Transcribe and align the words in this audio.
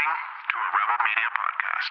listening 0.00 0.16
to 0.48 0.56
a 0.56 0.70
Rebel 0.78 0.98
Media 1.08 1.28
podcast. 1.36 1.90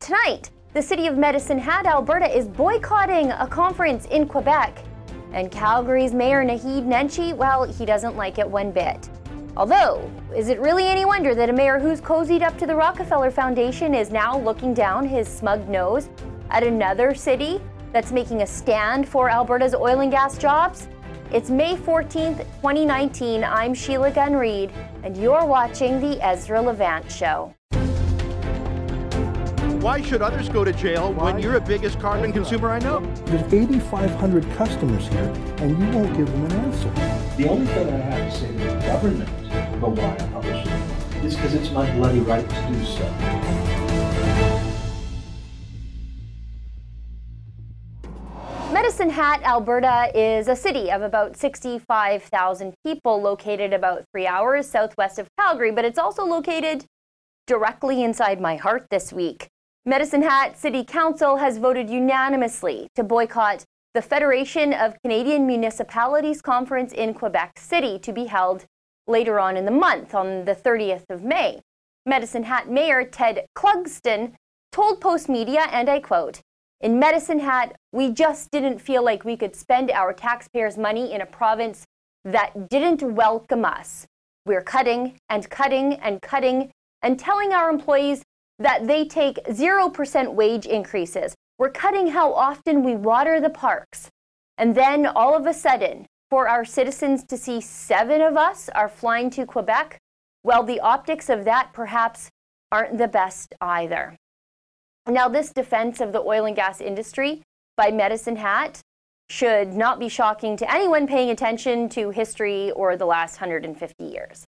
Tonight, 0.00 0.50
the 0.74 0.82
city 0.82 1.06
of 1.06 1.16
Medicine 1.16 1.58
Hat, 1.58 1.86
Alberta 1.86 2.36
is 2.36 2.46
boycotting 2.46 3.32
a 3.32 3.46
conference 3.46 4.06
in 4.06 4.26
Quebec. 4.26 4.84
And 5.32 5.50
Calgary's 5.50 6.12
Mayor 6.12 6.44
Naheed 6.44 6.86
Nenshi, 6.86 7.34
well, 7.36 7.64
he 7.64 7.84
doesn't 7.84 8.16
like 8.16 8.38
it 8.38 8.48
one 8.48 8.72
bit. 8.72 9.08
Although, 9.56 10.10
is 10.34 10.48
it 10.48 10.60
really 10.60 10.86
any 10.86 11.04
wonder 11.04 11.34
that 11.34 11.50
a 11.50 11.52
mayor 11.52 11.78
who's 11.78 12.00
cozied 12.00 12.42
up 12.42 12.56
to 12.58 12.66
the 12.66 12.74
Rockefeller 12.74 13.30
Foundation 13.30 13.94
is 13.94 14.10
now 14.10 14.38
looking 14.38 14.72
down 14.72 15.06
his 15.06 15.26
smug 15.26 15.68
nose 15.68 16.08
at 16.50 16.62
another 16.62 17.14
city 17.14 17.60
that's 17.92 18.12
making 18.12 18.42
a 18.42 18.46
stand 18.46 19.08
for 19.08 19.28
Alberta's 19.28 19.74
oil 19.74 20.00
and 20.00 20.10
gas 20.12 20.38
jobs? 20.38 20.88
It's 21.32 21.48
May 21.48 21.76
14th, 21.76 22.38
2019. 22.60 23.44
I'm 23.44 23.72
Sheila 23.72 24.10
Gunn 24.10 24.34
Reid, 24.34 24.72
and 25.04 25.16
you're 25.16 25.44
watching 25.44 26.00
The 26.00 26.20
Ezra 26.20 26.60
Levant 26.60 27.08
Show. 27.08 27.54
Why 29.80 30.02
should 30.02 30.22
others 30.22 30.48
go 30.48 30.64
to 30.64 30.72
jail 30.72 31.12
when 31.12 31.38
you're 31.38 31.52
the 31.52 31.60
biggest 31.60 32.00
carbon 32.00 32.32
consumer 32.32 32.70
I 32.70 32.80
know? 32.80 32.98
There's 33.26 33.44
8,500 33.54 34.50
customers 34.56 35.06
here, 35.06 35.32
and 35.58 35.78
you 35.78 35.96
won't 35.96 36.16
give 36.16 36.26
them 36.26 36.46
an 36.46 36.52
answer. 36.52 36.90
The 37.36 37.48
only 37.48 37.66
thing 37.66 37.88
I 37.88 37.96
have 37.98 38.32
to 38.32 38.36
say 38.36 38.48
to 38.48 38.58
the 38.58 38.80
government 38.86 39.30
about 39.74 39.90
why 39.90 40.12
I 40.12 40.28
publish 40.32 40.66
it 40.66 41.24
is 41.24 41.36
because 41.36 41.54
it's 41.54 41.70
my 41.70 41.88
bloody 41.92 42.18
right 42.18 42.48
to 42.48 42.68
do 42.72 42.84
so. 42.84 43.59
Medicine 49.00 49.16
Hat, 49.16 49.42
Alberta 49.44 50.10
is 50.14 50.46
a 50.46 50.54
city 50.54 50.90
of 50.92 51.00
about 51.00 51.34
65,000 51.34 52.74
people 52.84 53.22
located 53.22 53.72
about 53.72 54.04
three 54.12 54.26
hours 54.26 54.68
southwest 54.68 55.18
of 55.18 55.26
Calgary, 55.38 55.72
but 55.72 55.86
it's 55.86 55.98
also 55.98 56.22
located 56.22 56.84
directly 57.46 58.04
inside 58.04 58.42
my 58.42 58.56
heart 58.56 58.88
this 58.90 59.10
week. 59.10 59.48
Medicine 59.86 60.20
Hat 60.20 60.58
City 60.58 60.84
Council 60.84 61.36
has 61.36 61.56
voted 61.56 61.88
unanimously 61.88 62.88
to 62.94 63.02
boycott 63.02 63.64
the 63.94 64.02
Federation 64.02 64.74
of 64.74 65.00
Canadian 65.02 65.46
Municipalities 65.46 66.42
Conference 66.42 66.92
in 66.92 67.14
Quebec 67.14 67.52
City 67.56 67.98
to 68.00 68.12
be 68.12 68.26
held 68.26 68.66
later 69.06 69.40
on 69.40 69.56
in 69.56 69.64
the 69.64 69.70
month 69.70 70.14
on 70.14 70.44
the 70.44 70.54
30th 70.54 71.08
of 71.08 71.22
May. 71.22 71.62
Medicine 72.04 72.44
Hat 72.44 72.68
Mayor 72.68 73.04
Ted 73.04 73.46
Clugston 73.56 74.34
told 74.72 75.00
Postmedia, 75.00 75.68
and 75.72 75.88
I 75.88 76.00
quote, 76.00 76.42
in 76.80 76.98
Medicine 76.98 77.40
Hat, 77.40 77.76
we 77.92 78.10
just 78.10 78.50
didn't 78.50 78.78
feel 78.78 79.04
like 79.04 79.24
we 79.24 79.36
could 79.36 79.54
spend 79.54 79.90
our 79.90 80.12
taxpayers' 80.12 80.78
money 80.78 81.12
in 81.12 81.20
a 81.20 81.26
province 81.26 81.84
that 82.24 82.68
didn't 82.70 83.02
welcome 83.02 83.64
us. 83.64 84.06
We're 84.46 84.62
cutting 84.62 85.18
and 85.28 85.48
cutting 85.50 85.94
and 85.94 86.22
cutting 86.22 86.70
and 87.02 87.18
telling 87.18 87.52
our 87.52 87.68
employees 87.68 88.22
that 88.58 88.86
they 88.86 89.04
take 89.04 89.36
0% 89.44 90.34
wage 90.34 90.66
increases. 90.66 91.34
We're 91.58 91.70
cutting 91.70 92.08
how 92.08 92.32
often 92.32 92.82
we 92.82 92.94
water 92.94 93.40
the 93.40 93.50
parks. 93.50 94.08
And 94.56 94.74
then 94.74 95.06
all 95.06 95.36
of 95.36 95.46
a 95.46 95.54
sudden, 95.54 96.06
for 96.30 96.48
our 96.48 96.64
citizens 96.64 97.24
to 97.24 97.36
see 97.36 97.60
seven 97.60 98.22
of 98.22 98.36
us 98.36 98.70
are 98.70 98.88
flying 98.88 99.28
to 99.30 99.44
Quebec, 99.44 99.98
well, 100.42 100.62
the 100.62 100.80
optics 100.80 101.28
of 101.28 101.44
that 101.44 101.72
perhaps 101.72 102.30
aren't 102.72 102.96
the 102.96 103.08
best 103.08 103.54
either. 103.60 104.16
Now, 105.10 105.28
this 105.28 105.52
defense 105.52 106.00
of 106.00 106.12
the 106.12 106.20
oil 106.20 106.44
and 106.44 106.54
gas 106.54 106.80
industry 106.80 107.42
by 107.76 107.90
Medicine 107.90 108.36
Hat 108.36 108.80
should 109.28 109.74
not 109.74 109.98
be 109.98 110.08
shocking 110.08 110.56
to 110.56 110.72
anyone 110.72 111.08
paying 111.08 111.30
attention 111.30 111.88
to 111.90 112.10
history 112.10 112.70
or 112.70 112.96
the 112.96 113.06
last 113.06 113.40
150 113.40 114.04
years. 114.04 114.44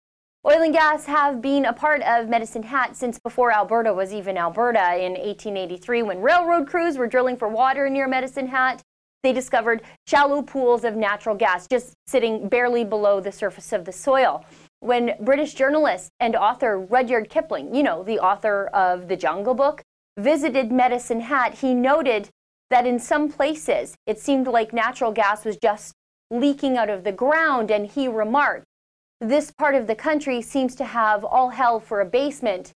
Oil 0.46 0.62
and 0.62 0.72
gas 0.72 1.04
have 1.04 1.42
been 1.42 1.66
a 1.66 1.74
part 1.74 2.00
of 2.02 2.30
Medicine 2.30 2.62
Hat 2.62 2.96
since 2.96 3.18
before 3.18 3.52
Alberta 3.52 3.92
was 3.92 4.14
even 4.14 4.38
Alberta. 4.38 4.96
In 4.96 5.12
1883, 5.12 6.02
when 6.02 6.22
railroad 6.22 6.66
crews 6.66 6.96
were 6.96 7.06
drilling 7.06 7.36
for 7.36 7.48
water 7.48 7.90
near 7.90 8.08
Medicine 8.08 8.46
Hat, 8.46 8.80
they 9.22 9.34
discovered 9.34 9.82
shallow 10.06 10.40
pools 10.40 10.84
of 10.84 10.96
natural 10.96 11.36
gas 11.36 11.66
just 11.66 11.92
sitting 12.06 12.48
barely 12.48 12.84
below 12.84 13.20
the 13.20 13.32
surface 13.32 13.74
of 13.74 13.84
the 13.84 13.92
soil. 13.92 14.44
When 14.80 15.16
British 15.20 15.52
journalist 15.52 16.12
and 16.18 16.34
author 16.34 16.80
Rudyard 16.80 17.28
Kipling, 17.28 17.74
you 17.74 17.82
know, 17.82 18.02
the 18.02 18.20
author 18.20 18.68
of 18.68 19.08
The 19.08 19.16
Jungle 19.16 19.54
Book, 19.54 19.82
visited 20.16 20.72
Medicine 20.72 21.20
Hat, 21.20 21.54
he 21.54 21.74
noted 21.74 22.28
that 22.70 22.86
in 22.86 22.98
some 22.98 23.30
places 23.30 23.94
it 24.06 24.18
seemed 24.18 24.46
like 24.46 24.72
natural 24.72 25.12
gas 25.12 25.44
was 25.44 25.56
just 25.56 25.94
leaking 26.30 26.76
out 26.76 26.90
of 26.90 27.04
the 27.04 27.12
ground, 27.12 27.70
and 27.70 27.86
he 27.86 28.08
remarked, 28.08 28.64
This 29.20 29.52
part 29.52 29.74
of 29.74 29.86
the 29.86 29.94
country 29.94 30.42
seems 30.42 30.74
to 30.76 30.84
have 30.84 31.24
all 31.24 31.50
hell 31.50 31.78
for 31.78 32.00
a 32.00 32.06
basement, 32.06 32.72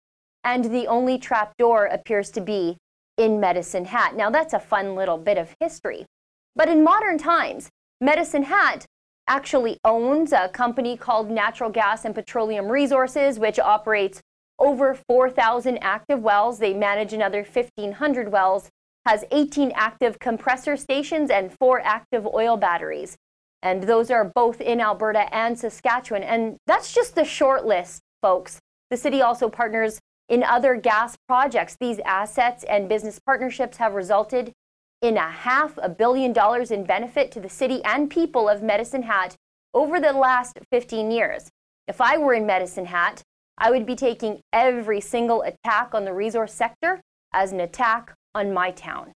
and 0.44 0.64
the 0.66 0.86
only 0.86 1.18
trap 1.18 1.56
door 1.58 1.86
appears 1.86 2.30
to 2.32 2.40
be 2.40 2.76
in 3.16 3.40
Medicine 3.40 3.86
Hat. 3.86 4.14
Now, 4.14 4.30
that's 4.30 4.54
a 4.54 4.60
fun 4.60 4.94
little 4.94 5.18
bit 5.18 5.38
of 5.38 5.54
history. 5.60 6.06
But 6.54 6.68
in 6.68 6.84
modern 6.84 7.18
times, 7.18 7.68
Medicine 8.00 8.44
Hat 8.44 8.86
actually 9.26 9.78
owns 9.84 10.32
a 10.32 10.48
company 10.48 10.96
called 10.96 11.30
Natural 11.30 11.70
Gas 11.70 12.04
and 12.04 12.14
Petroleum 12.14 12.68
Resources, 12.68 13.38
which 13.38 13.58
operates 13.58 14.20
over 14.58 14.94
4,000 15.08 15.78
active 15.78 16.20
wells. 16.20 16.58
They 16.58 16.74
manage 16.74 17.12
another 17.12 17.42
1,500 17.42 18.30
wells, 18.32 18.70
has 19.06 19.24
18 19.30 19.72
active 19.74 20.18
compressor 20.18 20.76
stations, 20.76 21.30
and 21.30 21.52
four 21.52 21.80
active 21.80 22.26
oil 22.26 22.56
batteries. 22.56 23.16
And 23.62 23.84
those 23.84 24.10
are 24.10 24.24
both 24.24 24.60
in 24.60 24.80
Alberta 24.80 25.32
and 25.34 25.58
Saskatchewan. 25.58 26.22
And 26.22 26.56
that's 26.66 26.92
just 26.92 27.14
the 27.14 27.24
short 27.24 27.64
list, 27.64 28.02
folks. 28.22 28.60
The 28.90 28.96
city 28.96 29.20
also 29.20 29.48
partners 29.48 30.00
in 30.28 30.42
other 30.42 30.76
gas 30.76 31.16
projects. 31.26 31.76
These 31.80 31.98
assets 32.00 32.64
and 32.64 32.88
business 32.88 33.18
partnerships 33.18 33.78
have 33.78 33.94
resulted 33.94 34.52
in 35.00 35.16
a 35.16 35.30
half 35.30 35.78
a 35.78 35.88
billion 35.88 36.32
dollars 36.32 36.70
in 36.70 36.84
benefit 36.84 37.30
to 37.32 37.40
the 37.40 37.48
city 37.48 37.82
and 37.84 38.10
people 38.10 38.48
of 38.48 38.62
Medicine 38.62 39.04
Hat 39.04 39.36
over 39.74 40.00
the 40.00 40.12
last 40.12 40.58
15 40.70 41.10
years. 41.10 41.50
If 41.86 42.00
I 42.00 42.18
were 42.18 42.34
in 42.34 42.46
Medicine 42.46 42.86
Hat, 42.86 43.22
I 43.60 43.70
would 43.72 43.84
be 43.84 43.96
taking 43.96 44.40
every 44.52 45.00
single 45.00 45.42
attack 45.42 45.92
on 45.92 46.04
the 46.04 46.14
resource 46.14 46.54
sector 46.54 47.00
as 47.32 47.52
an 47.52 47.60
attack 47.60 48.14
on 48.34 48.54
my 48.54 48.70
town. 48.70 49.12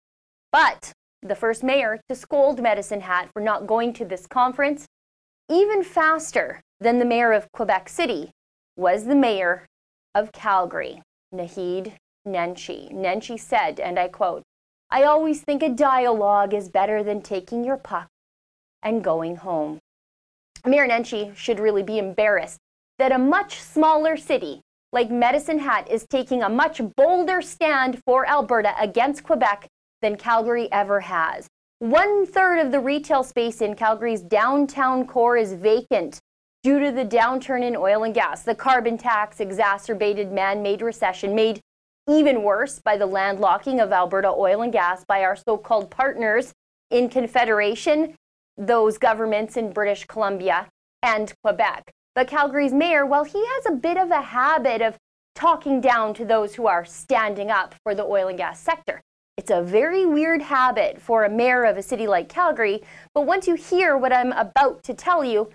But 0.53 0.93
the 1.23 1.35
first 1.35 1.65
mayor 1.65 2.01
to 2.09 2.15
scold 2.15 2.63
Medicine 2.63 3.01
Hat 3.01 3.29
for 3.33 3.43
not 3.43 3.67
going 3.67 3.93
to 3.95 4.05
this 4.05 4.27
conference, 4.27 4.87
even 5.51 5.83
faster 5.83 6.61
than 6.81 7.01
the 7.01 7.05
mayor 7.05 7.33
of 7.33 7.51
Quebec 7.53 7.89
City, 7.89 8.31
was 8.77 9.05
the 9.05 9.17
mayor 9.17 9.67
of 10.15 10.31
Calgary, 10.31 11.03
Naheed 11.35 11.95
Nenshi. 12.27 12.93
Nenshi 12.93 13.39
said, 13.39 13.81
and 13.81 13.99
I 13.99 14.07
quote, 14.07 14.45
I 14.91 15.03
always 15.03 15.43
think 15.43 15.63
a 15.63 15.69
dialogue 15.69 16.55
is 16.55 16.69
better 16.69 17.03
than 17.03 17.23
taking 17.23 17.65
your 17.65 17.77
puck 17.77 18.07
and 18.83 19.03
going 19.03 19.37
home. 19.37 19.81
Mayor 20.65 20.87
Nenshi 20.87 21.35
should 21.37 21.59
really 21.59 21.83
be 21.83 21.99
embarrassed 21.99 22.59
that 22.99 23.13
a 23.13 23.19
much 23.19 23.61
smaller 23.61 24.17
city 24.17 24.63
like 24.93 25.11
Medicine 25.11 25.59
Hat 25.59 25.89
is 25.91 26.07
taking 26.09 26.43
a 26.43 26.49
much 26.49 26.81
bolder 26.97 27.43
stand 27.43 28.03
for 28.05 28.27
Alberta 28.27 28.75
against 28.81 29.23
Quebec 29.23 29.69
than 30.01 30.17
Calgary 30.17 30.71
ever 30.73 31.01
has. 31.01 31.47
One 31.81 32.27
third 32.27 32.59
of 32.59 32.73
the 32.73 32.81
retail 32.81 33.23
space 33.23 33.61
in 33.61 33.75
Calgary's 33.75 34.23
downtown 34.23 35.07
core 35.07 35.37
is 35.37 35.53
vacant 35.53 36.19
due 36.65 36.81
to 36.81 36.91
the 36.91 37.05
downturn 37.05 37.63
in 37.63 37.77
oil 37.77 38.03
and 38.03 38.15
gas. 38.15 38.43
The 38.43 38.55
carbon 38.55 38.99
tax 38.99 39.41
exacerbated 39.41 40.33
man 40.33 40.63
made 40.63 40.83
recession, 40.83 41.35
made 41.35 41.61
even 42.09 42.43
worse 42.43 42.81
by 42.81 42.97
the 42.97 43.07
landlocking 43.07 43.83
of 43.83 43.93
Alberta 43.93 44.29
oil 44.29 44.63
and 44.63 44.73
gas 44.73 45.05
by 45.05 45.23
our 45.23 45.37
so 45.37 45.57
called 45.57 45.91
partners 45.91 46.53
in 46.91 47.09
Confederation, 47.09 48.15
those 48.57 48.99
governments 48.99 49.57
in 49.57 49.73
British 49.73 50.07
Columbia 50.07 50.67
and 51.03 51.33
Quebec. 51.45 51.93
But 52.19 52.27
Calgary's 52.27 52.73
mayor, 52.73 53.07
well, 53.07 53.23
he 53.23 53.39
has 53.39 53.67
a 53.67 53.77
bit 53.77 53.97
of 53.97 54.11
a 54.11 54.21
habit 54.21 54.83
of 54.83 54.97
talking 55.37 55.81
down 55.81 56.15
to 56.15 56.25
those 56.25 56.57
who 56.57 56.67
are 56.67 56.85
standing 56.85 57.49
up 57.49 57.77
for 57.85 57.95
the 57.95 58.03
oil 58.03 58.27
and 58.27 58.37
gas 58.37 58.59
sector. 58.59 59.01
It's 59.37 59.53
a 59.53 59.63
very 59.63 60.05
weird 60.05 60.43
habit 60.43 61.01
for 61.01 61.23
a 61.23 61.31
mayor 61.31 61.63
of 61.63 61.77
a 61.77 61.83
city 61.83 62.09
like 62.09 62.29
Calgary, 62.29 62.83
but 63.15 63.21
once 63.21 63.47
you 63.47 63.55
hear 63.55 63.97
what 63.97 64.13
I'm 64.13 64.33
about 64.33 64.83
to 64.83 64.95
tell 64.95 65.25
you, 65.25 65.51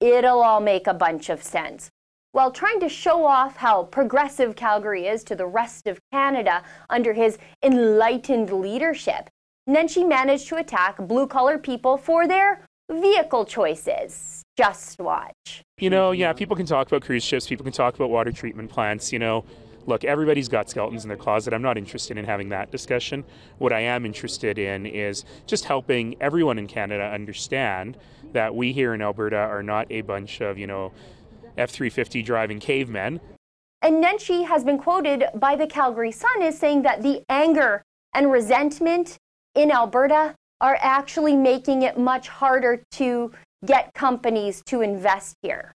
it'll 0.00 0.40
all 0.40 0.60
make 0.60 0.86
a 0.86 0.94
bunch 0.94 1.28
of 1.28 1.42
sense. 1.42 1.90
While 2.32 2.52
trying 2.52 2.80
to 2.80 2.88
show 2.88 3.26
off 3.26 3.56
how 3.58 3.82
progressive 3.82 4.56
Calgary 4.56 5.06
is 5.06 5.22
to 5.24 5.36
the 5.36 5.44
rest 5.44 5.86
of 5.86 6.00
Canada 6.10 6.62
under 6.88 7.12
his 7.12 7.36
enlightened 7.62 8.50
leadership, 8.50 9.28
Nenshi 9.68 10.08
managed 10.08 10.48
to 10.48 10.56
attack 10.56 10.96
blue 10.96 11.26
collar 11.26 11.58
people 11.58 11.98
for 11.98 12.26
their 12.26 12.64
vehicle 12.90 13.44
choices. 13.44 14.42
Just 14.56 14.98
watch. 15.00 15.64
You 15.78 15.90
know, 15.90 16.10
yeah, 16.10 16.30
mm-hmm. 16.30 16.38
people 16.38 16.56
can 16.56 16.66
talk 16.66 16.88
about 16.88 17.02
cruise 17.02 17.24
ships, 17.24 17.46
people 17.46 17.64
can 17.64 17.72
talk 17.72 17.94
about 17.94 18.10
water 18.10 18.32
treatment 18.32 18.70
plants, 18.70 19.12
you 19.12 19.18
know. 19.18 19.44
Look, 19.86 20.04
everybody's 20.04 20.48
got 20.48 20.68
skeletons 20.68 21.04
in 21.04 21.08
their 21.08 21.16
closet. 21.16 21.54
I'm 21.54 21.62
not 21.62 21.78
interested 21.78 22.18
in 22.18 22.26
having 22.26 22.50
that 22.50 22.70
discussion. 22.70 23.24
What 23.56 23.72
I 23.72 23.80
am 23.80 24.04
interested 24.04 24.58
in 24.58 24.84
is 24.84 25.24
just 25.46 25.64
helping 25.64 26.20
everyone 26.20 26.58
in 26.58 26.66
Canada 26.66 27.04
understand 27.04 27.96
that 28.32 28.54
we 28.54 28.72
here 28.72 28.92
in 28.92 29.00
Alberta 29.00 29.38
are 29.38 29.62
not 29.62 29.86
a 29.90 30.02
bunch 30.02 30.42
of, 30.42 30.58
you 30.58 30.66
know, 30.66 30.92
F 31.56 31.70
350 31.70 32.22
driving 32.22 32.60
cavemen 32.60 33.20
And 33.82 34.02
Nenshi 34.04 34.46
has 34.46 34.64
been 34.64 34.78
quoted 34.78 35.24
by 35.34 35.56
the 35.56 35.66
Calgary 35.66 36.12
Sun 36.12 36.42
as 36.42 36.58
saying 36.58 36.82
that 36.82 37.02
the 37.02 37.22
anger 37.28 37.82
and 38.14 38.30
resentment 38.30 39.16
in 39.54 39.70
Alberta 39.70 40.34
are 40.60 40.78
actually 40.80 41.36
making 41.36 41.82
it 41.82 41.98
much 41.98 42.28
harder 42.28 42.82
to 42.92 43.32
get 43.64 43.94
companies 43.94 44.62
to 44.66 44.80
invest 44.80 45.36
here. 45.42 45.74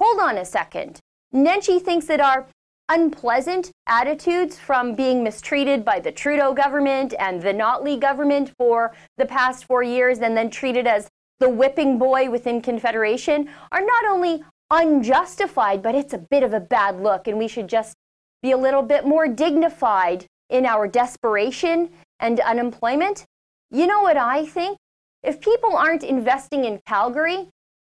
Hold 0.00 0.20
on 0.20 0.38
a 0.38 0.44
second. 0.44 1.00
Nenshi 1.34 1.80
thinks 1.80 2.06
that 2.06 2.20
our 2.20 2.46
unpleasant 2.88 3.70
attitudes 3.86 4.58
from 4.58 4.94
being 4.94 5.24
mistreated 5.24 5.84
by 5.84 5.98
the 5.98 6.12
Trudeau 6.12 6.54
government 6.54 7.14
and 7.18 7.42
the 7.42 7.52
Notley 7.52 7.98
government 7.98 8.52
for 8.58 8.94
the 9.18 9.26
past 9.26 9.64
four 9.64 9.82
years 9.82 10.20
and 10.20 10.36
then 10.36 10.50
treated 10.50 10.86
as 10.86 11.08
the 11.40 11.48
whipping 11.48 11.98
boy 11.98 12.30
within 12.30 12.62
Confederation 12.62 13.48
are 13.72 13.80
not 13.80 14.04
only 14.06 14.42
unjustified, 14.70 15.82
but 15.82 15.94
it's 15.94 16.14
a 16.14 16.26
bit 16.30 16.42
of 16.42 16.52
a 16.52 16.60
bad 16.60 17.00
look, 17.00 17.28
and 17.28 17.38
we 17.38 17.48
should 17.48 17.68
just 17.68 17.94
be 18.42 18.52
a 18.52 18.56
little 18.56 18.82
bit 18.82 19.06
more 19.06 19.28
dignified 19.28 20.26
in 20.48 20.64
our 20.64 20.86
desperation 20.86 21.90
and 22.20 22.40
unemployment. 22.40 23.24
You 23.70 23.86
know 23.86 24.02
what 24.02 24.16
I 24.16 24.46
think? 24.46 24.78
If 25.22 25.40
people 25.40 25.76
aren't 25.76 26.04
investing 26.04 26.64
in 26.64 26.80
Calgary, 26.86 27.48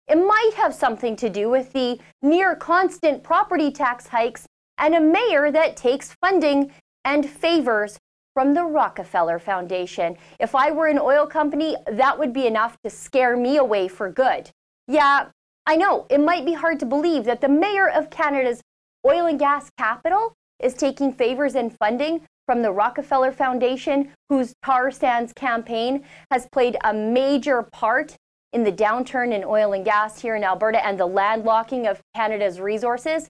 it 0.07 0.17
might 0.17 0.53
have 0.57 0.75
something 0.75 1.17
to 1.17 1.31
do 1.31 1.49
with 1.49 1.73
the 1.73 1.99
near 2.23 2.55
constant 2.55 3.23
property 3.23 3.71
tax 3.71 4.09
hikes 4.09 4.47
and 4.79 4.95
a 4.95 5.01
mayor 5.01 5.51
that 5.51 5.77
takes 5.77 6.15
funding 6.21 6.73
and 7.05 7.29
favors 7.29 7.99
from 8.35 8.55
the 8.55 8.65
Rockefeller 8.65 9.39
Foundation. 9.39 10.17
If 10.41 10.55
I 10.55 10.73
were 10.73 10.89
an 10.89 10.99
oil 10.99 11.27
company, 11.27 11.77
that 11.87 12.19
would 12.19 12.33
be 12.33 12.47
enough 12.47 12.77
to 12.83 12.91
scare 12.91 13.37
me 13.37 13.57
away 13.57 13.89
for 13.89 14.11
good. 14.11 14.51
Yeah, 14.89 15.27
I 15.67 15.77
know 15.77 16.07
it 16.11 16.21
might 16.21 16.45
be 16.45 16.53
hard 16.53 16.81
to 16.81 16.87
believe 16.87 17.25
that 17.25 17.41
the 17.41 17.49
mayor 17.49 17.89
of 17.89 18.11
Canada's 18.11 18.61
oil 19.07 19.27
and 19.27 19.39
gas 19.39 19.71
capital 19.79 20.35
is 20.61 20.75
taking 20.75 21.13
favors 21.13 21.55
and 21.55 21.77
funding 21.79 22.27
from 22.47 22.63
the 22.63 22.73
Rockefeller 22.73 23.33
Foundation, 23.33 24.13
whose 24.29 24.55
tar 24.65 24.91
sands 24.91 25.33
campaign 25.33 26.05
has 26.31 26.47
played 26.53 26.77
a 26.85 26.93
major 26.93 27.63
part 27.63 28.17
in 28.53 28.65
the 28.65 28.73
downturn 28.73 29.33
in 29.33 29.45
oil 29.45 29.73
and 29.73 29.85
gas 29.85 30.21
here 30.21 30.37
in 30.37 30.45
Alberta 30.45 30.85
and 30.85 30.99
the 30.99 31.09
landlocking 31.09 31.91
of 31.91 32.01
Canada's 32.15 32.61
resources. 32.61 33.29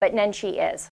But 0.00 0.14
Nenshi 0.14 0.74
is. 0.74 0.88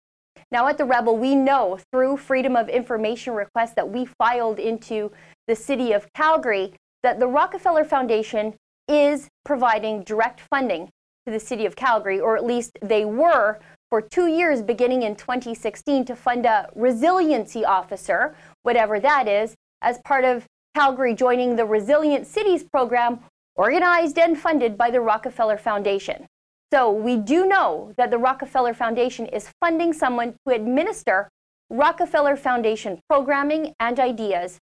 Now, 0.52 0.68
at 0.68 0.78
the 0.78 0.86
Rebel, 0.86 1.18
we 1.18 1.36
know 1.36 1.80
through 1.92 2.18
Freedom 2.18 2.56
of 2.56 2.68
Information 2.68 3.34
requests 3.34 3.74
that 3.74 3.90
we 3.90 4.06
filed 4.06 4.60
into 4.60 5.12
the 5.48 5.56
city 5.56 5.94
of 5.94 6.12
Calgary 6.14 6.74
that 7.04 7.20
the 7.20 7.28
Rockefeller 7.28 7.86
Foundation 7.86 8.56
is 8.88 9.30
providing 9.46 10.04
direct 10.04 10.42
funding 10.42 10.90
to 11.26 11.32
the 11.32 11.40
city 11.40 11.66
of 11.66 11.76
Calgary, 11.76 12.20
or 12.20 12.36
at 12.36 12.44
least 12.44 12.78
they 12.82 13.06
were 13.06 13.60
for 13.92 14.02
two 14.02 14.28
years 14.28 14.62
beginning 14.62 15.04
in 15.04 15.18
2016 15.18 16.06
to 16.06 16.16
fund 16.16 16.46
a 16.46 16.70
resiliency 16.76 17.66
officer, 17.66 18.34
whatever 18.64 19.02
that 19.02 19.28
is, 19.28 19.54
as 19.82 20.00
part 20.06 20.24
of 20.24 20.46
Calgary 20.74 21.14
joining 21.14 21.58
the 21.58 21.66
Resilient 21.66 22.26
Cities 22.26 22.64
program 22.64 23.20
organized 23.58 24.18
and 24.18 24.40
funded 24.40 24.78
by 24.78 24.90
the 24.90 25.02
Rockefeller 25.02 25.58
Foundation. 25.58 26.26
So 26.72 26.90
we 26.90 27.18
do 27.18 27.46
know 27.46 27.94
that 27.98 28.12
the 28.12 28.18
Rockefeller 28.18 28.74
Foundation 28.74 29.26
is 29.26 29.52
funding 29.60 29.92
someone 29.92 30.36
to 30.48 30.56
administer 30.56 31.30
Rockefeller 31.70 32.38
Foundation 32.38 33.02
programming 33.10 33.74
and 33.78 34.00
ideas 34.00 34.58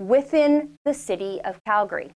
within 0.00 0.74
the 0.84 0.92
city 0.92 1.40
of 1.44 1.62
Calgary. 1.64 2.10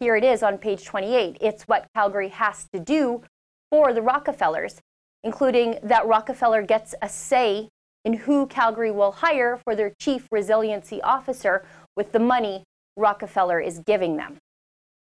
Here 0.00 0.16
it 0.16 0.24
is 0.24 0.42
on 0.42 0.56
page 0.56 0.86
28. 0.86 1.36
It's 1.42 1.64
what 1.64 1.86
Calgary 1.94 2.28
has 2.28 2.66
to 2.72 2.80
do 2.80 3.22
for 3.70 3.92
the 3.92 4.00
Rockefellers, 4.00 4.80
including 5.28 5.78
that 5.82 6.06
Rockefeller 6.06 6.62
gets 6.62 6.94
a 7.02 7.08
say 7.10 7.68
in 8.02 8.14
who 8.14 8.46
Calgary 8.46 8.90
will 8.90 9.12
hire 9.12 9.60
for 9.62 9.76
their 9.76 9.92
chief 10.00 10.26
resiliency 10.32 11.02
officer 11.02 11.66
with 11.94 12.12
the 12.12 12.18
money 12.18 12.64
Rockefeller 12.96 13.60
is 13.60 13.78
giving 13.80 14.16
them. 14.16 14.38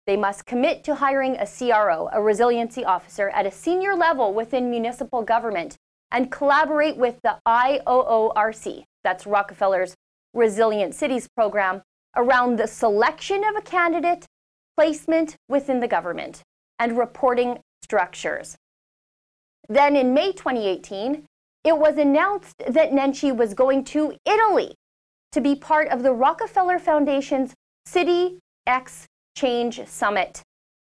They 0.05 0.17
must 0.17 0.45
commit 0.45 0.83
to 0.83 0.95
hiring 0.95 1.37
a 1.37 1.47
CRO, 1.47 2.09
a 2.11 2.21
resiliency 2.21 2.83
officer, 2.83 3.29
at 3.29 3.45
a 3.45 3.51
senior 3.51 3.95
level 3.95 4.33
within 4.33 4.69
municipal 4.69 5.21
government 5.21 5.77
and 6.11 6.29
collaborate 6.29 6.97
with 6.97 7.15
the 7.23 7.37
IOORC, 7.47 8.83
that's 9.05 9.25
Rockefeller's 9.25 9.95
Resilient 10.33 10.93
Cities 10.93 11.29
program, 11.37 11.83
around 12.17 12.57
the 12.57 12.67
selection 12.67 13.45
of 13.45 13.55
a 13.55 13.61
candidate, 13.61 14.25
placement 14.75 15.37
within 15.47 15.79
the 15.79 15.87
government, 15.87 16.41
and 16.79 16.97
reporting 16.97 17.59
structures. 17.81 18.57
Then 19.69 19.95
in 19.95 20.13
May 20.13 20.31
2018, 20.31 21.25
it 21.63 21.77
was 21.77 21.97
announced 21.97 22.57
that 22.67 22.91
Nenshi 22.91 23.35
was 23.35 23.53
going 23.53 23.83
to 23.85 24.15
Italy 24.25 24.75
to 25.33 25.41
be 25.41 25.55
part 25.55 25.89
of 25.89 26.03
the 26.03 26.13
Rockefeller 26.13 26.79
Foundation's 26.79 27.53
City 27.85 28.39
X 28.65 29.05
Change 29.35 29.85
Summit 29.85 30.41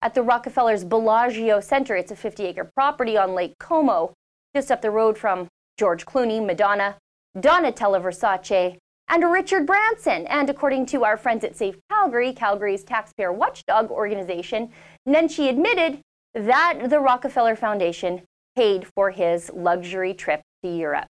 at 0.03 0.15
the 0.15 0.23
Rockefeller's 0.23 0.85
Bellagio 0.85 1.61
Center. 1.61 1.97
It's 1.97 2.13
a 2.13 2.17
50 2.17 2.45
acre 2.45 2.71
property 2.77 3.17
on 3.17 3.35
Lake 3.35 3.55
Como, 3.59 4.13
just 4.55 4.71
up 4.71 4.83
the 4.83 4.91
road 4.91 5.17
from 5.17 5.49
George 5.79 6.05
Clooney, 6.05 6.45
Madonna, 6.45 6.97
Donatella 7.37 8.01
Versace, 8.01 8.77
and 9.09 9.33
Richard 9.33 9.67
Branson. 9.67 10.27
And 10.27 10.51
according 10.51 10.87
to 10.87 11.05
our 11.05 11.17
friends 11.17 11.45
at 11.45 11.57
Save 11.57 11.79
Calgary, 11.91 12.33
Calgary's 12.33 12.85
taxpayer 12.85 13.33
watchdog 13.33 13.91
organization, 13.91 14.71
Nenshi 15.09 15.49
admitted 15.49 16.01
that 16.35 16.91
the 16.91 17.01
Rockefeller 17.01 17.57
Foundation 17.57 18.23
paid 18.57 18.87
for 18.87 19.11
his 19.11 19.51
luxury 19.55 20.15
trip 20.15 20.43
to 20.65 20.69
Europe. 20.69 21.07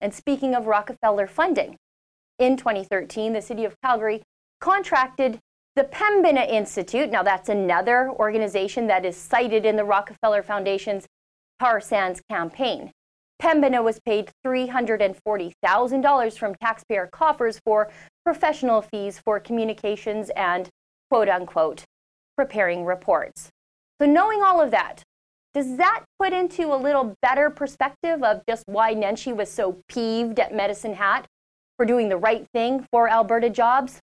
And 0.00 0.14
speaking 0.14 0.54
of 0.54 0.66
Rockefeller 0.66 1.26
funding, 1.26 1.76
in 2.38 2.56
2013, 2.56 3.32
the 3.32 3.42
city 3.42 3.64
of 3.64 3.74
Calgary 3.82 4.22
contracted 4.60 5.40
the 5.76 5.84
Pembina 5.84 6.48
Institute, 6.48 7.10
now 7.10 7.22
that's 7.22 7.48
another 7.48 8.08
organization 8.10 8.86
that 8.86 9.04
is 9.04 9.16
cited 9.16 9.66
in 9.66 9.76
the 9.76 9.84
Rockefeller 9.84 10.42
Foundation's 10.42 11.06
tar 11.60 11.80
sands 11.80 12.20
campaign. 12.30 12.92
Pembina 13.42 13.82
was 13.82 13.98
paid 14.06 14.30
$340,000 14.46 16.38
from 16.38 16.54
taxpayer 16.56 17.08
coffers 17.12 17.60
for 17.64 17.90
professional 18.24 18.82
fees 18.82 19.20
for 19.24 19.40
communications 19.40 20.30
and 20.36 20.68
quote 21.10 21.28
unquote 21.28 21.84
preparing 22.36 22.84
reports. 22.84 23.50
So, 24.00 24.06
knowing 24.06 24.42
all 24.42 24.60
of 24.60 24.70
that, 24.70 25.02
does 25.54 25.76
that 25.76 26.02
put 26.18 26.32
into 26.32 26.74
a 26.74 26.76
little 26.76 27.14
better 27.22 27.48
perspective 27.48 28.24
of 28.24 28.42
just 28.48 28.64
why 28.66 28.92
Nenshi 28.92 29.34
was 29.34 29.48
so 29.48 29.78
peeved 29.88 30.40
at 30.40 30.52
Medicine 30.52 30.94
Hat 30.94 31.26
for 31.76 31.86
doing 31.86 32.08
the 32.08 32.16
right 32.16 32.44
thing 32.52 32.84
for 32.90 33.08
Alberta 33.08 33.48
jobs? 33.48 34.00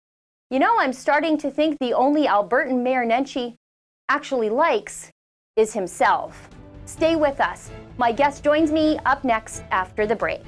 You 0.50 0.60
know, 0.60 0.76
I'm 0.78 0.92
starting 0.92 1.36
to 1.38 1.50
think 1.50 1.78
the 1.80 1.92
only 1.92 2.26
Albertan 2.26 2.82
Mayor 2.82 3.04
Nenshi 3.04 3.56
actually 4.08 4.48
likes 4.48 5.10
is 5.56 5.72
himself. 5.72 6.48
Stay 6.84 7.16
with 7.16 7.40
us. 7.40 7.68
My 7.98 8.12
guest 8.12 8.44
joins 8.44 8.70
me 8.70 8.98
up 9.04 9.24
next 9.24 9.64
after 9.72 10.06
the 10.06 10.16
break. 10.16 10.42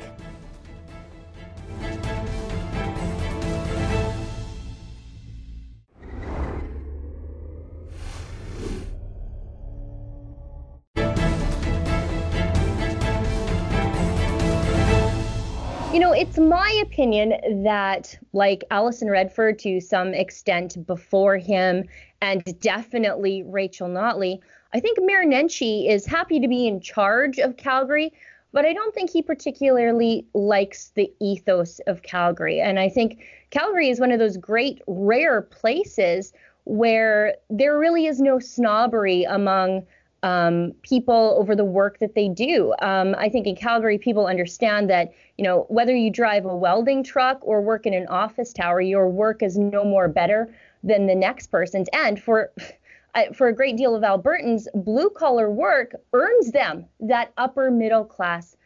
You 15.92 16.00
know, 16.00 16.12
it's 16.12 16.38
my 16.38 16.82
opinion 16.82 17.64
that, 17.64 18.18
like 18.32 18.64
Alison 18.70 19.10
Redford 19.10 19.58
to 19.58 19.78
some 19.78 20.14
extent 20.14 20.86
before 20.86 21.36
him, 21.36 21.84
and 22.22 22.42
definitely 22.60 23.42
Rachel 23.42 23.88
Notley, 23.88 24.38
I 24.72 24.80
think 24.80 24.96
Mayor 25.02 25.24
Nenshi 25.24 25.90
is 25.90 26.06
happy 26.06 26.40
to 26.40 26.48
be 26.48 26.66
in 26.66 26.80
charge 26.80 27.38
of 27.38 27.58
Calgary, 27.58 28.10
but 28.52 28.64
I 28.64 28.72
don't 28.72 28.94
think 28.94 29.10
he 29.10 29.20
particularly 29.20 30.26
likes 30.32 30.92
the 30.94 31.12
ethos 31.20 31.78
of 31.80 32.02
Calgary. 32.02 32.58
And 32.58 32.78
I 32.78 32.88
think 32.88 33.22
Calgary 33.50 33.90
is 33.90 34.00
one 34.00 34.12
of 34.12 34.18
those 34.18 34.38
great, 34.38 34.80
rare 34.86 35.42
places 35.42 36.32
where 36.64 37.34
there 37.50 37.78
really 37.78 38.06
is 38.06 38.18
no 38.18 38.38
snobbery 38.38 39.24
among 39.24 39.86
um, 40.22 40.72
people 40.82 41.36
over 41.38 41.56
the 41.56 41.64
work 41.64 41.98
that 41.98 42.14
they 42.14 42.28
do. 42.28 42.74
Um, 42.80 43.14
I 43.18 43.28
think 43.28 43.46
in 43.46 43.56
Calgary, 43.56 43.98
people 43.98 44.26
understand 44.26 44.88
that 44.90 45.12
you 45.36 45.44
know 45.44 45.66
whether 45.68 45.94
you 45.94 46.10
drive 46.10 46.44
a 46.44 46.56
welding 46.56 47.02
truck 47.02 47.38
or 47.42 47.60
work 47.60 47.86
in 47.86 47.94
an 47.94 48.06
office 48.08 48.52
tower, 48.52 48.80
your 48.80 49.08
work 49.08 49.42
is 49.42 49.58
no 49.58 49.84
more 49.84 50.08
better 50.08 50.54
than 50.82 51.06
the 51.06 51.14
next 51.14 51.48
person's. 51.48 51.88
And 51.92 52.20
for 52.22 52.52
for 53.34 53.48
a 53.48 53.54
great 53.54 53.76
deal 53.76 53.94
of 53.94 54.02
Albertans, 54.02 54.66
blue 54.74 55.10
collar 55.10 55.50
work 55.50 55.94
earns 56.12 56.52
them 56.52 56.86
that 57.00 57.32
upper 57.36 57.70
middle 57.70 58.04
class 58.04 58.56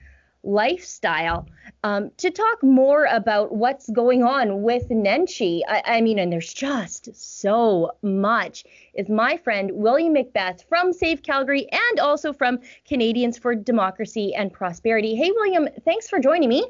lifestyle 0.47 1.47
um, 1.85 2.11
to 2.19 2.31
talk 2.31 2.62
more 2.62 3.07
about 3.07 3.55
what's 3.55 3.88
going 3.91 4.23
on 4.23 4.62
with 4.62 4.88
Nenshi. 4.88 5.61
I, 5.69 5.83
I, 5.85 6.00
mean, 6.00 6.19
and 6.19 6.33
there's 6.33 6.53
just 6.53 7.11
so 7.15 7.93
much. 8.03 8.65
Is 8.95 9.09
my 9.09 9.37
friend 9.37 9.71
William 9.75 10.15
Macbeth 10.15 10.65
from 10.69 10.93
Save 10.93 11.23
Calgary 11.23 11.69
and 11.71 12.00
also 12.00 12.33
from 12.33 12.61
Canadians 12.87 13.37
for 13.38 13.55
Democracy 13.55 14.35
and 14.35 14.53
Prosperity. 14.53 15.15
Hey, 15.15 15.33
William, 15.33 15.69
thanks 15.85 16.09
for 16.09 16.19
joining 16.19 16.49
me. 16.49 16.67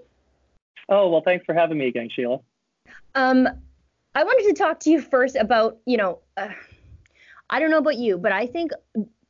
Oh, 0.89 1.09
well, 1.09 1.23
thanks 1.25 1.45
for 1.45 1.55
having 1.55 1.79
me 1.79 1.89
again, 1.89 2.09
Sheila. 2.15 2.41
Um, 3.15 3.49
I 4.15 4.25
wanted 4.25 4.49
to 4.49 4.55
talk 4.55 4.81
to 4.81 4.91
you 4.91 5.01
first 5.01 5.37
about, 5.37 5.79
you 5.85 5.97
know, 5.97 6.21
uh, 6.37 6.49
I 7.51 7.61
don't 7.61 7.71
know 7.71 7.79
about 7.79 7.97
you, 7.97 8.19
but 8.19 8.33
I 8.33 8.47
think 8.47 8.73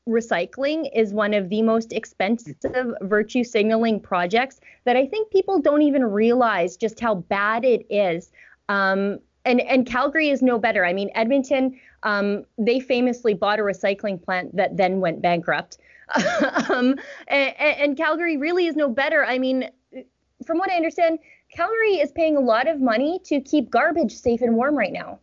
recycling 0.09 0.89
is 0.95 1.13
one 1.13 1.35
of 1.35 1.49
the 1.49 1.63
most 1.63 1.93
expensive 1.93 2.57
virtue 3.03 3.43
signaling 3.45 4.01
projects 4.01 4.61
that 4.85 4.97
I 4.97 5.07
think 5.07 5.31
people 5.31 5.61
don't 5.61 5.83
even 5.83 6.05
realize 6.05 6.77
just 6.77 7.01
how 7.01 7.17
bad 7.17 7.65
it 7.65 7.85
is. 7.91 8.31
Um, 8.69 9.19
and, 9.45 9.61
and 9.61 9.87
Calgary 9.87 10.31
is 10.31 10.43
no 10.43 10.59
better. 10.59 10.85
I 10.85 10.93
mean, 10.93 11.11
Edmonton, 11.15 11.79
um, 12.03 12.45
they 12.59 12.81
famously 12.81 13.35
bought 13.35 13.59
a 13.59 13.63
recycling 13.63 14.23
plant 14.23 14.55
that 14.57 14.77
then 14.77 15.01
went 15.01 15.23
bankrupt. 15.23 15.79
um, 16.71 16.97
and, 17.29 17.55
and 17.59 17.97
Calgary 17.97 18.37
really 18.37 18.67
is 18.67 18.77
no 18.77 18.89
better. 18.89 19.25
I 19.25 19.39
mean, 19.39 19.69
from 20.45 20.59
what 20.59 20.71
I 20.71 20.77
understand, 20.77 21.19
Calgary 21.53 21.95
is 21.95 22.13
paying 22.13 22.37
a 22.37 22.41
lot 22.41 22.69
of 22.69 22.81
money 22.81 23.21
to 23.25 23.41
keep 23.41 23.71
garbage 23.71 24.17
safe 24.17 24.41
and 24.43 24.57
warm 24.57 24.77
right 24.77 24.93
now. 24.93 25.19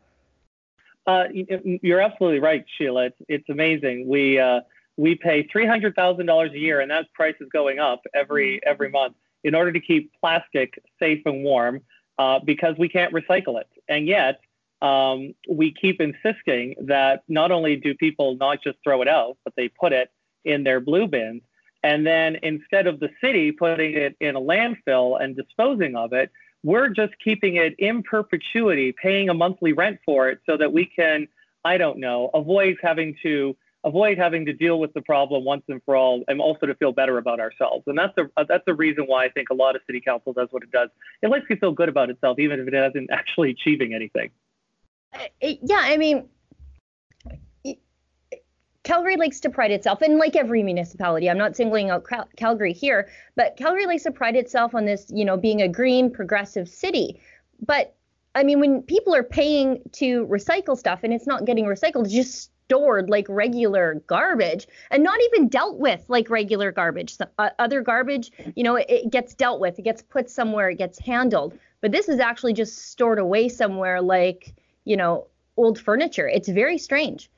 Uh, 1.05 1.25
you're 1.31 1.99
absolutely 2.01 2.39
right, 2.39 2.65
Sheila. 2.77 3.05
It's, 3.07 3.17
it's 3.27 3.49
amazing. 3.49 4.07
We 4.07 4.39
uh, 4.39 4.61
we 4.97 5.15
pay 5.15 5.47
three 5.51 5.65
hundred 5.65 5.95
thousand 5.95 6.27
dollars 6.27 6.51
a 6.53 6.59
year, 6.59 6.79
and 6.79 6.91
that 6.91 7.11
price 7.13 7.35
is 7.41 7.49
going 7.51 7.79
up 7.79 8.01
every 8.13 8.61
every 8.65 8.89
month 8.89 9.15
in 9.43 9.55
order 9.55 9.71
to 9.71 9.79
keep 9.79 10.11
plastic 10.19 10.81
safe 10.99 11.21
and 11.25 11.43
warm 11.43 11.81
uh, 12.17 12.39
because 12.39 12.75
we 12.77 12.87
can't 12.87 13.13
recycle 13.13 13.59
it. 13.59 13.67
And 13.89 14.07
yet, 14.07 14.39
um, 14.81 15.33
we 15.49 15.73
keep 15.73 15.99
insisting 15.99 16.75
that 16.85 17.23
not 17.27 17.51
only 17.51 17.75
do 17.75 17.93
people 17.95 18.35
not 18.35 18.63
just 18.63 18.77
throw 18.83 19.01
it 19.01 19.07
out, 19.07 19.37
but 19.43 19.53
they 19.57 19.67
put 19.67 19.91
it 19.91 20.09
in 20.45 20.63
their 20.63 20.79
blue 20.79 21.07
bins. 21.07 21.41
And 21.83 22.07
then 22.07 22.37
instead 22.43 22.87
of 22.87 23.01
the 23.01 23.09
city 23.21 23.51
putting 23.51 23.95
it 23.95 24.15
in 24.21 24.37
a 24.37 24.41
landfill 24.41 25.21
and 25.21 25.35
disposing 25.35 25.95
of 25.97 26.13
it, 26.13 26.31
we're 26.63 26.89
just 26.89 27.13
keeping 27.23 27.57
it 27.57 27.75
in 27.77 28.03
perpetuity, 28.03 28.93
paying 28.93 29.29
a 29.29 29.33
monthly 29.33 29.73
rent 29.73 29.99
for 30.05 30.29
it 30.29 30.39
so 30.45 30.57
that 30.57 30.71
we 30.71 30.85
can, 30.85 31.27
I 31.65 31.77
don't 31.77 31.99
know, 31.99 32.29
avoid 32.33 32.77
having 32.81 33.15
to 33.23 33.55
avoid 33.85 34.17
having 34.17 34.45
to 34.45 34.53
deal 34.53 34.79
with 34.79 34.93
the 34.93 35.01
problem 35.01 35.43
once 35.43 35.63
and 35.67 35.81
for 35.83 35.95
all, 35.95 36.23
and 36.29 36.39
also 36.39 36.65
to 36.65 36.75
feel 36.75 36.93
better 36.93 37.17
about 37.17 37.41
ourselves. 37.41 37.83
And 37.85 37.97
that's 37.97 38.13
the 38.15 38.29
that's 38.47 38.63
the 38.65 38.73
reason 38.73 39.05
why 39.05 39.25
I 39.25 39.29
think 39.29 39.49
a 39.49 39.53
lot 39.53 39.75
of 39.75 39.81
city 39.85 39.99
council 39.99 40.31
does 40.33 40.47
what 40.51 40.63
it 40.63 40.71
does. 40.71 40.89
It 41.21 41.29
likes 41.29 41.47
to 41.49 41.57
feel 41.57 41.73
good 41.73 41.89
about 41.89 42.09
itself, 42.09 42.39
even 42.39 42.59
if 42.61 42.67
it 42.67 42.73
isn't 42.73 43.11
actually 43.11 43.51
achieving 43.51 43.93
anything. 43.93 44.29
Uh, 45.13 45.27
yeah, 45.41 45.81
I 45.81 45.97
mean, 45.97 46.29
Calgary 48.83 49.15
likes 49.15 49.39
to 49.39 49.49
pride 49.49 49.71
itself, 49.71 50.01
and 50.01 50.17
like 50.17 50.35
every 50.35 50.61
municipality, 50.61 51.29
I'm 51.29 51.37
not 51.37 51.55
singling 51.55 51.89
out 51.89 52.05
Cal- 52.05 52.27
Calgary 52.35 52.73
here, 52.73 53.09
but 53.35 53.55
Calgary 53.55 53.85
likes 53.85 54.03
to 54.03 54.11
pride 54.11 54.35
itself 54.35 54.75
on 54.75 54.85
this, 54.85 55.09
you 55.09 55.23
know, 55.23 55.37
being 55.37 55.61
a 55.61 55.69
green, 55.69 56.11
progressive 56.11 56.67
city. 56.67 57.21
But 57.65 57.95
I 58.35 58.43
mean, 58.43 58.59
when 58.59 58.81
people 58.81 59.15
are 59.15 59.23
paying 59.23 59.81
to 59.93 60.25
recycle 60.27 60.77
stuff 60.77 61.01
and 61.03 61.13
it's 61.13 61.27
not 61.27 61.45
getting 61.45 61.65
recycled, 61.65 62.05
it's 62.05 62.13
just 62.13 62.51
stored 62.65 63.09
like 63.09 63.25
regular 63.29 64.01
garbage 64.07 64.67
and 64.89 65.03
not 65.03 65.19
even 65.25 65.47
dealt 65.47 65.77
with 65.77 66.03
like 66.07 66.29
regular 66.29 66.71
garbage. 66.71 67.17
So, 67.17 67.25
uh, 67.37 67.49
other 67.59 67.81
garbage, 67.81 68.31
you 68.55 68.63
know, 68.63 68.75
it, 68.75 68.87
it 68.89 69.11
gets 69.11 69.33
dealt 69.33 69.59
with, 69.59 69.77
it 69.77 69.83
gets 69.83 70.01
put 70.01 70.29
somewhere, 70.29 70.69
it 70.69 70.77
gets 70.77 70.97
handled. 70.97 71.57
But 71.81 71.91
this 71.91 72.09
is 72.09 72.19
actually 72.19 72.53
just 72.53 72.89
stored 72.89 73.19
away 73.19 73.49
somewhere 73.49 74.01
like, 74.01 74.53
you 74.85 74.97
know, 74.97 75.27
old 75.55 75.79
furniture. 75.79 76.27
It's 76.27 76.49
very 76.49 76.77
strange. 76.77 77.29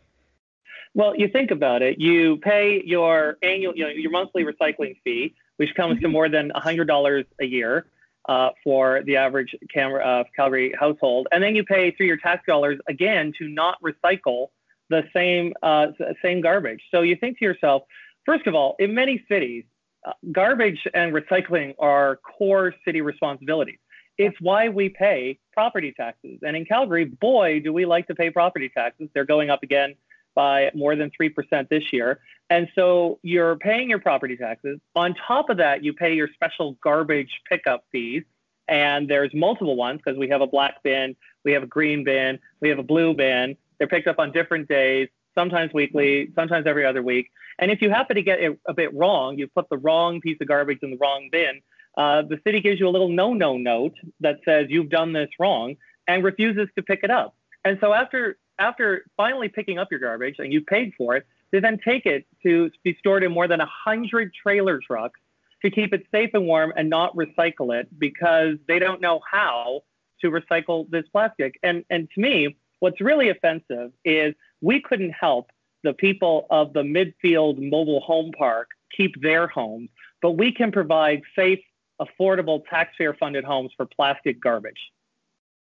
Well, 0.95 1.13
you 1.17 1.27
think 1.27 1.51
about 1.51 1.81
it. 1.81 1.99
You 1.99 2.37
pay 2.37 2.81
your 2.85 3.37
annual, 3.43 3.75
you 3.75 3.83
know, 3.83 3.89
your 3.89 4.11
monthly 4.11 4.45
recycling 4.45 4.95
fee, 5.03 5.35
which 5.57 5.75
comes 5.75 5.99
to 5.99 6.05
mm-hmm. 6.05 6.13
more 6.13 6.29
than 6.29 6.51
$100 6.55 7.25
a 7.41 7.45
year 7.45 7.87
uh, 8.29 8.51
for 8.63 9.03
the 9.03 9.17
average 9.17 9.53
Cam- 9.71 9.99
uh, 10.01 10.23
Calgary 10.33 10.73
household, 10.79 11.27
and 11.33 11.43
then 11.43 11.53
you 11.53 11.65
pay 11.65 11.91
through 11.91 12.05
your 12.07 12.17
tax 12.17 12.43
dollars 12.47 12.79
again 12.87 13.33
to 13.37 13.49
not 13.49 13.77
recycle 13.81 14.47
the 14.89 15.03
same 15.13 15.53
uh, 15.61 15.87
same 16.21 16.39
garbage. 16.41 16.81
So 16.91 17.01
you 17.01 17.17
think 17.17 17.39
to 17.39 17.45
yourself, 17.45 17.83
first 18.25 18.47
of 18.47 18.55
all, 18.55 18.77
in 18.79 18.93
many 18.93 19.23
cities, 19.29 19.65
uh, 20.07 20.13
garbage 20.31 20.87
and 20.93 21.13
recycling 21.13 21.75
are 21.77 22.19
core 22.37 22.73
city 22.85 23.01
responsibilities. 23.01 23.79
It's 24.17 24.35
why 24.39 24.69
we 24.69 24.89
pay 24.89 25.39
property 25.51 25.93
taxes. 25.95 26.39
And 26.41 26.55
in 26.55 26.63
Calgary, 26.65 27.05
boy, 27.05 27.59
do 27.59 27.73
we 27.73 27.85
like 27.85 28.07
to 28.07 28.15
pay 28.15 28.29
property 28.29 28.69
taxes. 28.69 29.09
They're 29.13 29.25
going 29.25 29.49
up 29.49 29.61
again 29.61 29.95
by 30.35 30.71
more 30.75 30.95
than 30.95 31.11
3% 31.19 31.69
this 31.69 31.83
year. 31.91 32.19
And 32.49 32.67
so 32.75 33.19
you're 33.23 33.55
paying 33.57 33.89
your 33.89 33.99
property 33.99 34.37
taxes. 34.37 34.79
On 34.95 35.15
top 35.27 35.49
of 35.49 35.57
that, 35.57 35.83
you 35.83 35.93
pay 35.93 36.13
your 36.13 36.29
special 36.33 36.77
garbage 36.83 37.41
pickup 37.49 37.85
fees. 37.91 38.23
And 38.67 39.09
there's 39.09 39.31
multiple 39.33 39.75
ones 39.75 40.01
because 40.03 40.17
we 40.17 40.27
have 40.29 40.41
a 40.41 40.47
black 40.47 40.81
bin, 40.83 41.15
we 41.43 41.51
have 41.51 41.63
a 41.63 41.67
green 41.67 42.03
bin, 42.03 42.39
we 42.61 42.69
have 42.69 42.79
a 42.79 42.83
blue 42.83 43.13
bin. 43.13 43.55
They're 43.77 43.87
picked 43.87 44.07
up 44.07 44.19
on 44.19 44.31
different 44.31 44.67
days, 44.67 45.07
sometimes 45.35 45.71
weekly, 45.73 46.31
sometimes 46.35 46.65
every 46.65 46.85
other 46.85 47.03
week. 47.03 47.29
And 47.59 47.71
if 47.71 47.81
you 47.81 47.89
happen 47.89 48.15
to 48.15 48.21
get 48.21 48.39
it 48.39 48.59
a 48.67 48.73
bit 48.73 48.93
wrong, 48.93 49.37
you 49.37 49.47
put 49.47 49.69
the 49.69 49.77
wrong 49.77 50.19
piece 50.19 50.37
of 50.41 50.47
garbage 50.47 50.79
in 50.81 50.91
the 50.91 50.97
wrong 50.97 51.29
bin, 51.31 51.61
uh, 51.97 52.23
the 52.23 52.39
city 52.45 52.59
gives 52.59 52.79
you 52.79 52.87
a 52.87 52.89
little 52.89 53.09
no 53.09 53.33
no 53.33 53.57
note 53.57 53.95
that 54.19 54.39
says 54.43 54.67
you've 54.69 54.89
done 54.89 55.13
this 55.13 55.29
wrong 55.39 55.75
and 56.07 56.23
refuses 56.23 56.67
to 56.75 56.83
pick 56.83 57.01
it 57.03 57.11
up. 57.11 57.35
And 57.63 57.77
so 57.81 57.93
after 57.93 58.37
after 58.59 59.05
finally 59.17 59.49
picking 59.49 59.77
up 59.77 59.89
your 59.91 59.99
garbage 59.99 60.35
and 60.39 60.51
you 60.51 60.61
paid 60.61 60.93
for 60.97 61.15
it, 61.15 61.25
they 61.51 61.59
then 61.59 61.79
take 61.83 62.05
it 62.05 62.25
to 62.43 62.69
be 62.83 62.95
stored 62.99 63.23
in 63.23 63.31
more 63.31 63.47
than 63.47 63.59
100 63.59 64.33
trailer 64.33 64.79
trucks 64.79 65.19
to 65.61 65.71
keep 65.71 65.93
it 65.93 66.05
safe 66.11 66.29
and 66.33 66.45
warm 66.45 66.73
and 66.75 66.89
not 66.89 67.15
recycle 67.15 67.77
it 67.77 67.87
because 67.97 68.57
they 68.67 68.79
don't 68.79 69.01
know 69.01 69.19
how 69.29 69.81
to 70.21 70.29
recycle 70.29 70.89
this 70.89 71.05
plastic. 71.11 71.59
And, 71.63 71.83
and 71.89 72.09
to 72.13 72.21
me, 72.21 72.57
what's 72.79 73.01
really 73.01 73.29
offensive 73.29 73.91
is 74.03 74.35
we 74.61 74.81
couldn't 74.81 75.11
help 75.11 75.49
the 75.83 75.93
people 75.93 76.47
of 76.49 76.73
the 76.73 76.81
Midfield 76.81 77.57
Mobile 77.57 78.01
Home 78.01 78.31
Park 78.37 78.69
keep 78.95 79.21
their 79.21 79.47
homes, 79.47 79.89
but 80.21 80.31
we 80.31 80.51
can 80.51 80.71
provide 80.71 81.21
safe, 81.35 81.59
affordable, 82.01 82.63
taxpayer 82.69 83.13
funded 83.13 83.43
homes 83.43 83.71
for 83.77 83.85
plastic 83.85 84.41
garbage. 84.41 84.91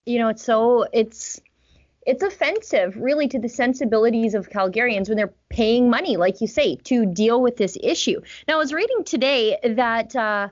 You 0.06 0.18
know, 0.18 0.28
it's 0.28 0.42
so, 0.42 0.86
it's, 0.92 1.40
it's 2.06 2.22
offensive 2.22 2.96
really 2.96 3.28
to 3.28 3.38
the 3.38 3.48
sensibilities 3.48 4.34
of 4.34 4.48
Calgarians 4.48 5.08
when 5.08 5.16
they're 5.16 5.34
paying 5.48 5.90
money, 5.90 6.16
like 6.16 6.40
you 6.40 6.46
say, 6.46 6.76
to 6.76 7.06
deal 7.06 7.42
with 7.42 7.56
this 7.56 7.76
issue. 7.82 8.20
Now, 8.48 8.54
I 8.54 8.58
was 8.58 8.72
reading 8.72 9.04
today 9.04 9.58
that 9.62 10.16
uh, 10.16 10.48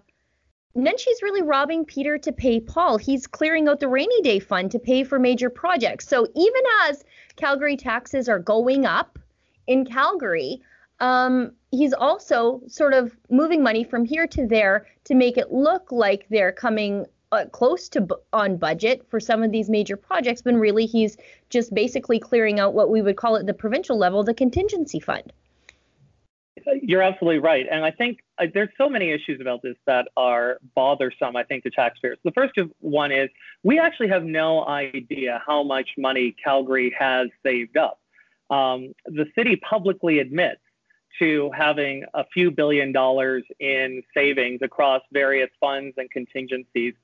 Nenshi's 0.76 1.22
really 1.22 1.42
robbing 1.42 1.84
Peter 1.84 2.18
to 2.18 2.32
pay 2.32 2.60
Paul. 2.60 2.98
He's 2.98 3.26
clearing 3.26 3.66
out 3.66 3.80
the 3.80 3.88
rainy 3.88 4.20
day 4.22 4.38
fund 4.38 4.70
to 4.72 4.78
pay 4.78 5.04
for 5.04 5.18
major 5.18 5.48
projects. 5.48 6.06
So 6.06 6.26
even 6.36 6.62
as 6.84 7.04
Calgary 7.36 7.76
taxes 7.76 8.28
are 8.28 8.38
going 8.38 8.84
up 8.84 9.18
in 9.66 9.86
Calgary, 9.86 10.60
um, 11.00 11.52
he's 11.70 11.92
also 11.92 12.60
sort 12.66 12.92
of 12.92 13.16
moving 13.30 13.62
money 13.62 13.84
from 13.84 14.04
here 14.04 14.26
to 14.26 14.46
there 14.46 14.86
to 15.04 15.14
make 15.14 15.38
it 15.38 15.52
look 15.52 15.90
like 15.90 16.26
they're 16.28 16.52
coming 16.52 17.06
uh, 17.32 17.44
close 17.52 17.88
to 17.90 18.06
on 18.32 18.56
budget 18.56 19.06
for 19.08 19.20
some 19.20 19.42
of 19.42 19.52
these 19.52 19.68
major 19.68 19.96
projects, 19.96 20.44
when 20.44 20.56
really 20.56 20.86
he's 20.86 21.16
just 21.50 21.74
basically 21.74 22.18
clearing 22.18 22.60
out 22.60 22.74
what 22.74 22.90
we 22.90 23.02
would 23.02 23.16
call 23.16 23.36
at 23.36 23.46
the 23.46 23.54
provincial 23.54 23.98
level 23.98 24.22
the 24.24 24.34
contingency 24.34 25.00
fund. 25.00 25.32
You're 26.82 27.02
absolutely 27.02 27.38
right, 27.38 27.66
and 27.70 27.84
I 27.84 27.90
think 27.90 28.18
uh, 28.38 28.46
there's 28.52 28.68
so 28.76 28.88
many 28.88 29.10
issues 29.10 29.40
about 29.40 29.62
this 29.62 29.76
that 29.86 30.08
are 30.16 30.58
bothersome. 30.74 31.36
I 31.36 31.44
think 31.44 31.62
to 31.64 31.70
taxpayers. 31.70 32.18
The 32.24 32.32
first 32.32 32.54
one 32.80 33.12
is 33.12 33.30
we 33.62 33.78
actually 33.78 34.08
have 34.08 34.24
no 34.24 34.66
idea 34.66 35.40
how 35.46 35.62
much 35.62 35.90
money 35.96 36.34
Calgary 36.42 36.94
has 36.98 37.28
saved 37.42 37.76
up. 37.76 38.00
Um, 38.50 38.92
the 39.06 39.26
city 39.34 39.56
publicly 39.56 40.18
admits 40.18 40.60
to 41.18 41.50
having 41.56 42.04
a 42.14 42.24
few 42.32 42.50
billion 42.50 42.92
dollars 42.92 43.44
in 43.60 44.02
savings 44.14 44.60
across 44.62 45.02
various 45.12 45.50
funds 45.60 45.94
and 45.96 46.10
contingencies 46.10 46.94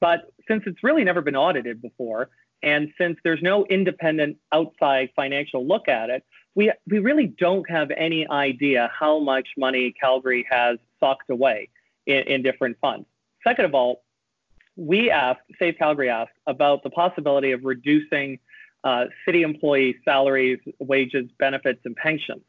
but 0.00 0.32
since 0.48 0.62
it's 0.66 0.82
really 0.82 1.04
never 1.04 1.20
been 1.20 1.36
audited 1.36 1.80
before, 1.82 2.30
and 2.62 2.92
since 2.98 3.18
there's 3.24 3.42
no 3.42 3.64
independent 3.66 4.36
outside 4.52 5.10
financial 5.16 5.66
look 5.66 5.88
at 5.88 6.10
it, 6.10 6.24
we, 6.54 6.72
we 6.88 6.98
really 6.98 7.26
don't 7.26 7.68
have 7.70 7.90
any 7.96 8.28
idea 8.28 8.90
how 8.98 9.18
much 9.18 9.48
money 9.56 9.94
Calgary 10.00 10.46
has 10.50 10.78
socked 10.98 11.30
away 11.30 11.68
in, 12.06 12.22
in 12.24 12.42
different 12.42 12.76
funds. 12.80 13.06
Second 13.46 13.64
of 13.66 13.74
all, 13.74 14.02
we 14.76 15.10
asked, 15.10 15.40
Save 15.58 15.76
Calgary 15.78 16.10
asked, 16.10 16.32
about 16.46 16.82
the 16.82 16.90
possibility 16.90 17.52
of 17.52 17.64
reducing 17.64 18.38
uh, 18.84 19.06
city 19.24 19.42
employee 19.42 19.96
salaries, 20.04 20.58
wages, 20.78 21.30
benefits, 21.38 21.80
and 21.84 21.94
pensions. 21.96 22.42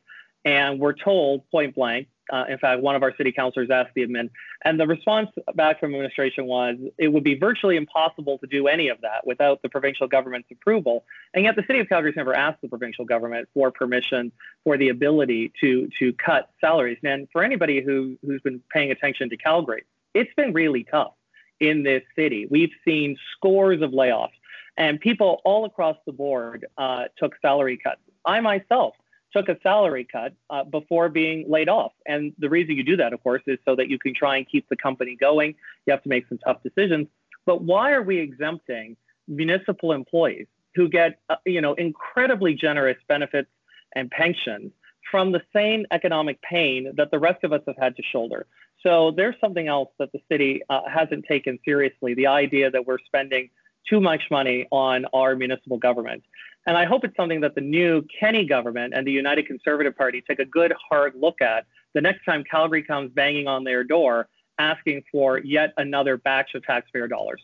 And 0.46 0.80
we're 0.80 0.94
told 0.94 1.50
point 1.52 1.76
blank 1.76 2.08
Uh, 2.32 2.46
in 2.48 2.58
fact, 2.58 2.82
one 2.82 2.96
of 2.96 3.04
our 3.04 3.16
city 3.16 3.32
councilors 3.32 3.70
asked 3.70 3.92
the 3.96 4.06
admin, 4.06 4.30
and 4.64 4.80
the 4.80 4.88
response 4.88 5.30
back 5.56 5.80
from 5.80 5.94
administration 5.94 6.46
was 6.46 6.78
it 6.98 7.08
would 7.08 7.24
be 7.24 7.36
virtually 7.36 7.76
impossible 7.76 8.38
to 8.38 8.48
do 8.48 8.68
any 8.68 8.90
of 8.90 9.00
that 9.02 9.26
without 9.26 9.62
the 9.62 9.70
provincial 9.70 10.08
government's 10.08 10.50
approval. 10.52 11.04
And 11.34 11.44
yet, 11.44 11.56
the 11.56 11.64
city 11.68 11.80
of 11.80 11.90
Calgary's 11.90 12.16
never 12.16 12.34
asked 12.34 12.62
the 12.62 12.70
provincial 12.70 13.06
government 13.06 13.50
for 13.54 13.72
permission 13.72 14.32
for 14.64 14.78
the 14.78 14.90
ability 14.90 15.52
to 15.62 15.90
to 16.00 16.14
cut 16.14 16.50
salaries. 16.62 17.00
And 17.04 17.28
for 17.32 17.44
anybody 17.44 17.82
who 17.82 18.18
who's 18.26 18.42
been 18.42 18.62
paying 18.72 18.92
attention 18.92 19.30
to 19.30 19.38
Calgary, 19.38 19.84
it's 20.14 20.34
been 20.36 20.54
really 20.54 20.84
tough 20.84 21.14
in 21.60 21.84
this 21.84 22.04
city. 22.16 22.48
We've 22.50 22.74
seen 22.86 23.18
scores 23.36 23.82
of 23.82 23.92
layoffs, 23.92 24.30
and 24.78 25.00
people 25.00 25.42
all 25.44 25.66
across 25.66 25.98
the 26.06 26.12
board 26.12 26.66
uh, 26.78 27.06
took 27.18 27.34
salary 27.42 27.78
cuts. 27.78 28.02
I 28.26 28.40
myself 28.40 28.96
took 29.34 29.50
a 29.50 29.58
salary 29.64 30.08
cut 30.10 30.34
uh, 30.50 30.64
before 30.64 31.10
being 31.10 31.50
laid 31.50 31.70
off. 31.70 31.94
And 32.06 32.34
the 32.40 32.50
reason 32.50 32.76
you 32.76 32.84
do 32.84 32.98
that, 32.98 33.14
of 33.14 33.24
course, 33.24 33.42
is 33.48 33.60
so 33.66 33.76
that 33.76 33.90
you 33.90 33.98
can 33.98 34.14
try 34.14 34.38
and 34.38 34.50
keep 34.50 34.68
the 34.70 34.76
company 34.76 35.16
going. 35.16 35.56
You 35.86 35.92
have 35.92 36.04
to 36.04 36.10
make 36.10 36.28
some 36.28 36.38
tough 36.38 36.62
decisions. 36.64 37.08
But 37.46 37.64
why 37.64 37.92
are 37.92 38.04
we 38.04 38.20
exempting 38.20 38.98
municipal 39.28 39.94
employees 39.94 40.48
who 40.76 40.90
get, 40.90 41.20
uh, 41.30 41.36
you 41.46 41.62
know, 41.62 41.74
incredibly 41.74 42.54
generous 42.54 42.98
benefits 43.08 43.50
and 43.96 44.10
pensions 44.12 44.72
from 45.10 45.32
the 45.32 45.42
same 45.54 45.86
economic 45.92 46.42
pain 46.42 46.94
that 46.96 47.12
the 47.12 47.20
rest 47.20 47.44
of 47.44 47.52
us 47.52 47.62
have 47.68 47.78
had 47.78 47.96
to 47.96 48.04
shoulder? 48.04 48.46
So 48.84 49.12
there's 49.12 49.36
something 49.40 49.68
else 49.68 49.90
that 50.00 50.12
the 50.12 50.22
city 50.32 50.62
uh, 50.70 50.82
hasn't 50.92 51.26
taken 51.26 51.60
seriously. 51.64 52.14
The 52.14 52.28
idea 52.28 52.72
that 52.72 52.86
we're 52.86 53.00
spending 53.06 53.50
too 53.88 54.00
much 54.00 54.22
money 54.30 54.68
on 54.72 55.06
our 55.14 55.36
municipal 55.36 55.78
government. 55.78 56.24
And 56.68 56.78
I 56.78 56.86
hope 56.86 57.04
it's 57.04 57.16
something 57.16 57.42
that 57.42 57.56
the 57.56 57.62
new 57.62 58.06
Kenney 58.20 58.46
government 58.46 58.94
and 58.96 59.06
the 59.06 59.12
United 59.12 59.48
Conservative 59.48 59.96
Party 59.98 60.24
take 60.28 60.40
a 60.40 60.46
good 60.46 60.74
hard 60.90 61.14
look 61.16 61.42
at 61.42 61.66
the 61.94 62.02
next 62.02 62.24
time 62.24 62.44
Calgary 62.44 62.84
comes 62.84 63.12
banging 63.12 63.48
on 63.48 63.64
their 63.64 63.84
door 63.84 64.28
asking 64.60 65.04
for 65.12 65.40
yet 65.40 65.74
another 65.78 66.18
batch 66.18 66.54
of 66.54 66.64
taxpayer 66.64 67.08
dollars. 67.08 67.42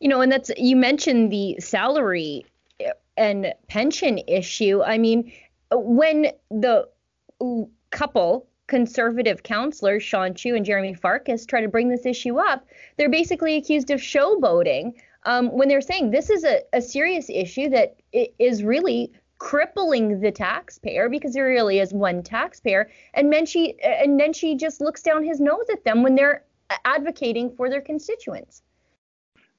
You 0.00 0.08
know, 0.08 0.20
and 0.20 0.30
that's 0.30 0.50
you 0.56 0.76
mentioned 0.76 1.32
the 1.32 1.56
salary 1.58 2.46
and 3.16 3.52
pension 3.68 4.20
issue. 4.28 4.82
I 4.84 4.98
mean, 4.98 5.32
when 5.72 6.32
the 6.50 6.88
couple 7.90 8.46
conservative 8.66 9.42
counselors, 9.42 10.02
Sean 10.02 10.34
Chu 10.34 10.54
and 10.54 10.66
Jeromy 10.66 10.98
Farkas, 10.98 11.46
try 11.46 11.60
to 11.60 11.68
bring 11.68 11.88
this 11.88 12.04
issue 12.04 12.38
up, 12.38 12.66
they're 12.96 13.08
basically 13.08 13.56
accused 13.56 13.90
of 13.90 14.00
showboating 14.00 14.94
um, 15.26 15.48
when 15.50 15.68
they're 15.68 15.82
saying 15.82 16.10
this 16.10 16.30
is 16.30 16.44
a, 16.44 16.62
a 16.72 16.80
serious 16.80 17.28
issue 17.28 17.68
that 17.68 17.96
is 18.12 18.62
really 18.64 19.12
crippling 19.38 20.20
the 20.20 20.32
taxpayer 20.32 21.10
because 21.10 21.34
there 21.34 21.44
really 21.44 21.78
is 21.78 21.92
one 21.92 22.22
taxpayer 22.22 22.90
and 23.12 23.30
Nenshi 23.30 23.74
and 23.82 24.18
Nenshi 24.18 24.58
just 24.58 24.80
looks 24.80 25.02
down 25.02 25.22
his 25.22 25.40
nose 25.40 25.66
at 25.70 25.84
them 25.84 26.02
when 26.02 26.14
they're 26.14 26.44
advocating 26.86 27.54
for 27.54 27.68
their 27.68 27.82
constituents. 27.82 28.62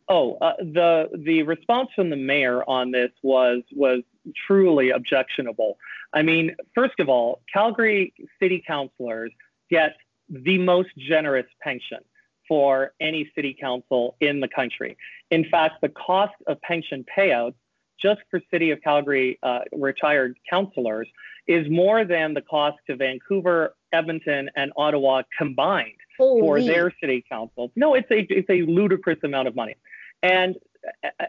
Oh 0.09 0.37
uh, 0.41 0.53
the 0.57 1.09
the 1.15 1.43
response 1.43 1.89
from 1.95 2.09
the 2.09 2.15
mayor 2.15 2.67
on 2.67 2.91
this 2.91 3.11
was 3.21 3.61
was 3.71 4.01
truly 4.47 4.89
objectionable. 4.89 5.77
I 6.13 6.23
mean 6.23 6.55
first 6.73 6.99
of 6.99 7.07
all 7.07 7.41
calgary 7.53 8.13
city 8.39 8.63
councilors 8.65 9.31
get 9.69 9.95
the 10.29 10.57
most 10.57 10.89
generous 10.97 11.47
pension 11.61 11.99
for 12.47 12.93
any 12.99 13.29
city 13.35 13.55
council 13.59 14.15
in 14.19 14.39
the 14.39 14.47
country. 14.47 14.97
In 15.31 15.45
fact, 15.49 15.81
the 15.81 15.89
cost 15.89 16.33
of 16.47 16.61
pension 16.61 17.05
payouts 17.15 17.55
just 18.01 18.21
for 18.29 18.39
City 18.51 18.71
of 18.71 18.81
Calgary 18.81 19.39
uh, 19.43 19.59
retired 19.73 20.37
councillors 20.49 21.07
is 21.47 21.69
more 21.69 22.05
than 22.05 22.33
the 22.33 22.41
cost 22.41 22.77
to 22.87 22.95
Vancouver, 22.95 23.75
Edmonton, 23.91 24.49
and 24.55 24.71
Ottawa 24.75 25.23
combined 25.37 25.93
Holy. 26.17 26.41
for 26.41 26.61
their 26.61 26.93
city 27.01 27.23
councils. 27.29 27.71
No, 27.75 27.93
it's 27.93 28.09
a 28.11 28.19
it's 28.29 28.49
a 28.49 28.63
ludicrous 28.69 29.19
amount 29.23 29.47
of 29.47 29.55
money, 29.55 29.75
and 30.21 30.55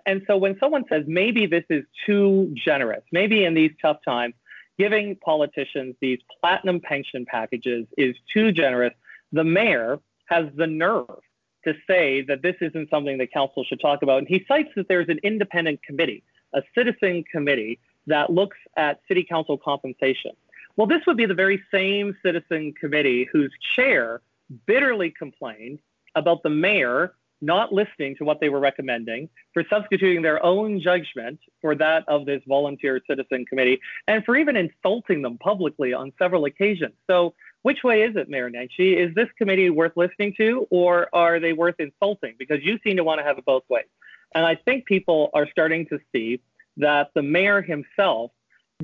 and 0.07 0.23
so 0.27 0.37
when 0.37 0.59
someone 0.61 0.85
says 0.89 1.05
maybe 1.07 1.47
this 1.47 1.65
is 1.71 1.85
too 2.05 2.53
generous, 2.55 3.03
maybe 3.13 3.45
in 3.45 3.55
these 3.55 3.73
tough 3.81 3.99
times, 4.05 4.35
giving 4.79 5.17
politicians 5.17 5.95
these 6.01 6.19
platinum 6.41 6.81
pension 6.81 7.25
packages 7.25 7.87
is 7.97 8.15
too 8.33 8.53
generous, 8.53 8.95
the 9.33 9.45
mayor 9.45 9.99
has 10.29 10.47
the 10.57 10.67
nerve 10.67 11.21
to 11.65 11.75
say 11.87 12.23
that 12.23 12.43
this 12.43 12.57
isn't 12.61 12.89
something 12.91 13.19
that 13.19 13.33
council 13.33 13.65
should 13.65 13.81
talk 13.81 14.03
about. 14.03 14.19
And 14.19 14.29
he 14.29 14.45
cites 14.47 14.71
that 14.77 14.89
there's 14.89 15.09
an 15.09 15.19
independent 15.23 15.83
committee, 15.83 16.23
a 16.55 16.63
citizen 16.75 17.25
committee 17.31 17.79
that 18.07 18.31
looks 18.31 18.57
at 18.77 19.01
city 19.09 19.25
council 19.29 19.59
compensation. 19.59 20.33
Well, 20.77 20.87
this 20.87 21.03
would 21.07 21.17
be 21.17 21.27
the 21.27 21.35
very 21.35 21.63
same 21.73 22.17
citizen 22.25 22.73
committee 22.81 23.29
whose 23.33 23.53
chair 23.75 24.21
bitterly 24.67 25.11
complained 25.11 25.81
about 26.15 26.43
the 26.43 26.51
mayor 26.51 27.15
not 27.41 27.73
listening 27.73 28.17
to 28.17 28.25
what 28.25 28.41
they 28.41 28.49
were 28.49 28.61
recommending, 28.61 29.29
for 29.53 29.65
substituting 29.71 30.23
their 30.23 30.45
own 30.45 30.81
judgment 30.81 31.39
for 31.61 31.75
that 31.77 32.05
of 32.09 32.27
this 32.27 32.43
volunteer 32.49 33.01
citizen 33.09 33.45
committee, 33.47 33.81
and 34.09 34.25
for 34.25 34.37
even 34.37 34.57
insulting 34.57 35.23
them 35.23 35.39
publicly 35.39 35.93
on 35.93 36.13
several 36.19 36.45
occasions. 36.47 36.95
So 37.07 37.35
which 37.63 37.83
way 37.83 38.03
is 38.03 38.17
it, 38.17 38.29
Mayor 38.29 38.51
Nenshi? 38.51 38.97
Is 38.97 39.15
this 39.15 39.29
committee 39.37 39.71
worth 39.71 39.93
listening 39.97 40.35
to, 40.39 40.67
or 40.71 41.09
are 41.13 41.41
they 41.41 41.53
worth 41.53 41.75
insulting? 41.79 42.35
Because 42.39 42.59
you 42.63 42.79
seem 42.85 42.97
to 42.97 43.05
want 43.05 43.19
to 43.19 43.25
have 43.25 43.39
it 43.39 43.45
both 43.45 43.65
ways. 43.69 43.87
And 44.35 44.45
I 44.45 44.55
think 44.55 44.87
people 44.87 45.31
are 45.35 45.49
starting 45.51 45.87
to 45.87 45.99
see 46.13 46.41
that 46.77 47.11
the 47.15 47.23
mayor 47.23 47.61
himself 47.61 48.31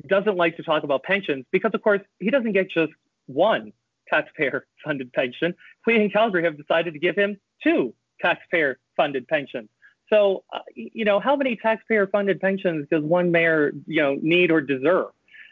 doesn't 0.07 0.35
like 0.35 0.57
to 0.57 0.63
talk 0.63 0.83
about 0.83 1.03
pensions 1.03 1.45
because, 1.51 1.71
of 1.73 1.81
course, 1.81 2.01
he 2.19 2.29
doesn't 2.29 2.51
get 2.51 2.69
just 2.69 2.91
one 3.27 3.71
taxpayer 4.09 4.65
funded 4.83 5.13
pension. 5.13 5.53
We 5.85 5.95
in 5.95 6.09
Calgary 6.09 6.43
have 6.43 6.57
decided 6.57 6.93
to 6.93 6.99
give 6.99 7.15
him 7.15 7.37
two 7.63 7.93
taxpayer 8.21 8.79
funded 8.97 9.27
pensions. 9.27 9.69
So, 10.09 10.43
uh, 10.53 10.59
you 10.75 11.05
know, 11.05 11.19
how 11.19 11.35
many 11.35 11.55
taxpayer 11.55 12.07
funded 12.07 12.39
pensions 12.39 12.87
does 12.91 13.03
one 13.03 13.31
mayor, 13.31 13.71
you 13.87 14.01
know, 14.01 14.17
need 14.21 14.51
or 14.51 14.61
deserve? 14.61 15.07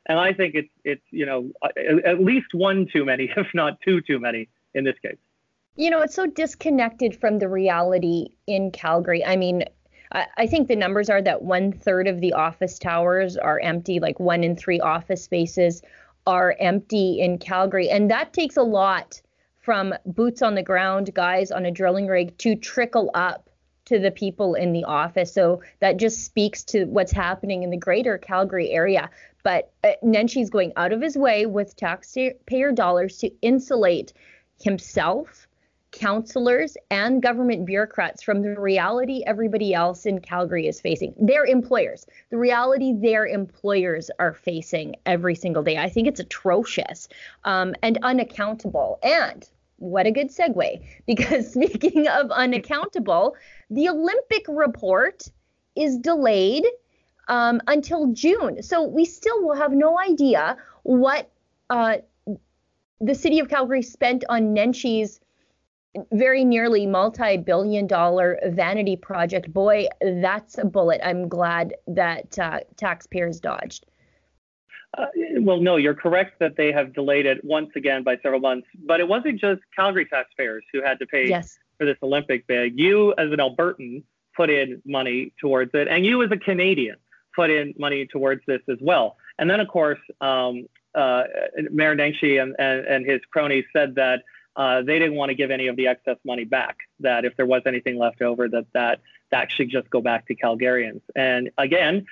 And 0.05 0.19
I 0.19 0.33
think 0.33 0.55
it's 0.55 0.69
it's 0.83 1.03
you 1.11 1.25
know 1.25 1.51
at 2.05 2.21
least 2.21 2.53
one 2.53 2.87
too 2.91 3.05
many, 3.05 3.29
if 3.37 3.47
not 3.53 3.79
two 3.81 4.01
too 4.01 4.19
many 4.19 4.49
in 4.73 4.83
this 4.83 4.95
case. 4.99 5.17
You 5.75 5.89
know, 5.89 6.01
it's 6.01 6.13
so 6.13 6.27
disconnected 6.27 7.19
from 7.19 7.39
the 7.39 7.49
reality 7.49 8.27
in 8.45 8.69
Calgary. 8.71 9.25
I 9.25 9.35
mean, 9.35 9.63
I, 10.11 10.27
I 10.37 10.47
think 10.47 10.67
the 10.67 10.75
numbers 10.75 11.09
are 11.09 11.21
that 11.21 11.41
one 11.41 11.71
third 11.71 12.07
of 12.07 12.21
the 12.21 12.33
office 12.33 12.77
towers 12.77 13.37
are 13.37 13.59
empty, 13.59 13.99
like 13.99 14.19
one 14.19 14.43
in 14.43 14.55
three 14.55 14.79
office 14.79 15.23
spaces 15.23 15.81
are 16.27 16.55
empty 16.59 17.19
in 17.19 17.39
Calgary. 17.39 17.89
And 17.89 18.09
that 18.11 18.33
takes 18.33 18.55
a 18.55 18.61
lot 18.61 19.19
from 19.61 19.93
boots 20.05 20.41
on 20.41 20.55
the 20.55 20.63
ground 20.63 21.13
guys 21.13 21.51
on 21.51 21.65
a 21.65 21.71
drilling 21.71 22.07
rig 22.07 22.37
to 22.39 22.55
trickle 22.55 23.09
up 23.13 23.49
to 23.93 23.99
the 23.99 24.11
people 24.11 24.55
in 24.55 24.73
the 24.73 24.83
office. 24.83 25.31
So 25.31 25.61
that 25.79 25.97
just 25.97 26.25
speaks 26.25 26.63
to 26.65 26.85
what's 26.85 27.11
happening 27.11 27.61
in 27.61 27.69
the 27.69 27.77
greater 27.77 28.17
Calgary 28.17 28.71
area. 28.71 29.09
But 29.43 29.71
uh, 29.83 29.91
Nenshi's 30.03 30.49
going 30.49 30.73
out 30.77 30.93
of 30.93 31.01
his 31.01 31.15
way 31.15 31.45
with 31.45 31.75
taxpayer 31.75 32.71
dollars 32.71 33.17
to 33.19 33.31
insulate 33.41 34.13
himself, 34.61 35.47
counselors, 35.91 36.75
and 36.89 37.21
government 37.21 37.67
bureaucrats 37.67 38.23
from 38.23 38.41
the 38.41 38.59
reality 38.59 39.21
everybody 39.27 39.75
else 39.75 40.07
in 40.07 40.21
Calgary 40.21 40.67
is 40.67 40.81
facing. 40.81 41.13
Their 41.19 41.45
employers, 41.45 42.07
the 42.31 42.37
reality 42.37 42.93
their 42.95 43.27
employers 43.27 44.09
are 44.17 44.33
facing 44.33 44.95
every 45.05 45.35
single 45.35 45.61
day. 45.61 45.77
I 45.77 45.89
think 45.89 46.07
it's 46.07 46.19
atrocious 46.19 47.09
um, 47.43 47.75
and 47.83 47.99
unaccountable. 48.01 48.97
And 49.03 49.47
what 49.77 50.05
a 50.05 50.11
good 50.11 50.29
segue, 50.29 50.83
because 51.07 51.51
speaking 51.51 52.07
of 52.07 52.31
unaccountable, 52.31 53.35
the 53.69 53.89
Olympic 53.89 54.45
report 54.47 55.23
is 55.75 55.97
delayed 55.97 56.65
um, 57.27 57.61
until 57.67 58.07
June. 58.13 58.61
So 58.61 58.83
we 58.83 59.05
still 59.05 59.43
will 59.43 59.55
have 59.55 59.71
no 59.71 59.99
idea 59.99 60.57
what 60.83 61.29
uh, 61.69 61.97
the 62.99 63.15
city 63.15 63.39
of 63.39 63.49
Calgary 63.49 63.81
spent 63.81 64.23
on 64.29 64.53
Nenshi's 64.53 65.19
very 66.11 66.43
nearly 66.43 66.87
multi-billion 66.87 67.85
dollar 67.85 68.39
vanity 68.47 68.95
project. 68.95 69.53
Boy, 69.53 69.87
that's 70.01 70.57
a 70.57 70.65
bullet. 70.65 71.01
I'm 71.03 71.27
glad 71.27 71.75
that 71.87 72.37
uh, 72.39 72.61
taxpayers 72.77 73.39
dodged. 73.39 73.85
Uh, 74.95 75.05
well, 75.39 75.59
no, 75.59 75.77
you're 75.77 75.95
correct 75.95 76.39
that 76.39 76.55
they 76.55 76.71
have 76.71 76.93
delayed 76.93 77.25
it 77.25 77.43
once 77.43 77.71
again 77.75 78.03
by 78.03 78.17
several 78.17 78.39
months. 78.39 78.67
But 78.85 78.99
it 78.99 79.07
wasn't 79.07 79.39
just 79.39 79.61
Calgary 79.75 80.05
taxpayers 80.05 80.63
who 80.71 80.83
had 80.83 80.99
to 80.99 81.07
pay 81.07 81.27
yes. 81.27 81.57
for 81.77 81.85
this 81.85 81.97
Olympic 82.03 82.45
bid. 82.47 82.77
You, 82.77 83.13
as 83.17 83.31
an 83.31 83.39
Albertan, 83.39 84.03
put 84.35 84.49
in 84.49 84.81
money 84.85 85.33
towards 85.39 85.71
it, 85.73 85.87
and 85.87 86.05
you, 86.05 86.21
as 86.23 86.31
a 86.31 86.37
Canadian, 86.37 86.97
put 87.35 87.49
in 87.49 87.73
money 87.77 88.05
towards 88.05 88.41
this 88.45 88.61
as 88.69 88.77
well. 88.81 89.17
And 89.39 89.49
then, 89.49 89.59
of 89.59 89.67
course, 89.67 89.99
um, 90.21 90.67
uh, 90.95 91.23
Mayor 91.71 91.95
Nenshi 91.95 92.41
and, 92.41 92.55
and, 92.59 92.85
and, 92.85 93.05
his 93.05 93.19
cronies 93.31 93.65
said 93.73 93.95
that 93.95 94.21
uh, 94.55 94.83
they 94.83 94.99
didn't 94.99 95.15
want 95.15 95.29
to 95.29 95.35
give 95.35 95.49
any 95.49 95.67
of 95.67 95.75
the 95.75 95.87
excess 95.87 96.17
money 96.23 96.43
back. 96.43 96.77
That 96.99 97.25
if 97.25 97.35
there 97.35 97.47
was 97.47 97.63
anything 97.65 97.97
left 97.97 98.21
over, 98.21 98.47
that 98.49 98.67
that 98.73 99.01
that 99.31 99.51
should 99.51 99.69
just 99.69 99.89
go 99.89 100.01
back 100.01 100.27
to 100.27 100.35
Calgarians. 100.35 101.01
And 101.15 101.49
again, 101.57 102.05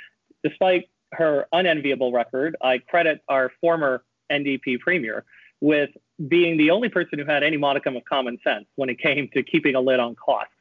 despite 0.44 0.90
her 1.14 1.48
unenviable 1.52 2.12
record, 2.12 2.56
I 2.62 2.78
credit 2.80 3.22
our 3.28 3.52
former 3.62 4.04
NDP 4.32 4.80
premier 4.80 5.26
with 5.60 5.90
being 6.28 6.58
the 6.58 6.72
only 6.72 6.90
person 6.90 7.20
who 7.20 7.26
had 7.26 7.44
any 7.44 7.58
modicum 7.58 7.96
of 7.96 8.04
common 8.06 8.40
sense 8.44 8.66
when 8.76 8.90
it 8.90 9.00
came 9.00 9.30
to 9.34 9.44
keeping 9.44 9.76
a 9.76 9.82
lid 9.82 10.00
on 10.00 10.16
costs 10.16 10.54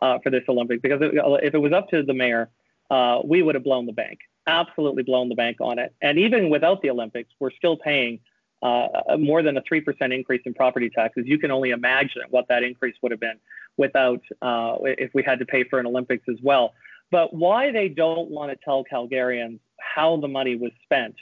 uh, 0.00 0.18
for 0.22 0.30
this 0.30 0.42
Olympics. 0.48 0.80
Because 0.82 1.00
if 1.02 1.54
it 1.54 1.58
was 1.58 1.72
up 1.72 1.88
to 1.90 2.02
the 2.02 2.14
mayor, 2.14 2.50
uh, 2.90 3.20
we 3.24 3.42
would 3.42 3.54
have 3.54 3.64
blown 3.64 3.86
the 3.86 3.92
bank, 3.92 4.20
absolutely 4.46 5.02
blown 5.02 5.28
the 5.28 5.34
bank 5.34 5.58
on 5.60 5.78
it. 5.78 5.94
And 6.00 6.18
even 6.18 6.50
without 6.50 6.82
the 6.82 6.90
Olympics, 6.90 7.30
we're 7.40 7.50
still 7.50 7.76
paying 7.76 8.20
uh, 8.62 9.16
more 9.18 9.42
than 9.42 9.56
a 9.56 9.62
3% 9.62 10.14
increase 10.14 10.42
in 10.46 10.54
property 10.54 10.88
taxes. 10.88 11.24
You 11.26 11.38
can 11.38 11.50
only 11.50 11.70
imagine 11.70 12.22
what 12.30 12.48
that 12.48 12.62
increase 12.62 12.94
would 13.02 13.12
have 13.12 13.20
been 13.20 13.38
without, 13.76 14.22
uh, 14.40 14.76
if 14.82 15.12
we 15.14 15.22
had 15.22 15.38
to 15.40 15.44
pay 15.46 15.64
for 15.64 15.78
an 15.78 15.86
Olympics 15.86 16.24
as 16.28 16.36
well. 16.42 16.72
But 17.10 17.34
why 17.34 17.70
they 17.70 17.88
don't 17.88 18.30
want 18.30 18.50
to 18.50 18.58
tell 18.64 18.84
Calgarians 18.84 19.60
how 19.78 20.16
the 20.16 20.28
money 20.28 20.56
was 20.56 20.72
spent 20.82 21.14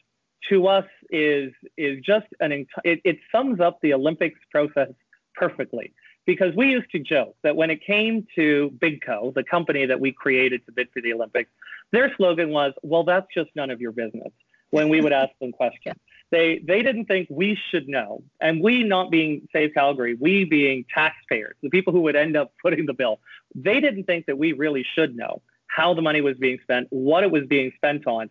to 0.48 0.66
us 0.66 0.86
is 1.10 1.52
is 1.76 2.02
just 2.04 2.26
an 2.40 2.66
it, 2.84 3.00
it 3.04 3.18
sums 3.32 3.60
up 3.60 3.80
the 3.80 3.94
Olympics 3.94 4.40
process 4.50 4.90
perfectly. 5.34 5.92
Because 6.26 6.54
we 6.56 6.68
used 6.68 6.90
to 6.92 6.98
joke 6.98 7.36
that 7.42 7.54
when 7.54 7.70
it 7.70 7.84
came 7.84 8.26
to 8.34 8.72
Bidco, 8.78 9.34
the 9.34 9.44
company 9.44 9.84
that 9.84 10.00
we 10.00 10.10
created 10.10 10.64
to 10.64 10.72
bid 10.72 10.88
for 10.90 11.02
the 11.02 11.12
Olympics, 11.12 11.50
their 11.92 12.14
slogan 12.16 12.48
was, 12.48 12.72
"Well, 12.82 13.04
that's 13.04 13.26
just 13.34 13.50
none 13.54 13.70
of 13.70 13.80
your 13.80 13.92
business." 13.92 14.32
When 14.70 14.88
we 14.88 15.02
would 15.02 15.12
ask 15.22 15.32
them 15.38 15.52
questions, 15.52 15.96
they 16.30 16.60
they 16.60 16.80
didn't 16.80 17.06
think 17.06 17.28
we 17.30 17.58
should 17.70 17.88
know, 17.88 18.22
and 18.40 18.62
we 18.62 18.84
not 18.84 19.10
being 19.10 19.46
Save 19.52 19.74
Calgary, 19.74 20.14
we 20.14 20.44
being 20.44 20.86
taxpayers, 20.94 21.56
the 21.62 21.68
people 21.68 21.92
who 21.92 22.00
would 22.00 22.16
end 22.16 22.38
up 22.38 22.54
footing 22.62 22.86
the 22.86 22.94
bill, 22.94 23.20
they 23.54 23.80
didn't 23.80 24.04
think 24.04 24.24
that 24.26 24.38
we 24.38 24.52
really 24.52 24.84
should 24.94 25.14
know 25.14 25.42
how 25.74 25.92
the 25.92 26.02
money 26.02 26.20
was 26.20 26.36
being 26.38 26.58
spent, 26.62 26.86
what 26.90 27.24
it 27.24 27.30
was 27.30 27.42
being 27.48 27.72
spent 27.76 28.06
on. 28.06 28.30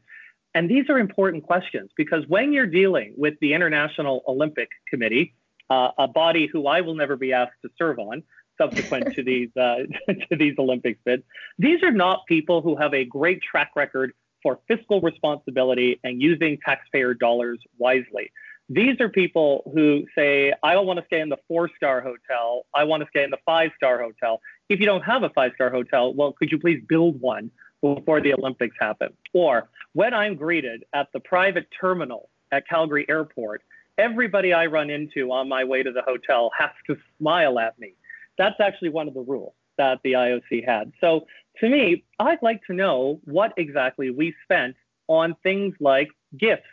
And 0.56 0.70
these 0.70 0.90
are 0.90 0.98
important 0.98 1.44
questions 1.44 1.90
because 1.98 2.24
when 2.28 2.54
you're 2.54 2.68
dealing 2.68 3.14
with 3.18 3.34
the 3.42 3.54
International 3.54 4.24
Olympic 4.28 4.70
Committee, 4.88 5.34
uh, 5.70 5.90
a 5.98 6.08
body 6.08 6.48
who 6.52 6.68
I 6.68 6.82
will 6.82 6.96
never 6.96 7.16
be 7.18 7.34
asked 7.34 7.60
to 7.64 7.70
serve 7.78 8.00
on 8.00 8.24
subsequent 8.58 9.14
to 9.16 9.24
these 9.32 9.50
uh, 9.58 9.80
to 10.30 10.36
these 10.38 10.56
Olympics 10.58 11.00
bids, 11.04 11.24
these 11.58 11.84
are 11.84 11.92
not 11.92 12.26
people 12.28 12.62
who 12.62 12.76
have 12.76 12.94
a 12.94 13.04
great 13.04 13.42
track 13.42 13.72
record 13.76 14.14
for 14.42 14.60
fiscal 14.68 15.02
responsibility 15.02 16.00
and 16.04 16.22
using 16.22 16.58
taxpayer 16.64 17.14
dollars 17.14 17.60
wisely. 17.78 18.32
These 18.70 19.02
are 19.02 19.10
people 19.10 19.70
who 19.74 20.06
say, 20.16 20.54
I 20.64 20.74
don't 20.74 20.86
want 20.86 21.00
to 21.00 21.06
stay 21.06 21.20
in 21.20 21.30
the 21.30 21.38
four 21.48 21.70
star 21.76 22.02
hotel. 22.02 22.64
I 22.74 22.86
want 22.86 23.04
to 23.04 23.10
stay 23.10 23.24
in 23.24 23.30
the 23.30 23.38
five 23.46 23.72
star 23.76 24.02
hotel. 24.02 24.40
If 24.70 24.80
you 24.80 24.86
don't 24.86 25.04
have 25.04 25.24
a 25.24 25.30
five 25.30 25.52
star 25.56 25.70
hotel, 25.70 26.14
well, 26.14 26.34
could 26.34 26.52
you 26.52 26.60
please 26.60 26.82
build 26.88 27.20
one 27.20 27.52
before 27.82 28.22
the 28.22 28.34
Olympics 28.34 28.76
happen? 28.80 29.10
Or 29.34 29.70
when 29.94 30.14
I'm 30.14 30.36
greeted 30.36 30.86
at 30.94 31.08
the 31.14 31.20
private 31.20 31.68
terminal 31.80 32.30
at 32.52 32.68
Calgary 32.68 33.06
Airport, 33.10 33.62
everybody 33.98 34.54
I 34.54 34.68
run 34.68 34.90
into 34.90 35.32
on 35.32 35.50
my 35.50 35.64
way 35.64 35.84
to 35.84 35.92
the 35.92 36.02
hotel 36.02 36.52
has 36.58 36.72
to 36.88 36.98
smile 37.18 37.60
at 37.60 37.78
me. 37.78 37.94
That's 38.38 38.60
actually 38.60 38.90
one 38.90 39.08
of 39.08 39.14
the 39.14 39.22
rules 39.22 39.54
that 39.78 40.00
the 40.04 40.14
IOC 40.14 40.66
had. 40.66 40.92
So 41.02 41.28
to 41.60 41.70
me, 41.70 42.04
I'd 42.20 42.42
like 42.42 42.62
to 42.68 42.74
know 42.74 43.20
what 43.26 43.54
exactly 43.58 44.10
we 44.10 44.34
spent 44.44 44.76
on 45.08 45.36
things 45.44 45.76
like 45.80 46.10
gifts 46.38 46.64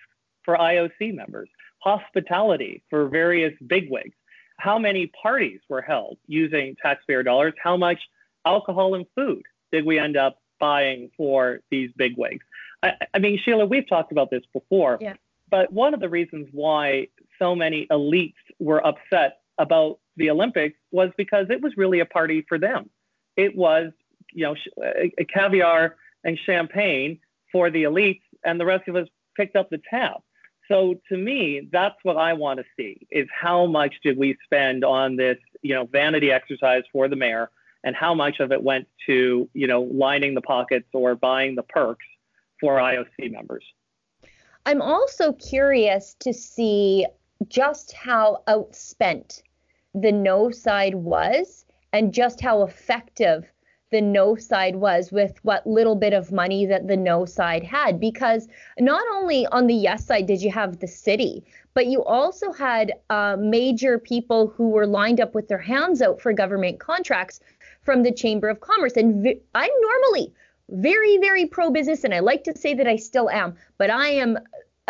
for 0.45 0.57
IOC 0.57 1.15
members 1.15 1.49
hospitality 1.81 2.83
for 2.91 3.09
various 3.09 3.55
bigwigs. 3.67 4.15
How 4.61 4.79
many 4.79 5.07
parties 5.07 5.61
were 5.69 5.81
held 5.81 6.19
using 6.27 6.77
taxpayer 6.83 7.23
dollars? 7.23 7.55
How 7.63 7.77
much 7.77 7.99
alcohol 8.45 8.95
and 8.95 9.07
food 9.15 9.43
did 9.73 9.87
we 9.87 9.99
end 9.99 10.17
up 10.17 10.39
buying 10.59 11.11
for 11.17 11.61
these 11.71 11.91
bigwigs? 11.97 12.45
I, 12.83 12.93
I 13.15 13.19
mean, 13.19 13.39
Sheila, 13.43 13.65
we've 13.65 13.89
talked 13.89 14.13
about 14.13 14.31
this 14.31 14.43
before, 14.53 14.99
yeah. 15.01 15.15
but 15.51 15.73
one 15.73 15.95
of 15.95 16.01
the 16.01 16.09
reasons 16.09 16.49
why 16.53 17.09
so 17.39 17.55
many 17.55 17.87
elites 17.91 18.35
were 18.59 18.87
upset 18.87 19.41
about 19.59 19.99
the 20.17 20.31
Olympics 20.31 20.79
was 20.91 21.11
because 21.17 21.47
it 21.49 21.63
was 21.63 21.77
really 21.77 22.01
a 22.01 22.07
party 22.07 22.45
for 22.47 22.59
them. 22.59 22.91
It 23.37 23.57
was, 23.57 23.93
you 24.33 24.45
know, 24.45 24.57
a 24.83 25.13
uh, 25.19 25.25
caviar 25.33 25.97
and 26.25 26.39
champagne 26.39 27.19
for 27.51 27.71
the 27.71 27.85
elites, 27.85 28.23
and 28.45 28.61
the 28.61 28.67
rest 28.67 28.89
of 28.89 28.97
us 28.97 29.09
picked 29.37 29.57
up 29.57 29.71
the 29.71 29.81
tab. 29.89 30.21
So 30.71 30.95
to 31.09 31.17
me, 31.17 31.69
that's 31.73 31.97
what 32.05 32.17
I 32.17 32.33
want 32.33 32.61
to 32.61 32.65
see 32.77 33.07
is 33.11 33.27
how 33.33 33.67
much 33.67 33.95
did 34.05 34.17
we 34.17 34.37
spend 34.45 34.85
on 34.85 35.17
this, 35.17 35.39
you 35.63 35.75
know, 35.75 35.87
vanity 35.87 36.31
exercise 36.31 36.85
for 36.93 37.09
the 37.09 37.17
mayor 37.17 37.51
and 37.83 37.97
how 37.97 38.15
much 38.15 38.41
of 38.41 38.53
it 38.53 38.63
went 38.63 38.87
to, 39.07 39.49
you 39.53 39.67
know, 39.67 39.83
lining 39.83 40.35
the 40.35 40.43
pockets 40.43 40.87
or 40.93 41.15
buying 41.17 41.57
the 41.57 41.63
perks 41.65 42.05
for 42.61 42.77
IOC 42.77 43.33
members. 43.33 43.65
I'm 44.67 44.81
also 44.81 45.33
curious 45.33 46.15
to 46.21 46.33
see 46.33 47.07
just 47.49 47.93
how 47.93 48.43
outspent 48.47 49.43
the 49.95 50.13
no 50.13 50.51
side 50.51 50.95
was 50.95 51.65
and 51.93 52.13
just 52.13 52.41
how 52.41 52.63
effective 52.63 53.51
the 53.91 54.01
no 54.01 54.37
side 54.37 54.77
was 54.77 55.11
with 55.11 55.39
what 55.43 55.67
little 55.67 55.97
bit 55.97 56.13
of 56.13 56.33
money 56.33 56.67
that 56.67 56.87
the 56.87 56.97
no 56.97 57.25
side 57.25 57.65
had. 57.65 57.99
Because 58.01 58.49
not 58.79 59.03
only 59.13 59.47
on 59.47 59.67
the 59.67 59.75
yes 59.75 60.07
side 60.07 60.27
did 60.27 60.43
you 60.43 60.51
have 60.51 60.79
the 60.79 60.87
city, 60.87 61.45
but 61.75 61.87
you 61.87 62.03
also 62.05 62.53
had 62.53 62.93
uh, 63.11 63.37
major 63.39 63.99
people 63.99 64.49
who 64.49 64.71
were 64.71 64.87
lined 64.87 65.21
up 65.21 65.35
with 65.35 65.49
their 65.49 65.59
hands 65.59 66.03
out 66.03 66.21
for 66.21 66.33
government 66.33 66.81
contracts 66.81 67.41
from 67.83 68.03
the 68.03 68.13
Chamber 68.13 68.49
of 68.49 68.61
Commerce. 68.61 68.97
And 68.97 69.23
vi- 69.23 69.41
I'm 69.55 69.71
normally 69.81 70.33
very, 70.69 71.19
very 71.19 71.47
pro 71.47 71.71
business, 71.71 72.05
and 72.05 72.15
I 72.15 72.21
like 72.21 72.45
to 72.45 72.57
say 72.57 72.75
that 72.75 72.87
I 72.87 72.97
still 72.97 73.29
am, 73.31 73.57
but 73.79 73.91
I 73.91 74.09
am 74.09 74.39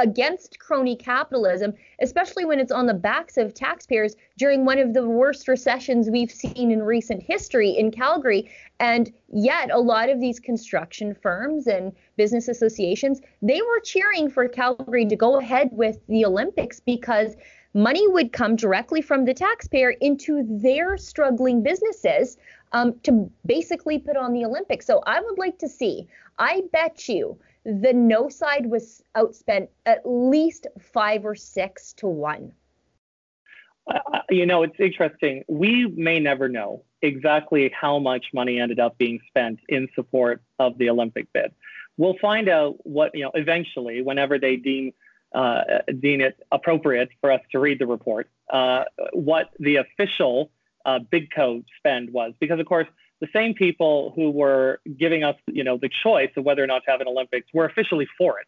against 0.01 0.59
crony 0.59 0.97
capitalism, 0.97 1.75
especially 2.01 2.45
when 2.45 2.59
it's 2.59 2.73
on 2.73 2.87
the 2.87 2.95
backs 2.95 3.37
of 3.37 3.55
taxpayers 3.55 4.17
during 4.39 4.65
one 4.65 4.79
of 4.79 4.95
the 4.95 5.07
worst 5.07 5.47
recessions 5.47 6.11
we've 6.11 6.31
seen 6.31 6.71
in 6.71 6.83
recent 6.83 7.23
history 7.23 7.71
in 7.71 7.91
Calgary. 7.91 8.51
And 8.81 9.13
yet, 9.33 9.71
a 9.71 9.79
lot 9.79 10.09
of 10.09 10.21
these 10.21 10.41
construction 10.41 11.15
firms 11.15 11.67
and 11.67 11.93
business 12.17 12.49
associations, 12.49 13.21
they 13.43 13.61
were 13.61 13.81
cheering 13.81 14.31
for 14.31 14.49
Calgary 14.49 15.07
to 15.07 15.17
go 15.17 15.39
ahead 15.39 15.69
with 15.73 15.99
the 16.09 16.25
Olympics 16.25 16.81
because 16.81 17.37
money 17.75 18.09
would 18.09 18.33
come 18.33 18.57
directly 18.57 19.03
from 19.03 19.25
the 19.25 19.35
taxpayer 19.35 19.91
into 20.01 20.43
their 20.49 20.97
struggling 20.97 21.63
businesses 21.63 22.39
um, 22.73 22.99
to 23.03 23.31
basically 23.47 23.99
put 23.99 24.17
on 24.17 24.33
the 24.33 24.45
Olympics. 24.45 24.87
So 24.87 25.03
I 25.07 25.21
would 25.21 25.39
like 25.39 25.59
to 25.59 25.69
see, 25.69 26.09
I 26.39 26.63
bet 26.73 27.09
you 27.09 27.39
the 27.71 27.93
no 27.93 28.29
side 28.29 28.67
was 28.67 29.03
outspent 29.17 29.69
at 29.87 30.01
least 30.05 30.67
five 30.79 31.25
or 31.25 31.37
six 31.37 31.93
to 31.95 32.07
one. 32.09 32.53
Uh, 33.87 34.19
you 34.29 34.45
know, 34.45 34.63
it's 34.63 34.79
interesting. 34.79 35.45
We 35.49 35.87
may 35.87 36.19
never 36.19 36.49
know 36.49 36.83
exactly 37.03 37.73
how 37.79 37.99
much 37.99 38.27
money 38.35 38.61
ended 38.61 38.81
up 38.81 38.99
being 38.99 39.21
spent 39.29 39.61
in 39.69 39.89
support 39.95 40.43
of 40.59 40.77
the 40.79 40.91
Olympic 40.91 41.33
bid. 41.33 41.53
We'll 41.97 42.19
find 42.21 42.49
out 42.49 42.75
what, 42.85 43.13
you 43.15 43.25
know, 43.25 43.31
eventually, 43.35 44.03
whenever 44.03 44.39
they 44.39 44.57
deem 44.57 44.93
uh, 45.33 45.63
deem 46.01 46.21
it 46.21 46.41
appropriate 46.51 47.09
for 47.21 47.31
us 47.31 47.41
to 47.53 47.61
read 47.61 47.79
the 47.79 47.87
report, 47.87 48.29
uh, 48.53 48.85
what 49.13 49.51
the 49.61 49.77
official 49.77 50.51
uh, 50.85 50.99
Bidco 51.13 51.65
spend 51.79 52.13
was. 52.13 52.33
Because, 52.41 52.59
of 52.59 52.67
course, 52.67 52.89
the 53.21 53.29
same 53.33 53.55
people 53.55 54.13
who 54.17 54.31
were 54.31 54.81
giving 54.99 55.25
us, 55.25 55.37
you 55.47 55.63
know, 55.63 55.77
the 55.77 55.91
choice 56.03 56.31
of 56.37 56.45
whether 56.45 56.65
or 56.65 56.67
not 56.67 56.85
to 56.85 56.91
have 56.91 57.01
an 57.01 57.09
Olympics 57.09 57.49
were 57.53 57.67
officially 57.67 58.09
for 58.19 58.41
it 58.41 58.47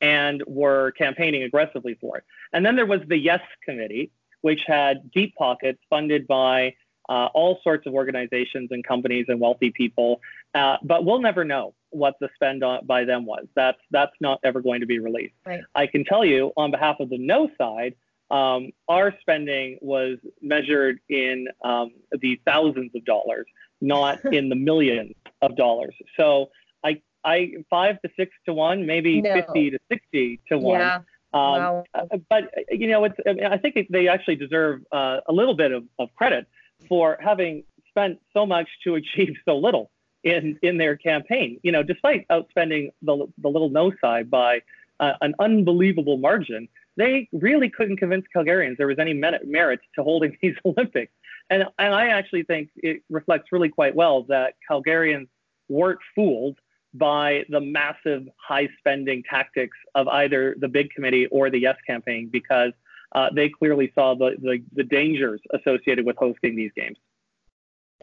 and 0.00 0.42
were 0.46 0.92
campaigning 0.92 1.42
aggressively 1.42 1.96
for 2.00 2.18
it. 2.18 2.24
And 2.52 2.64
then 2.64 2.76
there 2.76 2.86
was 2.86 3.00
the 3.06 3.18
Yes 3.18 3.40
Committee, 3.64 4.10
which 4.40 4.62
had 4.66 5.10
deep 5.12 5.34
pockets 5.36 5.78
funded 5.88 6.26
by 6.26 6.74
uh, 7.08 7.28
all 7.34 7.60
sorts 7.62 7.86
of 7.86 7.94
organizations 7.94 8.68
and 8.70 8.84
companies 8.84 9.26
and 9.28 9.38
wealthy 9.40 9.70
people. 9.70 10.20
Uh, 10.54 10.78
but 10.82 11.04
we'll 11.04 11.20
never 11.20 11.44
know 11.44 11.74
what 11.90 12.14
the 12.20 12.28
spend 12.34 12.64
on, 12.64 12.86
by 12.86 13.04
them 13.04 13.26
was. 13.26 13.46
That's 13.54 13.78
that's 13.90 14.14
not 14.20 14.40
ever 14.42 14.60
going 14.60 14.80
to 14.80 14.86
be 14.86 14.98
released. 14.98 15.34
Right. 15.46 15.60
I 15.74 15.86
can 15.86 16.04
tell 16.04 16.24
you 16.24 16.52
on 16.56 16.70
behalf 16.70 16.96
of 17.00 17.10
the 17.10 17.18
no 17.18 17.50
side, 17.58 17.94
um, 18.30 18.70
our 18.88 19.14
spending 19.20 19.78
was 19.80 20.18
measured 20.40 20.98
in 21.08 21.48
um, 21.62 21.92
the 22.20 22.40
thousands 22.46 22.92
of 22.94 23.04
dollars 23.04 23.46
not 23.84 24.24
in 24.32 24.48
the 24.48 24.56
millions 24.56 25.14
of 25.42 25.56
dollars. 25.56 25.94
So 26.16 26.50
I, 26.84 27.00
I 27.24 27.52
five 27.70 28.00
to 28.02 28.10
six 28.16 28.32
to 28.46 28.54
one, 28.54 28.86
maybe 28.86 29.20
no. 29.20 29.34
50 29.34 29.70
to 29.70 29.78
60 29.90 30.40
to 30.48 30.58
one. 30.58 30.80
Yeah. 30.80 30.98
Um, 31.32 31.42
wow. 31.42 31.84
But 32.30 32.50
you 32.70 32.88
know, 32.88 33.04
it's. 33.04 33.16
I, 33.26 33.32
mean, 33.32 33.44
I 33.44 33.58
think 33.58 33.88
they 33.90 34.08
actually 34.08 34.36
deserve 34.36 34.82
uh, 34.92 35.18
a 35.28 35.32
little 35.32 35.54
bit 35.54 35.72
of, 35.72 35.84
of 35.98 36.14
credit 36.14 36.46
for 36.88 37.18
having 37.20 37.64
spent 37.88 38.20
so 38.32 38.46
much 38.46 38.68
to 38.84 38.94
achieve 38.94 39.34
so 39.44 39.56
little 39.56 39.90
in 40.22 40.58
in 40.62 40.78
their 40.78 40.96
campaign. 40.96 41.58
You 41.62 41.72
know, 41.72 41.82
despite 41.82 42.26
outspending 42.28 42.92
the 43.02 43.26
the 43.38 43.48
little 43.48 43.68
no 43.68 43.92
side 44.00 44.30
by 44.30 44.62
uh, 45.00 45.14
an 45.22 45.34
unbelievable 45.40 46.18
margin, 46.18 46.68
they 46.96 47.28
really 47.32 47.68
couldn't 47.68 47.96
convince 47.96 48.24
Calgarians 48.34 48.76
there 48.76 48.86
was 48.86 48.98
any 48.98 49.14
merit 49.14 49.80
to 49.96 50.02
holding 50.02 50.36
these 50.42 50.54
Olympics. 50.64 51.12
And, 51.50 51.64
and 51.78 51.94
I 51.94 52.08
actually 52.08 52.44
think 52.44 52.70
it 52.76 53.02
reflects 53.10 53.52
really 53.52 53.68
quite 53.68 53.94
well 53.94 54.22
that 54.24 54.54
Calgarians 54.68 55.28
weren't 55.68 56.00
fooled 56.14 56.58
by 56.94 57.44
the 57.48 57.60
massive 57.60 58.26
high 58.36 58.68
spending 58.78 59.22
tactics 59.28 59.76
of 59.94 60.06
either 60.08 60.54
the 60.60 60.68
big 60.68 60.90
committee 60.90 61.26
or 61.26 61.50
the 61.50 61.58
Yes 61.58 61.76
campaign 61.86 62.28
because 62.32 62.72
uh, 63.14 63.28
they 63.34 63.48
clearly 63.48 63.92
saw 63.94 64.14
the, 64.14 64.36
the, 64.40 64.62
the 64.72 64.84
dangers 64.84 65.40
associated 65.52 66.06
with 66.06 66.16
hosting 66.16 66.56
these 66.56 66.70
games. 66.76 66.96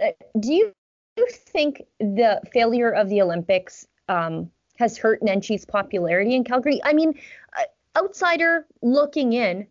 Uh, 0.02 0.12
do 0.40 0.54
you 0.54 0.74
think 1.30 1.82
the 2.00 2.42
failure 2.54 2.92
of 2.92 3.10
the 3.10 3.22
Olympics 3.22 3.88
um, 4.08 4.50
has 4.78 4.98
hurt 4.98 5.22
Nenshi's 5.22 5.66
popularity 5.66 6.36
in 6.36 6.44
Calgary? 6.44 6.82
I 6.84 6.94
mean, 6.94 7.14
uh, 7.58 7.64
outsider 7.98 8.66
looking 8.82 9.34
in, 9.34 9.68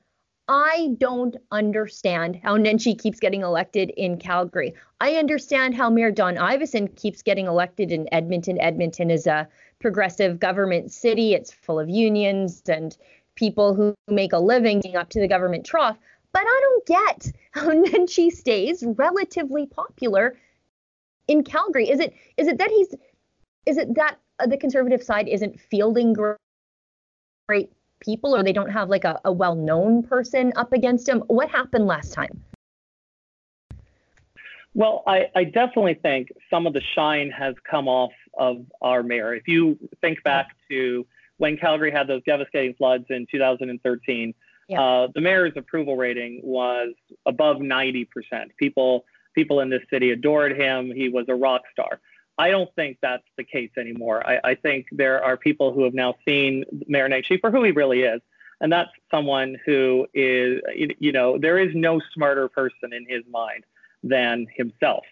I 0.52 0.96
don't 0.98 1.36
understand 1.52 2.40
how 2.42 2.56
Nenshi 2.56 2.98
keeps 2.98 3.20
getting 3.20 3.42
elected 3.42 3.90
in 3.90 4.18
Calgary. 4.18 4.74
I 5.00 5.14
understand 5.14 5.76
how 5.76 5.88
Mayor 5.88 6.10
Don 6.10 6.34
Iveson 6.34 6.88
keeps 6.96 7.22
getting 7.22 7.46
elected 7.46 7.92
in 7.92 8.12
Edmonton. 8.12 8.60
Edmonton 8.60 9.12
is 9.12 9.28
a 9.28 9.48
progressive 9.78 10.40
government 10.40 10.90
city. 10.90 11.34
It's 11.34 11.52
full 11.52 11.78
of 11.78 11.88
unions 11.88 12.62
and 12.68 12.96
people 13.36 13.74
who 13.74 13.94
make 14.08 14.32
a 14.32 14.40
living 14.40 14.82
up 14.96 15.08
to 15.10 15.20
the 15.20 15.28
government 15.28 15.64
trough. 15.64 15.96
But 16.32 16.42
I 16.42 16.60
don't 16.62 16.86
get 16.86 17.32
how 17.52 17.68
Nenshi 17.70 18.32
stays 18.32 18.82
relatively 18.84 19.66
popular 19.66 20.36
in 21.28 21.44
Calgary. 21.44 21.88
Is 21.88 22.00
it 22.00 22.12
is 22.36 22.48
it 22.48 22.58
that 22.58 22.70
he's 22.70 22.92
is 23.66 23.76
it 23.76 23.94
that 23.94 24.16
uh, 24.40 24.48
the 24.48 24.56
conservative 24.56 25.04
side 25.04 25.28
isn't 25.28 25.60
fielding 25.60 26.12
great 26.12 27.70
people 28.00 28.34
or 28.34 28.42
they 28.42 28.52
don't 28.52 28.70
have 28.70 28.88
like 28.88 29.04
a, 29.04 29.20
a 29.24 29.32
well-known 29.32 30.02
person 30.02 30.52
up 30.56 30.72
against 30.72 31.08
him 31.08 31.22
what 31.28 31.48
happened 31.50 31.86
last 31.86 32.12
time? 32.12 32.42
Well 34.74 35.02
I, 35.06 35.28
I 35.34 35.44
definitely 35.44 35.94
think 35.94 36.28
some 36.48 36.66
of 36.66 36.72
the 36.72 36.82
shine 36.94 37.30
has 37.30 37.54
come 37.68 37.88
off 37.88 38.12
of 38.38 38.64
our 38.82 39.02
mayor. 39.02 39.34
If 39.34 39.48
you 39.48 39.78
think 40.00 40.22
back 40.22 40.48
to 40.70 41.06
when 41.38 41.56
calgary 41.56 41.90
had 41.90 42.06
those 42.06 42.22
devastating 42.26 42.74
floods 42.74 43.04
in 43.10 43.26
2013 43.30 44.34
yeah. 44.68 44.80
uh, 44.80 45.08
the 45.14 45.20
mayor's 45.20 45.52
approval 45.56 45.96
rating 45.96 46.40
was 46.44 46.94
above 47.26 47.56
90% 47.56 48.06
people 48.56 49.04
people 49.34 49.60
in 49.60 49.70
this 49.70 49.82
city 49.90 50.10
adored 50.10 50.56
him. 50.56 50.90
He 50.94 51.08
was 51.08 51.26
a 51.28 51.34
rock 51.34 51.62
star 51.72 52.00
I 52.40 52.50
don't 52.50 52.74
think 52.74 52.96
that's 53.02 53.28
the 53.36 53.44
case 53.44 53.70
anymore. 53.76 54.26
I, 54.26 54.40
I 54.42 54.54
think 54.54 54.86
there 54.92 55.22
are 55.22 55.36
people 55.36 55.74
who 55.74 55.84
have 55.84 55.92
now 55.92 56.14
seen 56.26 56.64
Mayor 56.88 57.06
Nenshi 57.06 57.38
for 57.38 57.50
who 57.50 57.62
he 57.62 57.70
really 57.70 58.02
is. 58.02 58.22
And 58.62 58.72
that's 58.72 58.90
someone 59.10 59.58
who 59.66 60.06
is, 60.14 60.62
you 60.98 61.12
know, 61.12 61.36
there 61.36 61.58
is 61.58 61.70
no 61.74 62.00
smarter 62.14 62.48
person 62.48 62.94
in 62.94 63.04
his 63.06 63.24
mind 63.30 63.64
than 64.02 64.46
himself. 64.56 65.04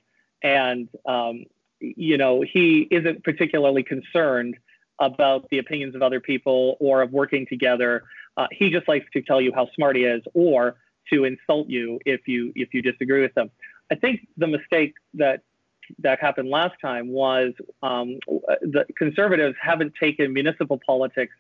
And, 0.43 0.89
um, 1.05 1.45
you 1.81 2.17
know, 2.17 2.41
he 2.41 2.89
isn't 2.91 3.25
particularly 3.25 3.83
concerned 3.83 4.57
about 4.99 5.49
the 5.51 5.59
opinions 5.59 5.95
of 5.95 6.03
other 6.03 6.21
people 6.21 6.79
or 6.81 7.03
of 7.03 7.13
working 7.13 7.47
together. 7.47 8.05
Uh, 8.39 8.47
he 8.53 8.71
just 8.71 8.89
likes 8.89 9.07
to 9.13 9.21
tell 9.21 9.41
you 9.41 9.53
how 9.55 9.69
smart 9.75 9.97
he 9.97 10.05
is 10.05 10.23
or 10.33 10.77
to 11.13 11.25
insult 11.25 11.69
you 11.69 12.01
if 12.07 12.27
you 12.27 12.53
if 12.55 12.73
you 12.73 12.81
disagree 12.81 13.21
with 13.21 13.37
him. 13.37 13.51
I 13.91 13.97
think 13.97 14.27
the 14.37 14.47
mistake 14.47 14.95
that 15.15 15.43
that 16.01 16.21
happened 16.21 16.49
last 16.49 16.75
time 16.81 17.09
was 17.09 17.53
um, 17.83 18.19
the 18.61 18.87
conservatives 18.97 19.57
haven't 19.61 19.95
taken 20.01 20.33
municipal 20.33 20.81
politics 20.85 21.35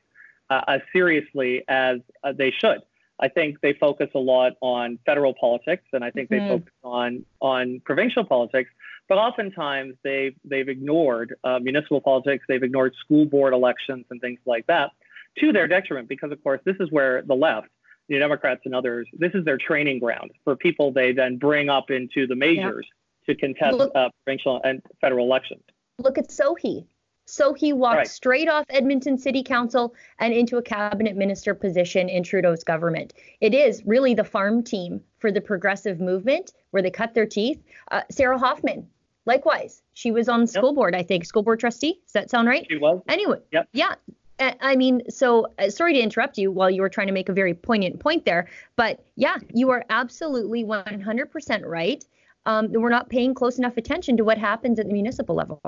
uh, 0.50 0.62
as 0.66 0.80
seriously 0.92 1.64
as 1.68 1.98
uh, 2.24 2.32
they 2.32 2.50
should. 2.50 2.80
I 3.20 3.28
think 3.28 3.60
they 3.60 3.72
focus 3.72 4.08
a 4.14 4.18
lot 4.18 4.52
on 4.60 4.98
federal 5.04 5.34
politics, 5.34 5.84
and 5.92 6.04
I 6.04 6.10
think 6.10 6.30
mm-hmm. 6.30 6.44
they 6.44 6.50
focus 6.50 6.72
on 6.84 7.24
on 7.40 7.82
provincial 7.84 8.24
politics. 8.24 8.70
But 9.08 9.18
oftentimes 9.18 9.94
they've 10.04 10.36
they've 10.44 10.68
ignored 10.68 11.34
uh, 11.42 11.58
municipal 11.58 12.00
politics. 12.00 12.44
They've 12.48 12.62
ignored 12.62 12.94
school 13.00 13.26
board 13.26 13.54
elections 13.54 14.06
and 14.10 14.20
things 14.20 14.38
like 14.46 14.66
that, 14.68 14.92
to 15.38 15.52
their 15.52 15.66
detriment. 15.66 16.08
Because 16.08 16.30
of 16.30 16.42
course, 16.44 16.60
this 16.64 16.76
is 16.78 16.90
where 16.92 17.22
the 17.22 17.34
left, 17.34 17.68
the 18.08 18.18
Democrats 18.18 18.60
and 18.64 18.74
others, 18.74 19.08
this 19.12 19.32
is 19.34 19.44
their 19.44 19.58
training 19.58 19.98
ground 19.98 20.30
for 20.44 20.54
people 20.54 20.92
they 20.92 21.12
then 21.12 21.38
bring 21.38 21.68
up 21.68 21.90
into 21.90 22.26
the 22.26 22.36
majors. 22.36 22.86
Yeah 22.88 22.94
to 23.28 23.34
contest 23.36 23.76
look, 23.76 23.92
uh, 23.94 24.08
provincial 24.24 24.60
and 24.64 24.82
federal 25.00 25.26
elections. 25.26 25.62
Look 25.98 26.18
at 26.18 26.28
Sohi. 26.28 26.86
Sohi 27.26 27.74
walked 27.74 27.96
right. 27.96 28.08
straight 28.08 28.48
off 28.48 28.64
Edmonton 28.70 29.18
City 29.18 29.42
Council 29.42 29.94
and 30.18 30.32
into 30.32 30.56
a 30.56 30.62
cabinet 30.62 31.14
minister 31.14 31.54
position 31.54 32.08
in 32.08 32.22
Trudeau's 32.22 32.64
government. 32.64 33.12
It 33.40 33.52
is 33.52 33.84
really 33.84 34.14
the 34.14 34.24
farm 34.24 34.62
team 34.62 35.02
for 35.18 35.30
the 35.30 35.40
progressive 35.40 36.00
movement 36.00 36.52
where 36.70 36.82
they 36.82 36.90
cut 36.90 37.12
their 37.12 37.26
teeth. 37.26 37.62
Uh, 37.90 38.00
Sarah 38.10 38.38
Hoffman, 38.38 38.88
likewise, 39.26 39.82
she 39.92 40.10
was 40.10 40.28
on 40.28 40.40
the 40.40 40.46
school 40.46 40.70
yep. 40.70 40.76
board, 40.76 40.94
I 40.94 41.02
think, 41.02 41.26
school 41.26 41.42
board 41.42 41.60
trustee. 41.60 42.00
Does 42.06 42.12
that 42.14 42.30
sound 42.30 42.48
right? 42.48 42.66
She 42.68 42.78
was. 42.78 43.02
Anyway, 43.08 43.40
yep. 43.52 43.68
yeah. 43.72 43.94
I 44.40 44.76
mean, 44.76 45.02
so 45.10 45.48
uh, 45.58 45.68
sorry 45.68 45.94
to 45.94 46.00
interrupt 46.00 46.38
you 46.38 46.52
while 46.52 46.70
you 46.70 46.80
were 46.80 46.88
trying 46.88 47.08
to 47.08 47.12
make 47.12 47.28
a 47.28 47.32
very 47.32 47.54
poignant 47.54 47.98
point 47.98 48.24
there, 48.24 48.46
but 48.76 49.04
yeah, 49.16 49.36
you 49.52 49.70
are 49.70 49.84
absolutely 49.90 50.64
100% 50.64 51.66
right 51.66 52.04
um, 52.48 52.72
we're 52.72 52.88
not 52.88 53.10
paying 53.10 53.34
close 53.34 53.58
enough 53.58 53.76
attention 53.76 54.16
to 54.16 54.24
what 54.24 54.38
happens 54.38 54.80
at 54.80 54.86
the 54.86 54.92
municipal 54.92 55.34
level. 55.34 55.60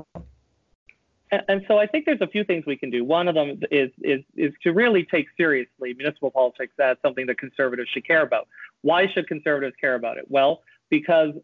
And, 1.31 1.65
so 1.69 1.79
I 1.79 1.87
think 1.87 2.07
there's 2.07 2.23
a 2.23 2.27
few 2.27 2.43
things 2.43 2.65
we 2.67 2.77
can 2.77 2.91
do. 2.91 3.05
One 3.05 3.29
of 3.29 3.37
them 3.37 3.61
is, 3.71 3.91
is, 4.03 4.23
is 4.35 4.53
to 4.65 4.73
really 4.73 5.05
take 5.05 5.27
seriously 5.37 5.95
municipal 5.95 6.31
politics 6.31 6.73
as 6.81 6.97
something 7.03 7.27
that 7.27 7.39
conservatives 7.39 7.89
should 7.91 8.05
care 8.05 8.23
about. 8.23 8.49
Why 8.81 9.07
should 9.13 9.29
conservatives 9.29 9.77
care 9.81 9.95
about 9.95 10.17
it? 10.17 10.25
Well, 10.29 10.63
because 10.89 11.35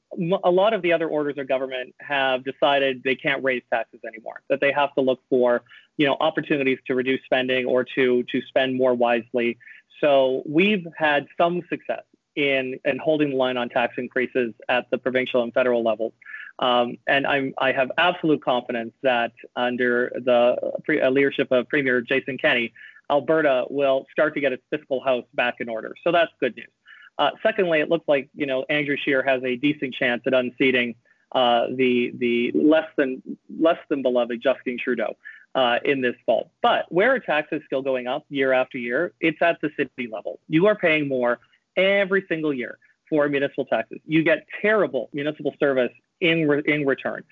a 0.43 0.51
lot 0.51 0.73
of 0.73 0.83
the 0.83 0.93
other 0.93 1.07
orders 1.07 1.39
of 1.39 1.47
government 1.47 1.95
have 2.01 2.43
decided 2.43 3.03
they 3.05 3.15
can't 3.15 3.45
raise 3.45 3.63
taxes 3.71 4.01
anymore, 4.05 4.43
that 4.49 4.61
they 4.61 4.73
have 4.73 4.93
to 4.95 5.03
look 5.03 5.21
for, 5.31 5.63
you 5.99 6.07
know, 6.07 6.17
opportunities 6.19 6.79
to 6.89 6.97
reduce 6.97 7.21
spending 7.25 7.65
or 7.65 7.85
to 7.95 8.25
to 8.25 8.43
spend 8.49 8.75
more 8.75 8.95
wisely. 8.95 9.57
So 10.01 10.43
we've 10.47 10.85
had 10.99 11.27
some 11.39 11.63
success 11.69 12.03
in, 12.37 12.79
in 12.85 12.99
holding 12.99 13.31
the 13.31 13.37
line 13.37 13.57
on 13.57 13.69
tax 13.69 13.95
increases 13.99 14.55
at 14.69 14.89
the 14.91 14.99
provincial 14.99 15.43
and 15.43 15.53
federal 15.53 15.83
levels. 15.83 16.13
Um, 16.59 16.99
and 17.07 17.27
I'm, 17.27 17.55
I 17.59 17.73
have 17.73 17.91
absolute 17.99 18.43
confidence 18.43 18.93
that 19.03 19.33
under 19.57 20.13
the 20.15 20.73
pre, 20.85 21.01
uh, 21.01 21.11
leadership 21.11 21.51
of 21.51 21.69
Premier 21.69 22.01
Jason 22.01 22.39
Kenney, 22.39 22.73
Alberta 23.11 23.65
will 23.69 24.07
start 24.11 24.35
to 24.35 24.41
get 24.41 24.53
its 24.53 24.63
fiscal 24.71 25.01
house 25.01 25.25
back 25.35 25.57
in 25.61 25.69
order. 25.69 25.95
So 26.03 26.13
that's 26.13 26.31
good 26.41 26.57
news. 26.57 26.69
Uh, 27.19 27.31
secondly, 27.43 27.81
it 27.81 27.89
looks 27.89 28.07
like 28.09 28.29
you 28.35 28.47
know 28.47 28.65
Andrew 28.69 28.97
Scheer 28.97 29.23
has 29.23 29.43
a 29.43 29.57
decent 29.57 29.95
chance 29.95 30.23
at 30.27 30.35
unseating 30.35 30.95
uh, 31.33 31.67
the 31.75 32.13
the 32.19 32.53
less 32.53 32.89
than 32.97 33.23
less 33.59 33.79
than 33.89 34.03
beloved 34.03 34.43
Justin 34.43 34.79
Trudeau 34.83 35.17
uh, 35.55 35.79
in 35.85 36.01
this 36.03 36.15
fall. 36.27 36.51
But 36.63 36.91
where 36.93 37.15
are 37.15 37.19
taxes 37.19 37.63
still 37.67 37.83
going 37.83 38.07
up 38.07 38.25
year 38.29 38.53
after 38.53 38.77
year? 38.77 39.13
It's 39.21 39.41
at 39.41 39.59
the 39.63 39.71
city 39.77 40.09
level. 40.11 40.41
You 40.49 40.67
are 40.67 40.75
paying 40.75 41.09
more 41.09 41.39
every 41.77 42.25
single 42.29 42.53
year 42.53 42.79
for 43.09 43.29
municipal 43.29 43.65
taxes. 43.65 43.99
You 44.07 44.23
get 44.23 44.47
terrible 44.61 45.11
municipal 45.13 45.55
service 45.61 45.93
in, 46.21 46.49
re- 46.49 46.63
in 46.67 46.87
return. 46.87 47.23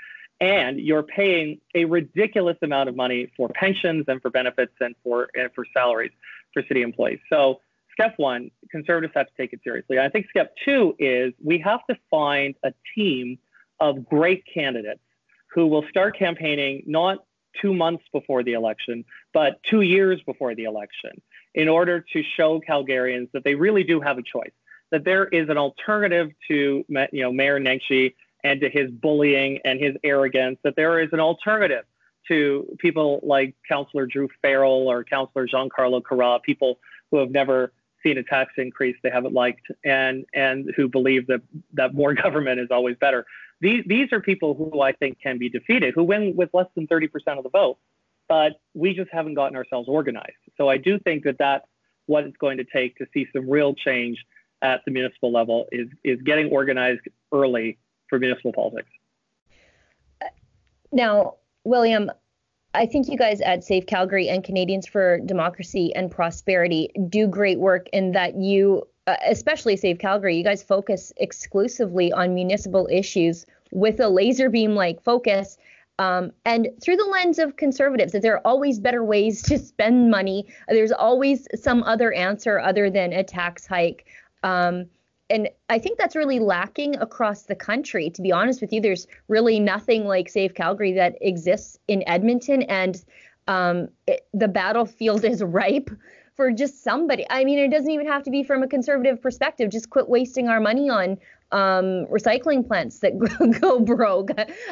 And 0.41 0.79
you're 0.81 1.03
paying 1.03 1.61
a 1.75 1.85
ridiculous 1.85 2.57
amount 2.63 2.89
of 2.89 2.97
money 2.97 3.31
for 3.37 3.49
pensions 3.49 4.05
and 4.09 4.21
for 4.21 4.31
benefits 4.31 4.73
and 4.81 4.95
for, 5.03 5.29
and 5.35 5.51
for 5.55 5.65
salaries 5.73 6.13
for 6.53 6.63
city 6.67 6.83
employees. 6.83 7.21
So, 7.31 7.61
step 7.93 8.15
one, 8.17 8.51
conservatives 8.71 9.13
have 9.15 9.29
to 9.29 9.33
take 9.37 9.53
it 9.53 9.61
seriously. 9.63 9.99
I 9.99 10.09
think 10.09 10.27
step 10.29 10.55
two 10.65 10.97
is 10.99 11.33
we 11.43 11.59
have 11.59 11.81
to 11.89 11.97
find 12.11 12.57
a 12.65 12.73
team 12.95 13.39
of 13.79 14.05
great 14.05 14.45
candidates 14.53 15.01
who 15.55 15.69
will 15.69 15.85
start 15.89 16.19
campaigning 16.19 16.83
not 16.87 17.25
two 17.61 17.73
months 17.73 18.05
before 18.13 18.43
the 18.43 18.55
election, 18.55 19.05
but 19.33 19.63
two 19.63 19.83
years 19.83 20.21
before 20.27 20.55
the 20.57 20.65
election 20.65 21.23
in 21.55 21.69
order 21.69 22.05
to 22.13 22.23
show 22.37 22.61
Calgarians 22.61 23.31
that 23.33 23.45
they 23.45 23.55
really 23.55 23.85
do 23.85 24.01
have 24.01 24.19
a 24.19 24.23
choice, 24.23 24.53
that 24.91 25.05
there 25.05 25.27
is 25.27 25.49
an 25.49 25.59
alternative 25.59 26.31
to 26.49 26.85
you 26.89 27.23
know 27.23 27.33
Mayor 27.33 27.61
Nenshi 27.61 28.15
and 28.43 28.61
to 28.61 28.69
his 28.69 28.91
bullying 28.91 29.59
and 29.65 29.81
his 29.81 29.97
arrogance, 30.05 30.59
that 30.65 30.77
there 30.77 31.01
is 31.01 31.09
an 31.13 31.21
alternative 31.21 31.85
to 32.29 32.67
people 32.79 33.21
like 33.23 33.55
Councillor 33.69 34.07
Druh 34.07 34.29
Farrell 34.43 34.89
or 34.89 35.05
Councillor 35.05 35.47
Gian-Carlo 35.47 36.01
Carra, 36.01 36.41
people 36.41 36.79
who 37.11 37.19
have 37.19 37.31
never 37.31 37.73
seen 38.03 38.19
a 38.19 38.23
tax 38.23 38.53
increase 38.59 38.97
they 39.03 39.11
haven't 39.11 39.33
liked 39.33 39.67
and 39.85 40.27
and 40.35 40.71
who 40.77 40.89
believe 40.89 41.27
that 41.27 41.41
that 41.73 41.95
more 41.95 42.15
government 42.25 42.61
is 42.61 42.69
always 42.71 42.97
better. 42.97 43.25
These 43.61 43.85
these 43.87 44.13
are 44.13 44.21
people 44.21 44.55
who 44.55 44.81
I 44.81 44.93
think 44.93 45.21
can 45.21 45.39
be 45.39 45.49
defeated, 45.49 45.95
who 45.95 46.05
win 46.05 46.37
with 46.37 46.51
less 46.53 46.67
than 46.75 46.87
30% 46.87 47.09
of 47.39 47.45
the 47.45 47.51
vote 47.51 47.79
but 48.29 48.53
we 48.75 48.95
just 48.95 49.11
haven't 49.13 49.35
gotten 49.35 49.57
ourselves 49.57 49.89
organized. 49.89 50.33
So 50.57 50.69
I 50.69 50.77
do 50.77 50.99
think 50.99 51.25
that 51.25 51.37
that's 51.39 51.67
what 52.07 52.25
it's 52.25 52.37
going 52.37 52.59
to 52.59 52.65
take 52.65 52.97
to 52.97 53.07
see 53.13 53.27
some 53.33 53.49
real 53.49 53.75
change 53.75 54.25
at 54.63 54.81
the 54.85 54.91
municipal 54.91 55.33
level 55.33 55.67
is 55.73 55.89
is 56.03 56.21
getting 56.23 56.51
organized 56.51 57.01
early 57.33 57.79
for 58.09 58.19
municipal 58.19 58.53
politics. 58.53 58.89
Now, 60.93 61.35
William, 61.65 62.11
I 62.73 62.87
think 62.87 63.09
you 63.09 63.17
guys 63.17 63.41
at 63.41 63.65
Save 63.65 63.87
Calgary 63.87 64.29
and 64.29 64.43
Canadians 64.43 64.87
for 64.87 65.21
Democracy 65.21 65.95
and 65.95 66.11
Prosperity 66.11 66.91
do 67.09 67.27
great 67.27 67.59
work 67.59 67.89
in 67.93 68.13
that 68.13 68.37
you, 68.37 68.87
uh, 69.07 69.17
especially 69.27 69.77
Save 69.77 69.99
Calgary, 69.99 70.37
you 70.37 70.45
guys 70.45 70.63
focus 70.63 71.13
exclusively 71.17 72.13
on 72.13 72.35
municipal 72.35 72.89
issues 72.91 73.47
with 73.71 74.01
a 74.01 74.09
laser 74.09 74.49
beam 74.49 74.75
like 74.75 75.03
focus 75.03 75.59
um, 75.99 76.33
and 76.45 76.69
through 76.83 76.97
the 76.97 77.05
lens 77.05 77.39
of 77.39 77.57
conservatives, 77.57 78.13
that 78.13 78.23
there 78.23 78.35
are 78.35 78.47
always 78.47 78.81
better 78.81 79.05
ways 79.05 79.43
to 79.43 79.59
spend 79.59 80.11
money. 80.11 80.47
There's 80.69 80.93
always 80.93 81.47
some 81.55 81.83
other 81.85 82.13
answer 82.13 82.59
other 82.59 82.91
than 82.91 83.13
a 83.13 83.23
tax 83.23 83.67
hike. 83.67 84.07
Um, 84.43 84.87
and 85.31 85.49
I 85.71 85.79
think 85.79 85.99
that's 85.99 86.17
really 86.17 86.39
lacking 86.39 86.97
across 86.97 87.45
the 87.45 87.55
country. 87.55 88.11
To 88.11 88.23
be 88.23 88.33
honest 88.33 88.61
with 88.61 88.73
you, 88.73 88.81
there's 88.81 89.07
really 89.29 89.59
nothing 89.59 90.05
like 90.05 90.29
Save 90.29 90.55
Calgary 90.55 90.93
that 90.93 91.17
exists 91.21 91.79
in 91.89 92.07
Edmonton, 92.07 92.63
and 92.63 93.03
um, 93.47 93.89
it, 94.07 94.27
the 94.35 94.49
battlefield 94.49 95.25
is 95.25 95.43
ripe 95.45 95.91
for 96.35 96.51
just 96.51 96.83
somebody. 96.83 97.25
I 97.31 97.45
mean, 97.45 97.59
it 97.59 97.71
doesn't 97.71 97.91
even 97.91 98.07
have 98.07 98.23
to 98.25 98.31
be 98.31 98.43
from 98.43 98.63
a 98.63 98.69
conservative 98.69 99.23
perspective. 99.23 99.71
Just 99.71 99.91
quit 99.91 100.09
wasting 100.09 100.49
our 100.49 100.61
money 100.61 100.91
on 100.91 101.17
um, 101.55 102.07
recycling 102.07 102.67
plants 102.67 102.99
that 102.99 103.17
go 103.61 103.79
broke. 103.79 104.31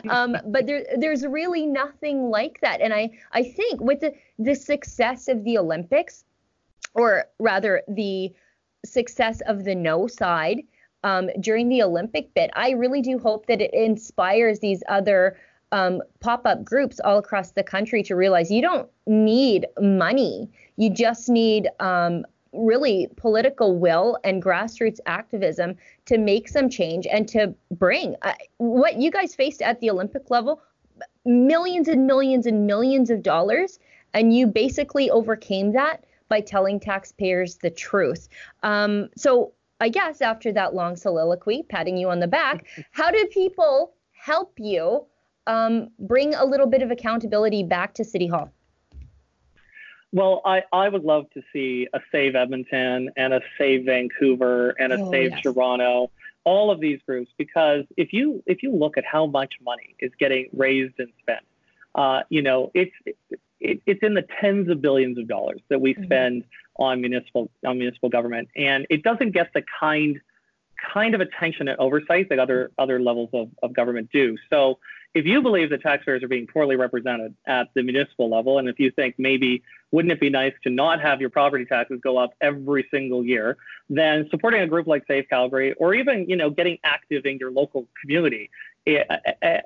Um, 0.09 0.37
but 0.47 0.67
there, 0.67 0.85
there's 0.99 1.25
really 1.25 1.65
nothing 1.65 2.29
like 2.29 2.61
that. 2.61 2.81
And 2.81 2.93
I, 2.93 3.11
I 3.31 3.45
think 3.45 3.81
with 3.81 4.01
the, 4.01 4.13
the 4.39 4.55
success 4.55 5.29
of 5.29 5.45
the 5.45 5.57
Olympics, 5.59 6.25
or 6.95 7.27
rather 7.39 7.83
the 7.87 8.33
success 8.85 9.41
of 9.47 9.65
the 9.65 9.77
no 9.77 10.09
side 10.09 10.63
um, 11.05 11.31
during 11.41 11.69
the 11.69 11.83
Olympic 11.83 12.35
bit, 12.35 12.51
I 12.55 12.71
really 12.71 13.01
do 13.01 13.17
hope 13.17 13.47
that 13.47 13.61
it 13.61 13.73
inspires 13.73 14.59
these 14.59 14.83
other 14.89 15.39
um, 15.71 16.03
pop 16.21 16.45
up 16.47 16.65
groups 16.65 17.01
all 17.05 17.17
across 17.17 17.53
the 17.53 17.63
country 17.63 18.03
to 18.03 18.17
realize 18.17 18.51
you 18.51 18.61
don't 18.61 18.89
need 19.07 19.67
money. 19.81 20.51
You 20.77 20.91
just 20.91 21.29
need 21.29 21.69
um, 21.79 22.27
really 22.53 23.09
political 23.17 23.79
will 23.79 24.19
and 24.25 24.43
grassroots 24.43 25.01
activism 25.07 25.77
to 26.07 26.19
make 26.19 26.49
some 26.49 26.69
change 26.69 27.07
and 27.07 27.27
to 27.29 27.55
bring 27.71 28.17
uh, 28.23 28.35
what 28.59 28.97
you 28.97 29.11
guys 29.11 29.35
faced 29.35 29.63
at 29.63 29.81
the 29.81 29.91
Olympic 29.91 30.31
level 30.31 30.61
millions 31.25 31.89
and 31.89 32.07
millions 32.07 32.47
and 32.47 32.67
millions 32.67 33.11
of 33.11 33.23
dollars. 33.23 33.79
And 34.15 34.35
you 34.35 34.47
basically 34.47 35.11
overcame 35.11 35.73
that 35.73 36.05
by 36.29 36.41
telling 36.41 36.81
taxpayers 36.81 37.57
the 37.57 37.71
truth. 37.71 38.29
Um, 38.63 39.09
so, 39.17 39.53
I 39.81 39.89
guess 39.89 40.21
after 40.21 40.53
that 40.53 40.75
long 40.75 40.95
soliloquy, 40.95 41.65
patting 41.69 41.97
you 41.97 42.09
on 42.09 42.21
the 42.21 42.29
back, 42.29 42.67
how 42.93 43.11
do 43.11 43.27
people 43.33 43.93
help 44.13 44.53
you 44.59 45.07
um, 45.49 45.91
bring 45.99 46.35
a 46.35 46.45
little 46.45 46.69
bit 46.69 46.83
of 46.83 46.91
accountability 46.91 47.65
back 47.65 47.95
to 47.95 48.05
City 48.05 48.29
Hall? 48.29 48.53
Well, 50.13 50.43
I, 50.45 50.63
I 50.73 50.89
would 50.89 51.05
love 51.05 51.31
to 51.31 51.43
see 51.53 51.89
a 51.95 52.01
Save 52.13 52.37
Edmonton 52.37 53.11
and 53.17 53.33
a 53.33 53.41
Save 53.57 53.87
Vancouver 53.87 54.71
and 54.79 54.93
a 54.93 55.01
oh, 55.01 55.11
Save 55.11 55.31
yes. 55.31 55.43
Toronto, 55.43 56.11
all 56.45 56.71
of 56.71 56.81
these 56.81 57.01
groups, 57.07 57.31
because 57.39 57.85
if 57.97 58.13
you 58.13 58.43
if 58.47 58.63
you 58.63 58.73
look 58.73 58.99
at 58.99 59.05
how 59.07 59.27
much 59.27 59.55
money 59.65 59.95
is 60.01 60.13
getting 60.19 60.49
raised 60.53 60.95
and 60.99 61.09
spent, 61.21 61.45
uh, 61.95 62.23
you 62.29 62.43
know, 62.43 62.71
it's 62.75 62.93
it, 63.61 63.81
it's 63.87 64.03
in 64.03 64.15
the 64.15 64.27
tens 64.41 64.69
of 64.69 64.83
billions 64.83 65.17
of 65.19 65.29
dollars 65.29 65.63
that 65.71 65.81
we 65.81 65.95
mm-hmm. 65.95 66.05
spend 66.05 66.45
on 66.77 67.01
municipal 67.01 67.51
on 67.65 67.79
municipal 67.79 68.11
government, 68.11 68.49
and 68.55 68.87
it 68.91 69.03
doesn't 69.03 69.31
get 69.31 69.53
the 69.55 69.63
kind 69.81 70.21
kind 70.93 71.15
of 71.15 71.21
attention 71.21 71.69
and 71.69 71.79
oversight 71.79 72.29
that 72.29 72.39
other 72.39 72.71
other 72.77 73.01
levels 73.01 73.31
of, 73.33 73.49
of 73.63 73.73
government 73.73 74.11
do. 74.13 74.37
So 74.51 74.79
if 75.15 75.27
you 75.27 75.43
believe 75.43 75.71
that 75.71 75.83
taxpayers 75.83 76.23
are 76.23 76.29
being 76.29 76.47
poorly 76.47 76.77
represented 76.77 77.35
at 77.47 77.69
the 77.75 77.83
municipal 77.83 78.31
level, 78.31 78.59
and 78.59 78.69
if 78.69 78.79
you 78.79 78.91
think 78.91 79.17
maybe 79.19 79.63
wouldn't 79.91 80.11
it 80.11 80.21
be 80.21 80.31
nice 80.31 80.55
to 80.63 80.71
not 80.71 81.03
have 81.03 81.21
your 81.21 81.29
property 81.29 81.67
taxes 81.67 82.01
go 82.03 82.17
up 82.17 82.33
every 82.41 82.87
single 82.91 83.25
year, 83.25 83.59
then 83.91 84.27
supporting 84.31 84.63
a 84.63 84.67
group 84.67 84.87
like 84.87 85.05
Save 85.07 85.29
Calgary, 85.29 85.75
or 85.75 85.95
even 85.95 86.29
you 86.29 86.37
know 86.37 86.49
getting 86.49 86.79
active 86.83 87.27
in 87.27 87.37
your 87.39 87.51
local 87.51 87.87
community 88.01 88.49
eh, 88.87 89.05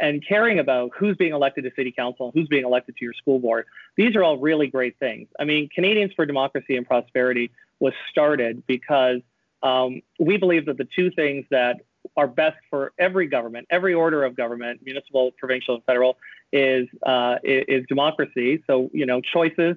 and 0.01 0.27
caring 0.27 0.59
about 0.59 0.91
who's 0.99 1.17
being 1.17 1.33
elected 1.33 1.63
to 1.65 1.71
city 1.77 1.93
council 1.93 2.33
who's 2.35 2.49
being 2.49 2.65
elected 2.65 2.97
to 2.97 3.05
your 3.05 3.15
school 3.15 3.39
board, 3.39 3.67
these 3.97 4.17
are 4.17 4.25
all 4.25 4.39
really 4.39 4.67
great 4.67 4.99
things. 4.99 5.29
I 5.39 5.45
mean, 5.45 5.69
Canadians 5.73 6.13
for 6.15 6.27
Democracy 6.27 6.77
and 6.77 6.87
Prosperity 6.87 7.53
was 7.79 7.93
started 8.11 8.67
because 8.67 9.21
um, 9.63 10.03
we 10.19 10.37
believe 10.39 10.67
that 10.67 10.77
the 10.77 10.89
two 10.97 11.11
things 11.11 11.45
that 11.51 11.83
are 12.17 12.27
best 12.27 12.57
for 12.71 12.93
every 12.99 13.27
government, 13.27 13.67
every 13.71 13.95
order 13.95 14.25
of 14.25 14.37
government, 14.37 14.81
municipal, 14.85 15.33
provincial, 15.39 15.75
and 15.75 15.85
federal, 15.85 16.17
is 16.53 16.87
uh, 17.05 17.37
is 17.45 17.85
democracy. 17.89 18.63
So 18.67 18.91
you 18.93 19.07
know, 19.07 19.21
choices, 19.21 19.77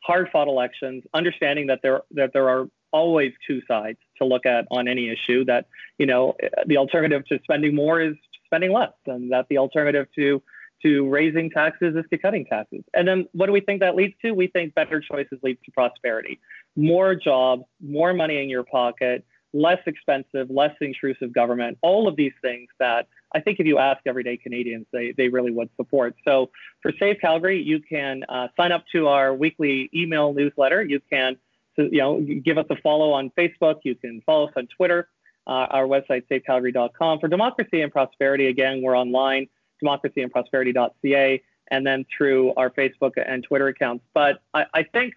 hard-fought 0.00 0.48
elections, 0.48 1.04
understanding 1.14 1.66
that 1.68 1.80
there 1.82 2.02
that 2.12 2.32
there 2.32 2.48
are 2.48 2.68
always 2.92 3.32
two 3.46 3.60
sides 3.66 3.98
to 4.18 4.24
look 4.24 4.46
at 4.46 4.66
on 4.70 4.88
any 4.88 5.08
issue. 5.08 5.44
That 5.44 5.66
you 5.98 6.06
know, 6.06 6.36
the 6.66 6.76
alternative 6.76 7.24
to 7.26 7.38
spending 7.42 7.74
more 7.74 8.00
is 8.00 8.14
spending 8.46 8.72
less, 8.72 8.92
and 9.06 9.32
that 9.32 9.46
the 9.48 9.58
alternative 9.58 10.06
to 10.16 10.42
to 10.82 11.08
raising 11.08 11.50
taxes 11.50 11.94
is 11.94 12.04
to 12.10 12.16
cutting 12.16 12.46
taxes. 12.46 12.82
And 12.94 13.06
then 13.06 13.28
what 13.32 13.46
do 13.46 13.52
we 13.52 13.60
think 13.60 13.80
that 13.80 13.96
leads 13.96 14.14
to? 14.22 14.32
We 14.32 14.46
think 14.46 14.74
better 14.74 15.00
choices 15.00 15.38
lead 15.42 15.58
to 15.64 15.70
prosperity, 15.72 16.40
more 16.76 17.14
jobs, 17.14 17.64
more 17.82 18.14
money 18.14 18.42
in 18.42 18.48
your 18.48 18.64
pocket, 18.64 19.24
less 19.52 19.80
expensive, 19.86 20.50
less 20.50 20.74
intrusive 20.80 21.32
government, 21.32 21.78
all 21.82 22.06
of 22.08 22.16
these 22.16 22.32
things 22.42 22.68
that 22.78 23.08
I 23.34 23.40
think 23.40 23.60
if 23.60 23.66
you 23.66 23.78
ask 23.78 24.00
everyday 24.06 24.36
Canadians, 24.36 24.86
they, 24.92 25.12
they 25.16 25.28
really 25.28 25.52
would 25.52 25.70
support. 25.76 26.16
So 26.24 26.50
for 26.82 26.92
Save 26.98 27.18
Calgary, 27.20 27.62
you 27.62 27.80
can 27.80 28.24
uh, 28.28 28.48
sign 28.56 28.72
up 28.72 28.84
to 28.92 29.08
our 29.08 29.34
weekly 29.34 29.90
email 29.94 30.32
newsletter. 30.32 30.82
You 30.82 31.00
can 31.10 31.36
you 31.76 31.98
know, 31.98 32.20
give 32.20 32.58
us 32.58 32.66
a 32.70 32.76
follow 32.76 33.12
on 33.12 33.30
Facebook. 33.30 33.76
You 33.84 33.94
can 33.94 34.22
follow 34.26 34.48
us 34.48 34.52
on 34.56 34.66
Twitter. 34.76 35.08
Uh, 35.46 35.66
our 35.70 35.84
website, 35.84 36.24
savecalgary.com. 36.28 37.18
For 37.18 37.28
Democracy 37.28 37.80
and 37.80 37.90
Prosperity, 37.90 38.48
again, 38.48 38.82
we're 38.82 38.96
online, 38.96 39.48
democracyandprosperity.ca, 39.82 41.42
and 41.70 41.86
then 41.86 42.04
through 42.16 42.52
our 42.56 42.70
Facebook 42.70 43.12
and 43.16 43.42
Twitter 43.42 43.68
accounts. 43.68 44.04
But 44.12 44.42
I, 44.52 44.66
I 44.74 44.82
think 44.82 45.14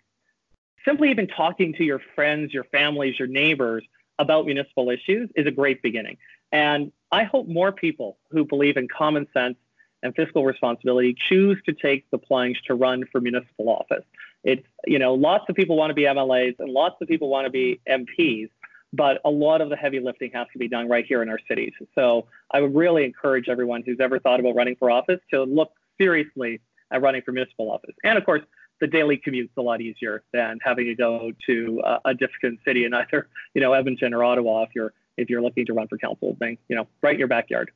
simply 0.86 1.12
even 1.12 1.28
talking 1.28 1.74
to 1.74 1.84
your 1.84 2.02
friends, 2.16 2.54
your 2.54 2.64
families, 2.66 3.20
your 3.20 3.28
neighbors 3.28 3.84
about 4.20 4.46
municipal 4.46 4.90
issues 4.90 5.30
is 5.36 5.48
a 5.48 5.52
great 5.52 5.82
beginning. 5.82 6.18
And 6.52 6.92
I 7.12 7.24
hope 7.24 7.48
more 7.48 7.72
people 7.72 8.18
who 8.32 8.46
believe 8.46 8.78
in 8.78 8.88
common 8.88 9.28
sense 9.34 9.58
and 10.04 10.16
fiscal 10.16 10.46
responsibility 10.46 11.16
choose 11.30 11.58
to 11.66 11.74
take 11.74 12.10
the 12.12 12.18
plunge 12.18 12.62
to 12.68 12.76
run 12.76 13.06
for 13.12 13.22
municipal 13.22 13.70
office. 13.70 14.04
It's, 14.44 14.66
you 14.86 15.00
know, 15.00 15.14
lots 15.14 15.46
of 15.50 15.56
people 15.56 15.78
want 15.78 15.90
to 15.92 15.94
be 15.94 16.04
MLAs 16.04 16.60
and 16.60 16.70
lots 16.70 17.02
of 17.02 17.08
people 17.08 17.30
want 17.30 17.46
to 17.46 17.50
be 17.50 17.80
MPs, 17.90 18.50
but 18.92 19.22
a 19.24 19.30
lot 19.30 19.62
of 19.62 19.70
the 19.70 19.78
heavy 19.78 20.00
lifting 20.00 20.32
has 20.34 20.48
to 20.52 20.60
be 20.60 20.68
done 20.68 20.90
right 20.90 21.06
here 21.06 21.24
in 21.24 21.30
our 21.30 21.40
cities. 21.48 21.72
So 21.96 22.28
I 22.52 22.60
would 22.60 22.76
really 22.76 23.06
encourage 23.06 23.48
everyone 23.48 23.84
who's 23.84 24.00
ever 24.00 24.20
thought 24.20 24.40
about 24.40 24.56
running 24.56 24.76
for 24.76 24.92
office 24.92 25.22
to 25.32 25.44
look 25.44 25.72
seriously 25.98 26.60
at 26.92 27.02
running 27.02 27.22
for 27.22 27.32
municipal 27.32 27.72
office. 27.72 27.96
And 28.04 28.18
of 28.18 28.26
course, 28.26 28.42
the 28.82 28.88
daily 28.88 29.18
commute's 29.18 29.54
a 29.58 29.62
lot 29.62 29.82
easier 29.82 30.24
than 30.34 30.60
having 30.64 30.86
to 30.86 30.96
go 30.96 31.32
to 31.46 31.82
uh, 31.82 32.00
a 32.06 32.14
different 32.14 32.60
city 32.66 32.86
in 32.86 32.94
either 32.94 33.28
you 33.54 33.62
know 33.62 33.74
Edmonton 33.74 34.14
or 34.14 34.24
Ottawa 34.24 34.64
if 34.64 34.70
you're 34.76 34.94
if 35.18 35.30
you're 35.30 35.42
looking 35.42 35.66
to 35.66 35.74
run 35.74 35.88
for 35.88 35.98
council, 35.98 36.36
thing 36.40 36.58
you 36.68 36.76
know 36.76 36.88
right 37.02 37.14
in 37.14 37.20
your 37.20 37.28
backyard. 37.28 37.72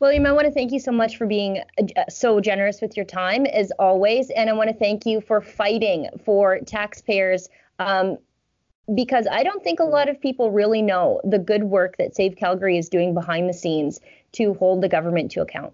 William, 0.00 0.26
I 0.26 0.32
want 0.32 0.46
to 0.46 0.52
thank 0.52 0.72
you 0.72 0.80
so 0.80 0.92
much 0.92 1.16
for 1.16 1.26
being 1.26 1.62
uh, 1.78 2.02
so 2.10 2.40
generous 2.40 2.80
with 2.80 2.96
your 2.96 3.06
time 3.06 3.46
as 3.46 3.70
always, 3.78 4.30
and 4.30 4.50
I 4.50 4.52
want 4.52 4.68
to 4.68 4.76
thank 4.76 5.06
you 5.06 5.20
for 5.20 5.40
fighting 5.40 6.08
for 6.24 6.58
taxpayers. 6.60 7.48
Um, 7.78 8.18
because 8.94 9.26
I 9.30 9.42
don't 9.42 9.62
think 9.62 9.80
a 9.80 9.84
lot 9.84 10.10
of 10.10 10.20
people 10.20 10.50
really 10.50 10.82
know 10.82 11.20
the 11.24 11.38
good 11.38 11.64
work 11.64 11.96
that 11.96 12.14
Save 12.14 12.36
Calgary 12.36 12.76
is 12.76 12.90
doing 12.90 13.14
behind 13.14 13.48
the 13.48 13.54
scenes 13.54 13.98
to 14.32 14.52
hold 14.54 14.82
the 14.82 14.88
government 14.88 15.30
to 15.32 15.40
account. 15.40 15.72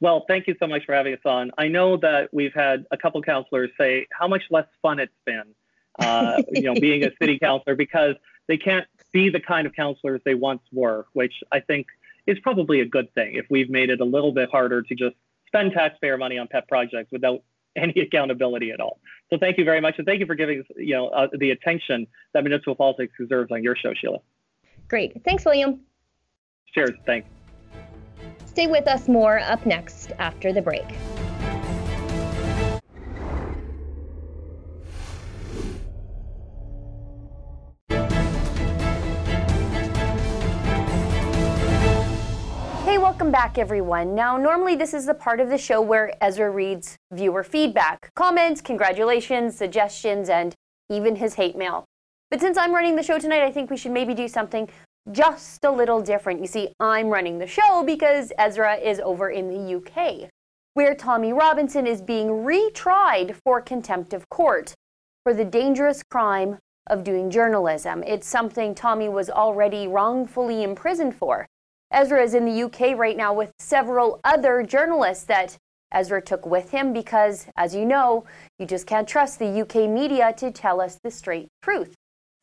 Well, 0.00 0.24
thank 0.28 0.46
you 0.46 0.54
so 0.60 0.66
much 0.66 0.84
for 0.84 0.94
having 0.94 1.14
us 1.14 1.20
on. 1.24 1.50
I 1.58 1.68
know 1.68 1.96
that 1.96 2.30
we've 2.32 2.54
had 2.54 2.86
a 2.90 2.96
couple 2.96 3.20
councilors 3.22 3.70
say 3.78 4.06
how 4.12 4.28
much 4.28 4.42
less 4.50 4.66
fun 4.80 5.00
it's 5.00 5.12
been, 5.24 5.54
uh, 5.98 6.42
you 6.52 6.62
know, 6.62 6.74
being 6.74 7.04
a 7.04 7.10
city 7.20 7.38
councilor 7.38 7.74
because 7.74 8.14
they 8.46 8.56
can't 8.56 8.86
be 9.12 9.28
the 9.28 9.40
kind 9.40 9.66
of 9.66 9.74
councilors 9.74 10.20
they 10.24 10.34
once 10.34 10.62
were, 10.72 11.06
which 11.14 11.34
I 11.50 11.60
think 11.60 11.88
is 12.26 12.38
probably 12.40 12.80
a 12.80 12.86
good 12.86 13.12
thing 13.14 13.34
if 13.34 13.46
we've 13.50 13.70
made 13.70 13.90
it 13.90 14.00
a 14.00 14.04
little 14.04 14.32
bit 14.32 14.50
harder 14.50 14.82
to 14.82 14.94
just 14.94 15.16
spend 15.46 15.72
taxpayer 15.72 16.16
money 16.16 16.38
on 16.38 16.46
pet 16.46 16.68
projects 16.68 17.10
without 17.10 17.42
any 17.76 18.00
accountability 18.00 18.70
at 18.70 18.80
all. 18.80 19.00
So 19.30 19.38
thank 19.38 19.58
you 19.58 19.64
very 19.64 19.80
much, 19.80 19.96
and 19.98 20.06
thank 20.06 20.20
you 20.20 20.26
for 20.26 20.34
giving 20.34 20.64
you 20.76 20.94
know 20.94 21.08
uh, 21.08 21.28
the 21.36 21.50
attention 21.50 22.06
that 22.32 22.42
municipal 22.42 22.74
politics 22.74 23.12
deserves 23.18 23.52
on 23.52 23.62
your 23.62 23.76
show, 23.76 23.92
Sheila. 23.94 24.18
Great, 24.88 25.22
thanks, 25.24 25.44
William. 25.44 25.80
Cheers, 26.74 26.96
thanks. 27.04 27.28
Stay 28.58 28.66
with 28.66 28.88
us 28.88 29.06
more 29.06 29.38
up 29.38 29.64
next 29.66 30.10
after 30.18 30.52
the 30.52 30.60
break. 30.60 30.82
Hey, 42.82 42.98
welcome 42.98 43.30
back, 43.30 43.58
everyone. 43.58 44.16
Now, 44.16 44.36
normally 44.36 44.74
this 44.74 44.92
is 44.92 45.06
the 45.06 45.14
part 45.14 45.38
of 45.38 45.50
the 45.50 45.56
show 45.56 45.80
where 45.80 46.12
Ezra 46.20 46.50
reads 46.50 46.96
viewer 47.12 47.44
feedback, 47.44 48.10
comments, 48.16 48.60
congratulations, 48.60 49.56
suggestions, 49.56 50.28
and 50.28 50.52
even 50.90 51.14
his 51.14 51.34
hate 51.34 51.56
mail. 51.56 51.84
But 52.28 52.40
since 52.40 52.58
I'm 52.58 52.74
running 52.74 52.96
the 52.96 53.04
show 53.04 53.20
tonight, 53.20 53.44
I 53.44 53.52
think 53.52 53.70
we 53.70 53.76
should 53.76 53.92
maybe 53.92 54.14
do 54.14 54.26
something 54.26 54.68
just 55.12 55.64
a 55.64 55.70
little 55.70 56.00
different. 56.00 56.40
You 56.40 56.46
see, 56.46 56.68
I'm 56.80 57.08
running 57.08 57.38
the 57.38 57.46
show 57.46 57.82
because 57.84 58.32
Ezra 58.38 58.76
is 58.76 59.00
over 59.00 59.30
in 59.30 59.48
the 59.48 59.76
UK, 59.76 60.30
where 60.74 60.94
Tommy 60.94 61.32
Robinson 61.32 61.86
is 61.86 62.02
being 62.02 62.28
retried 62.28 63.36
for 63.44 63.60
contempt 63.60 64.12
of 64.12 64.28
court 64.28 64.74
for 65.24 65.34
the 65.34 65.44
dangerous 65.44 66.02
crime 66.02 66.58
of 66.88 67.04
doing 67.04 67.30
journalism. 67.30 68.02
It's 68.06 68.26
something 68.26 68.74
Tommy 68.74 69.08
was 69.08 69.30
already 69.30 69.86
wrongfully 69.86 70.62
imprisoned 70.62 71.14
for. 71.14 71.46
Ezra 71.90 72.22
is 72.22 72.34
in 72.34 72.44
the 72.44 72.62
UK 72.62 72.96
right 72.96 73.16
now 73.16 73.32
with 73.32 73.52
several 73.58 74.20
other 74.24 74.62
journalists 74.62 75.24
that 75.24 75.56
Ezra 75.92 76.20
took 76.20 76.44
with 76.44 76.70
him 76.70 76.92
because, 76.92 77.46
as 77.56 77.74
you 77.74 77.84
know, 77.86 78.24
you 78.58 78.66
just 78.66 78.86
can't 78.86 79.08
trust 79.08 79.38
the 79.38 79.60
UK 79.62 79.88
media 79.88 80.34
to 80.36 80.50
tell 80.50 80.80
us 80.80 80.98
the 81.02 81.10
straight 81.10 81.48
truth. 81.62 81.94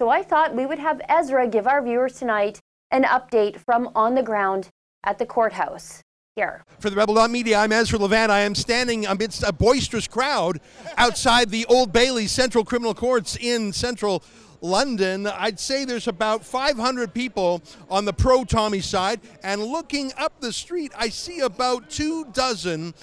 So 0.01 0.09
I 0.09 0.23
thought 0.23 0.53
we 0.53 0.65
would 0.65 0.79
have 0.79 0.99
Ezra 1.07 1.47
give 1.47 1.67
our 1.67 1.81
viewers 1.81 2.19
tonight 2.19 2.59
an 2.91 3.03
update 3.03 3.57
from 3.57 3.89
on 3.95 4.13
the 4.15 4.23
ground 4.23 4.67
at 5.05 5.19
the 5.19 5.25
courthouse. 5.25 6.01
Here. 6.35 6.65
For 6.79 6.89
the 6.89 6.97
Rebel 6.97 7.25
Media, 7.29 7.59
I'm 7.59 7.71
Ezra 7.71 7.97
Levant. 7.97 8.29
I 8.29 8.41
am 8.41 8.55
standing 8.55 9.05
amidst 9.05 9.41
a 9.41 9.53
boisterous 9.53 10.05
crowd 10.05 10.59
outside 10.97 11.49
the 11.49 11.65
Old 11.67 11.93
Bailey 11.93 12.27
Central 12.27 12.65
Criminal 12.65 12.93
Courts 12.93 13.37
in 13.37 13.71
central 13.71 14.21
London. 14.59 15.27
I'd 15.27 15.61
say 15.61 15.85
there's 15.85 16.09
about 16.09 16.43
500 16.43 17.13
people 17.13 17.61
on 17.89 18.03
the 18.03 18.11
pro 18.11 18.43
Tommy 18.43 18.81
side, 18.81 19.21
and 19.43 19.63
looking 19.63 20.11
up 20.17 20.41
the 20.41 20.51
street, 20.51 20.91
I 20.97 21.07
see 21.07 21.39
about 21.39 21.89
two 21.89 22.25
dozen 22.33 22.93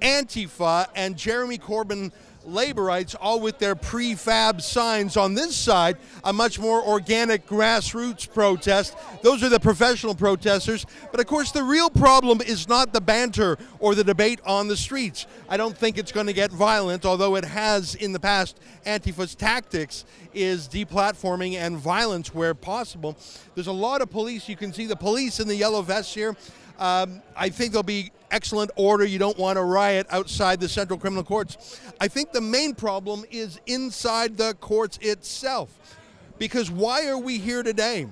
Antifa 0.00 0.88
and 0.96 1.16
Jeremy 1.16 1.58
Corbyn 1.58 2.10
laborites, 2.46 3.14
all 3.20 3.40
with 3.40 3.58
their 3.58 3.74
prefab 3.74 4.60
signs. 4.60 5.16
On 5.16 5.34
this 5.34 5.56
side, 5.56 5.96
a 6.24 6.32
much 6.32 6.58
more 6.58 6.82
organic 6.82 7.46
grassroots 7.46 8.32
protest. 8.32 8.96
Those 9.22 9.42
are 9.42 9.48
the 9.48 9.60
professional 9.60 10.14
protesters. 10.14 10.86
But 11.10 11.20
of 11.20 11.26
course, 11.26 11.52
the 11.52 11.62
real 11.62 11.90
problem 11.90 12.40
is 12.40 12.68
not 12.68 12.92
the 12.92 13.00
banter 13.00 13.58
or 13.78 13.94
the 13.94 14.04
debate 14.04 14.40
on 14.46 14.68
the 14.68 14.76
streets. 14.76 15.26
I 15.48 15.56
don't 15.56 15.76
think 15.76 15.98
it's 15.98 16.12
going 16.12 16.26
to 16.26 16.32
get 16.32 16.50
violent, 16.50 17.04
although 17.04 17.36
it 17.36 17.44
has 17.44 17.94
in 17.94 18.12
the 18.12 18.20
past. 18.20 18.58
Antifa's 18.84 19.34
tactics 19.34 20.04
is 20.32 20.68
deplatforming 20.68 21.54
and 21.54 21.76
violence 21.76 22.34
where 22.34 22.54
possible. 22.54 23.16
There's 23.54 23.66
a 23.66 23.72
lot 23.72 24.02
of 24.02 24.10
police. 24.10 24.48
You 24.48 24.56
can 24.56 24.72
see 24.72 24.86
the 24.86 24.96
police 24.96 25.40
in 25.40 25.48
the 25.48 25.56
yellow 25.56 25.82
vests 25.82 26.14
here. 26.14 26.36
Um, 26.78 27.22
I 27.34 27.48
think 27.48 27.72
there'll 27.72 27.82
be 27.82 28.10
excellent 28.30 28.70
order. 28.76 29.04
You 29.04 29.18
don't 29.18 29.38
want 29.38 29.58
a 29.58 29.62
riot 29.62 30.06
outside 30.10 30.60
the 30.60 30.68
Central 30.68 30.98
Criminal 30.98 31.24
Courts. 31.24 31.80
I 32.00 32.08
think 32.08 32.32
the 32.32 32.40
main 32.40 32.74
problem 32.74 33.24
is 33.30 33.60
inside 33.66 34.36
the 34.36 34.54
courts 34.54 34.98
itself. 35.00 35.98
Because 36.38 36.70
why 36.70 37.06
are 37.08 37.18
we 37.18 37.38
here 37.38 37.62
today? 37.62 38.06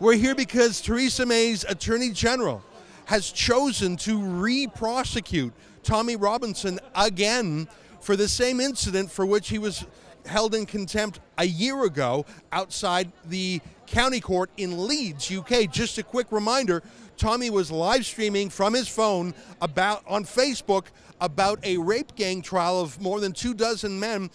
We're 0.00 0.16
here 0.16 0.34
because 0.34 0.80
Theresa 0.80 1.24
May's 1.24 1.64
Attorney 1.64 2.10
General 2.10 2.62
has 3.06 3.30
chosen 3.30 3.96
to 3.98 4.18
re 4.18 4.66
prosecute 4.66 5.52
Tommy 5.82 6.16
Robinson 6.16 6.78
again 6.94 7.68
for 8.00 8.16
the 8.16 8.28
same 8.28 8.60
incident 8.60 9.10
for 9.10 9.24
which 9.24 9.48
he 9.48 9.58
was 9.58 9.84
held 10.26 10.54
in 10.54 10.66
contempt 10.66 11.20
a 11.38 11.44
year 11.44 11.84
ago 11.84 12.24
outside 12.52 13.10
the 13.26 13.60
county 13.86 14.20
court 14.20 14.50
in 14.56 14.86
Leeds, 14.86 15.30
UK. 15.30 15.70
Just 15.70 15.98
a 15.98 16.02
quick 16.02 16.26
reminder 16.30 16.82
Tommy 17.22 17.50
was 17.50 17.70
live 17.70 18.04
streaming 18.04 18.50
from 18.50 18.74
his 18.74 18.88
phone 18.88 19.32
about 19.60 20.02
on 20.08 20.24
Facebook 20.24 20.86
about 21.20 21.64
a 21.64 21.76
rape 21.76 22.16
gang 22.16 22.42
trial 22.42 22.80
of 22.80 23.00
more 23.00 23.20
than 23.20 23.30
two 23.30 23.54
dozen 23.54 24.00
men. 24.00 24.28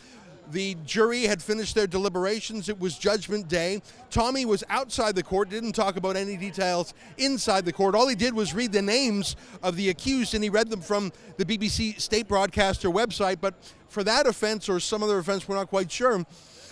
The 0.52 0.78
jury 0.86 1.24
had 1.24 1.44
finished 1.44 1.76
their 1.76 1.86
deliberations. 1.86 2.70
It 2.70 2.80
was 2.80 2.98
judgment 2.98 3.50
day. 3.50 3.82
Tommy 4.10 4.46
was 4.46 4.64
outside 4.70 5.16
the 5.16 5.22
court, 5.22 5.50
didn't 5.50 5.74
talk 5.74 5.98
about 5.98 6.16
any 6.16 6.38
details 6.38 6.94
inside 7.18 7.66
the 7.66 7.74
court. 7.74 7.94
All 7.94 8.08
he 8.08 8.16
did 8.16 8.34
was 8.34 8.54
read 8.54 8.72
the 8.72 8.82
names 8.82 9.36
of 9.62 9.76
the 9.76 9.90
accused, 9.90 10.34
and 10.34 10.42
he 10.42 10.50
read 10.50 10.70
them 10.70 10.80
from 10.80 11.12
the 11.36 11.44
BBC 11.44 12.00
state 12.00 12.30
broadcaster 12.30 12.90
website. 12.90 13.42
But 13.42 13.56
for 13.90 14.02
that 14.06 14.28
offense 14.28 14.70
or 14.70 14.80
some 14.80 15.04
other 15.04 15.18
offense, 15.18 15.46
we're 15.46 15.56
not 15.56 15.68
quite 15.68 15.92
sure, 15.92 16.26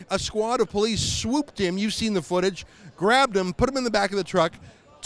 a 0.09 0.17
squad 0.17 0.61
of 0.61 0.69
police 0.69 1.01
swooped 1.01 1.59
him. 1.59 1.77
You've 1.77 1.93
seen 1.93 2.13
the 2.13 2.21
footage, 2.21 2.65
grabbed 2.95 3.35
him, 3.35 3.51
put 3.51 3.69
him 3.69 3.75
in 3.75 3.83
the 3.83 3.91
back 3.91 4.11
of 4.11 4.17
the 4.17 4.23
truck, 4.23 4.53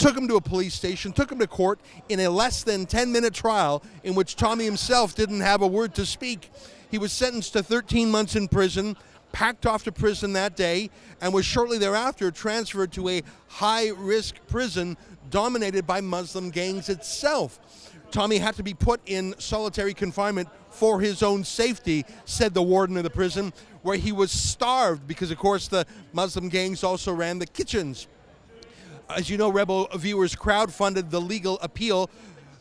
took 0.00 0.16
him 0.16 0.26
to 0.26 0.36
a 0.36 0.40
police 0.40 0.72
station, 0.72 1.12
took 1.12 1.30
him 1.30 1.38
to 1.38 1.46
court 1.46 1.78
in 2.08 2.20
a 2.20 2.28
less 2.30 2.64
than 2.64 2.86
10 2.86 3.12
minute 3.12 3.34
trial 3.34 3.82
in 4.02 4.14
which 4.14 4.34
Tommy 4.34 4.64
himself 4.64 5.14
didn't 5.14 5.40
have 5.40 5.60
a 5.60 5.66
word 5.66 5.94
to 5.96 6.06
speak. 6.06 6.50
He 6.90 6.96
was 6.96 7.12
sentenced 7.12 7.52
to 7.52 7.62
13 7.62 8.10
months 8.10 8.34
in 8.34 8.48
prison, 8.48 8.96
packed 9.32 9.66
off 9.66 9.84
to 9.84 9.92
prison 9.92 10.32
that 10.32 10.56
day, 10.56 10.88
and 11.20 11.34
was 11.34 11.44
shortly 11.44 11.76
thereafter 11.76 12.30
transferred 12.30 12.92
to 12.92 13.10
a 13.10 13.22
high 13.46 13.88
risk 13.90 14.36
prison 14.48 14.96
dominated 15.28 15.86
by 15.86 16.00
Muslim 16.00 16.48
gangs 16.48 16.88
itself. 16.88 17.60
Tommy 18.10 18.38
had 18.38 18.56
to 18.56 18.62
be 18.62 18.74
put 18.74 19.00
in 19.04 19.34
solitary 19.38 19.92
confinement 19.92 20.48
for 20.70 21.00
his 21.00 21.22
own 21.22 21.44
safety, 21.44 22.06
said 22.24 22.54
the 22.54 22.62
warden 22.62 22.96
of 22.96 23.04
the 23.04 23.10
prison, 23.10 23.52
where 23.82 23.98
he 23.98 24.12
was 24.12 24.32
starved 24.32 25.06
because, 25.06 25.30
of 25.30 25.36
course, 25.36 25.68
the 25.68 25.86
Muslim 26.14 26.48
gangs 26.48 26.82
also 26.82 27.12
ran 27.12 27.38
the 27.38 27.46
kitchens. 27.46 28.08
As 29.16 29.28
you 29.28 29.36
know, 29.36 29.50
Rebel 29.50 29.88
viewers 29.94 30.36
crowdfunded 30.36 31.10
the 31.10 31.20
legal 31.20 31.58
appeal. 31.60 32.10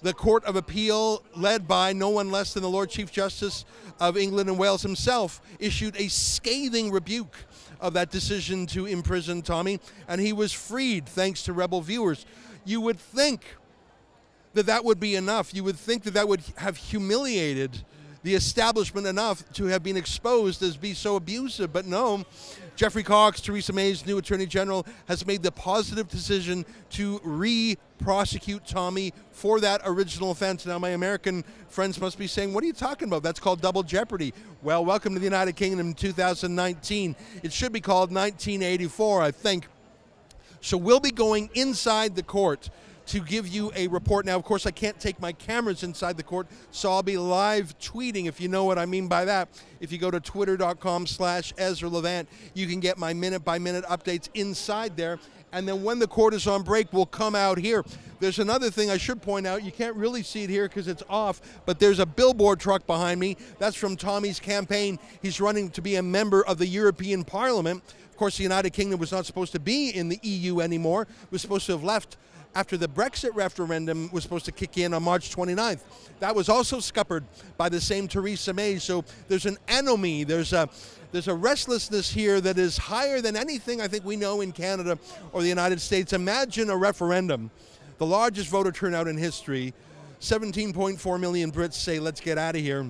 The 0.02 0.14
Court 0.14 0.44
of 0.46 0.56
Appeal, 0.56 1.22
led 1.36 1.68
by 1.68 1.94
no 1.94 2.10
one 2.10 2.32
less 2.32 2.54
than 2.54 2.64
the 2.64 2.70
Lord 2.70 2.90
Chief 2.90 3.12
Justice 3.12 3.66
of 4.00 4.18
England 4.18 4.50
and 4.50 4.58
Wales 4.58 4.82
himself, 4.82 5.42
issued 5.60 5.96
a 5.98 6.08
scathing 6.08 6.90
rebuke 6.90 7.36
of 7.80 7.94
that 7.94 8.10
decision 8.10 8.66
to 8.68 8.86
imprison 8.86 9.42
Tommy, 9.42 9.80
and 10.08 10.22
he 10.22 10.34
was 10.34 10.54
freed 10.54 11.06
thanks 11.06 11.44
to 11.44 11.54
Rebel 11.54 11.82
viewers. 11.82 12.26
You 12.66 12.82
would 12.82 13.00
think 13.00 13.44
that 14.54 14.66
that 14.66 14.86
would 14.86 15.00
be 15.00 15.16
enough. 15.16 15.54
You 15.54 15.64
would 15.66 15.78
think 15.78 16.04
that 16.04 16.14
that 16.14 16.28
would 16.28 16.42
have 16.56 16.78
humiliated 16.78 17.84
the 18.24 18.36
establishment 18.36 19.06
enough 19.06 19.44
to 19.54 19.66
have 19.66 19.84
been 19.84 19.98
exposed 19.98 20.64
as 20.64 20.78
be 20.78 20.94
so 20.94 21.16
abusive, 21.16 21.72
but 21.72 21.86
no. 21.86 22.26
Geoffrey 22.80 23.04
Cox, 23.04 23.42
Theresa 23.42 23.74
May's 23.74 24.06
new 24.06 24.20
Attorney 24.20 24.46
General, 24.46 24.86
has 25.10 25.28
made 25.28 25.44
the 25.44 25.52
positive 25.52 26.08
decision 26.08 26.66
to 26.92 27.20
re 27.26 27.78
prosecute 27.98 28.66
Tommy 28.66 29.12
for 29.32 29.60
that 29.60 29.82
original 29.84 30.32
offense. 30.32 30.66
Now, 30.66 30.80
my 30.80 30.92
American 30.92 31.44
friends 31.68 32.00
must 32.00 32.18
be 32.18 32.26
saying, 32.26 32.54
What 32.54 32.64
are 32.64 32.68
you 32.68 32.72
talking 32.72 33.10
about? 33.10 33.22
That's 33.22 33.42
called 33.42 33.60
double 33.60 33.84
jeopardy. 33.84 34.34
Well, 34.62 34.86
welcome 34.86 35.14
to 35.14 35.20
the 35.20 35.26
United 35.26 35.58
Kingdom 35.58 35.88
in 35.88 35.94
2019. 35.94 37.18
It 37.44 37.52
should 37.52 37.74
be 37.74 37.82
called 37.82 38.14
1984, 38.14 39.24
I 39.24 39.32
think. 39.32 39.68
So 40.62 40.78
we'll 40.78 41.02
be 41.02 41.12
going 41.12 41.50
inside 41.56 42.16
the 42.16 42.24
court 42.24 42.70
to 43.10 43.20
give 43.20 43.48
you 43.48 43.72
a 43.76 43.88
report. 43.88 44.26
Now, 44.26 44.36
of 44.36 44.44
course, 44.44 44.68
I 44.68 44.72
can't 44.72 45.00
take 45.00 45.20
my 45.20 45.32
cameras 45.32 45.84
inside 45.84 46.16
the 46.16 46.24
court, 46.24 46.48
so 46.70 46.92
I'll 46.92 47.04
be 47.04 47.18
live 47.18 47.78
tweeting, 47.80 48.28
if 48.28 48.40
you 48.40 48.48
know 48.48 48.66
what 48.66 48.78
I 48.78 48.86
mean 48.86 49.08
by 49.08 49.26
that. 49.26 49.50
If 49.80 49.92
you 49.92 49.98
go 49.98 50.12
to 50.12 50.20
twitter.com 50.20 51.08
slash 51.08 51.52
Ezra 51.58 51.90
Levant, 51.90 52.30
you 52.54 52.68
can 52.68 52.80
get 52.80 53.00
my 53.00 53.14
minute-by-minute 53.14 53.84
updates 53.86 54.30
inside 54.36 54.96
there. 54.96 55.18
And 55.52 55.68
then 55.68 55.82
when 55.82 55.98
the 55.98 56.06
court 56.06 56.36
is 56.36 56.46
on 56.46 56.62
break, 56.62 56.94
we'll 56.94 57.08
come 57.08 57.34
out 57.34 57.58
here. 57.58 57.84
There's 58.20 58.38
another 58.38 58.70
thing 58.70 58.92
I 58.92 58.98
should 58.98 59.24
point 59.24 59.48
out. 59.48 59.64
You 59.64 59.72
can't 59.72 59.96
really 59.96 60.22
see 60.22 60.44
it 60.44 60.50
here 60.52 60.68
because 60.68 60.88
it's 60.88 61.02
off, 61.10 61.42
but 61.66 61.80
there's 61.80 61.98
a 61.98 62.06
billboard 62.06 62.60
truck 62.60 62.86
behind 62.86 63.20
me. 63.20 63.38
That's 63.58 63.76
from 63.76 63.96
Tommy's 63.96 64.40
campaign. 64.40 65.00
He's 65.24 65.42
running 65.42 65.72
to 65.72 65.82
be 65.82 65.96
a 65.96 66.04
member 66.04 66.46
of 66.46 66.60
the 66.60 66.68
European 66.68 67.24
Parliament. 67.24 67.82
Of 68.12 68.18
course, 68.18 68.38
the 68.38 68.44
United 68.44 68.72
Kingdom 68.72 69.00
was 69.00 69.12
not 69.12 69.26
supposed 69.26 69.54
to 69.54 69.60
be 69.60 69.90
in 69.90 70.10
the 70.10 70.20
EU 70.22 70.60
anymore. 70.60 71.04
It 71.04 71.32
was 71.32 71.42
supposed 71.42 71.66
to 71.68 71.72
have 71.72 71.84
left 71.84 72.18
after 72.56 72.78
the 72.78 72.88
Brexit 72.88 73.36
referendum 73.36 74.10
was 74.12 74.24
supposed 74.24 74.46
to 74.46 74.52
kick 74.52 74.78
in 74.78 74.94
on 74.94 75.04
March 75.04 75.36
29th. 75.36 75.82
That 76.20 76.36
was 76.36 76.50
also 76.50 76.80
scuppered 76.80 77.24
by 77.58 77.70
the 77.70 77.80
same 77.80 78.08
Theresa 78.08 78.54
May. 78.54 78.78
So 78.78 79.06
there's 79.28 79.46
an 79.46 79.58
enemy, 79.68 80.24
there's 80.24 80.54
a 80.54 80.70
there's 81.12 81.28
a 81.28 81.34
restlessness 81.34 82.12
here 82.12 82.40
that 82.40 82.60
is 82.60 82.78
higher 82.78 83.20
than 83.20 83.36
anything 83.36 83.82
I 83.82 83.88
think 83.88 84.06
we 84.06 84.16
know 84.16 84.42
in 84.42 84.52
Canada 84.52 85.00
or 85.34 85.42
the 85.42 85.48
United 85.48 85.82
States. 85.82 86.14
Imagine 86.14 86.70
a 86.70 86.78
referendum, 86.78 87.50
the 87.98 88.06
largest 88.06 88.50
voter 88.50 88.72
turnout 88.72 89.08
in 89.08 89.18
history. 89.18 89.74
17.4 90.22 91.20
million 91.20 91.52
Brits 91.52 91.74
say, 91.74 92.00
let's 92.00 92.22
get 92.22 92.38
out 92.38 92.56
of 92.56 92.62
here. 92.62 92.86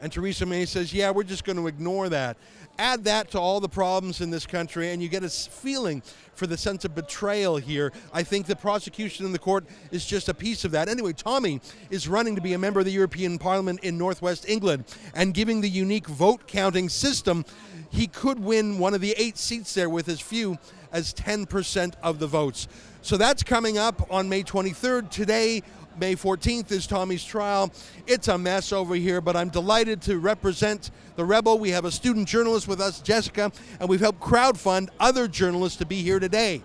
And 0.00 0.10
Theresa 0.12 0.46
May 0.46 0.64
says, 0.64 0.92
yeah, 0.92 1.12
we're 1.12 1.22
just 1.22 1.44
going 1.44 1.58
to 1.58 1.68
ignore 1.68 2.08
that. 2.08 2.36
Add 2.78 3.04
that 3.04 3.30
to 3.32 3.38
all 3.38 3.60
the 3.60 3.68
problems 3.68 4.20
in 4.20 4.30
this 4.30 4.46
country, 4.46 4.90
and 4.90 5.02
you 5.02 5.08
get 5.08 5.22
a 5.22 5.28
feeling 5.28 6.02
for 6.34 6.46
the 6.46 6.56
sense 6.56 6.84
of 6.84 6.94
betrayal 6.94 7.56
here. 7.56 7.92
I 8.12 8.22
think 8.22 8.46
the 8.46 8.56
prosecution 8.56 9.26
in 9.26 9.32
the 9.32 9.38
court 9.38 9.66
is 9.90 10.06
just 10.06 10.28
a 10.28 10.34
piece 10.34 10.64
of 10.64 10.70
that. 10.72 10.88
Anyway, 10.88 11.12
Tommy 11.12 11.60
is 11.90 12.08
running 12.08 12.34
to 12.34 12.40
be 12.40 12.54
a 12.54 12.58
member 12.58 12.80
of 12.80 12.86
the 12.86 12.92
European 12.92 13.38
Parliament 13.38 13.80
in 13.80 13.98
Northwest 13.98 14.48
England, 14.48 14.84
and 15.14 15.34
giving 15.34 15.60
the 15.60 15.68
unique 15.68 16.06
vote 16.06 16.46
counting 16.46 16.88
system, 16.88 17.44
he 17.90 18.06
could 18.06 18.40
win 18.40 18.78
one 18.78 18.94
of 18.94 19.00
the 19.00 19.14
eight 19.18 19.36
seats 19.36 19.74
there 19.74 19.90
with 19.90 20.08
as 20.08 20.20
few 20.20 20.58
as 20.92 21.12
10% 21.14 21.94
of 22.02 22.18
the 22.18 22.26
votes. 22.26 22.68
So 23.02 23.16
that's 23.16 23.42
coming 23.42 23.78
up 23.78 24.06
on 24.10 24.28
May 24.28 24.42
23rd. 24.42 25.10
Today, 25.10 25.62
May 25.98 26.14
14th 26.14 26.70
is 26.72 26.86
Tommy's 26.86 27.24
trial. 27.24 27.72
It's 28.06 28.28
a 28.28 28.38
mess 28.38 28.72
over 28.72 28.94
here, 28.94 29.20
but 29.20 29.36
I'm 29.36 29.48
delighted 29.48 30.00
to 30.02 30.18
represent 30.18 30.90
the 31.16 31.24
Rebel. 31.24 31.58
We 31.58 31.70
have 31.70 31.84
a 31.84 31.90
student 31.90 32.28
journalist 32.28 32.68
with 32.68 32.80
us, 32.80 33.00
Jessica, 33.00 33.52
and 33.80 33.88
we've 33.88 34.00
helped 34.00 34.20
crowdfund 34.20 34.88
other 34.98 35.28
journalists 35.28 35.78
to 35.78 35.86
be 35.86 36.02
here 36.02 36.18
today. 36.18 36.62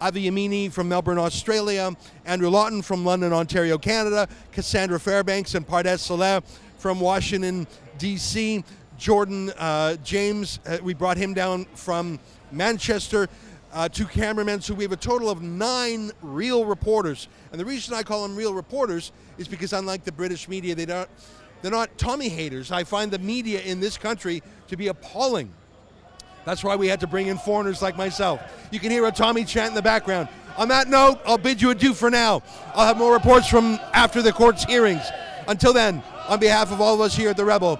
Avi 0.00 0.30
Yamini 0.30 0.70
from 0.70 0.88
Melbourne, 0.88 1.18
Australia, 1.18 1.96
Andrew 2.26 2.50
Lawton 2.50 2.82
from 2.82 3.04
London, 3.04 3.32
Ontario, 3.32 3.78
Canada, 3.78 4.28
Cassandra 4.52 5.00
Fairbanks 5.00 5.54
and 5.54 5.66
Pardes 5.66 6.06
Seleh 6.06 6.42
from 6.76 7.00
Washington, 7.00 7.66
D.C., 7.98 8.62
Jordan 8.98 9.50
uh, 9.58 9.96
James, 9.96 10.58
uh, 10.66 10.78
we 10.82 10.94
brought 10.94 11.16
him 11.16 11.34
down 11.34 11.66
from 11.74 12.18
Manchester. 12.50 13.28
Uh, 13.76 13.86
two 13.86 14.06
cameramen, 14.06 14.58
so 14.58 14.72
we 14.72 14.82
have 14.82 14.92
a 14.92 14.96
total 14.96 15.28
of 15.28 15.42
nine 15.42 16.10
real 16.22 16.64
reporters. 16.64 17.28
And 17.52 17.60
the 17.60 17.64
reason 17.66 17.92
I 17.92 18.02
call 18.02 18.22
them 18.22 18.34
real 18.34 18.54
reporters 18.54 19.12
is 19.36 19.48
because, 19.48 19.74
unlike 19.74 20.02
the 20.02 20.12
British 20.12 20.48
media, 20.48 20.74
they 20.74 20.86
don't, 20.86 21.06
they're 21.60 21.70
not 21.70 21.98
Tommy 21.98 22.30
haters. 22.30 22.72
I 22.72 22.84
find 22.84 23.10
the 23.10 23.18
media 23.18 23.60
in 23.60 23.78
this 23.78 23.98
country 23.98 24.42
to 24.68 24.78
be 24.78 24.88
appalling. 24.88 25.52
That's 26.46 26.64
why 26.64 26.74
we 26.76 26.88
had 26.88 27.00
to 27.00 27.06
bring 27.06 27.26
in 27.26 27.36
foreigners 27.36 27.82
like 27.82 27.98
myself. 27.98 28.40
You 28.70 28.80
can 28.80 28.90
hear 28.90 29.04
a 29.04 29.12
Tommy 29.12 29.44
chant 29.44 29.68
in 29.68 29.74
the 29.74 29.82
background. 29.82 30.30
On 30.56 30.68
that 30.68 30.88
note, 30.88 31.20
I'll 31.26 31.36
bid 31.36 31.60
you 31.60 31.68
adieu 31.68 31.92
for 31.92 32.10
now. 32.10 32.42
I'll 32.74 32.86
have 32.86 32.96
more 32.96 33.12
reports 33.12 33.46
from 33.46 33.78
after 33.92 34.22
the 34.22 34.32
court's 34.32 34.64
hearings. 34.64 35.06
Until 35.48 35.74
then, 35.74 36.02
on 36.28 36.40
behalf 36.40 36.72
of 36.72 36.80
all 36.80 36.94
of 36.94 37.02
us 37.02 37.14
here 37.14 37.28
at 37.28 37.36
The 37.36 37.44
Rebel, 37.44 37.78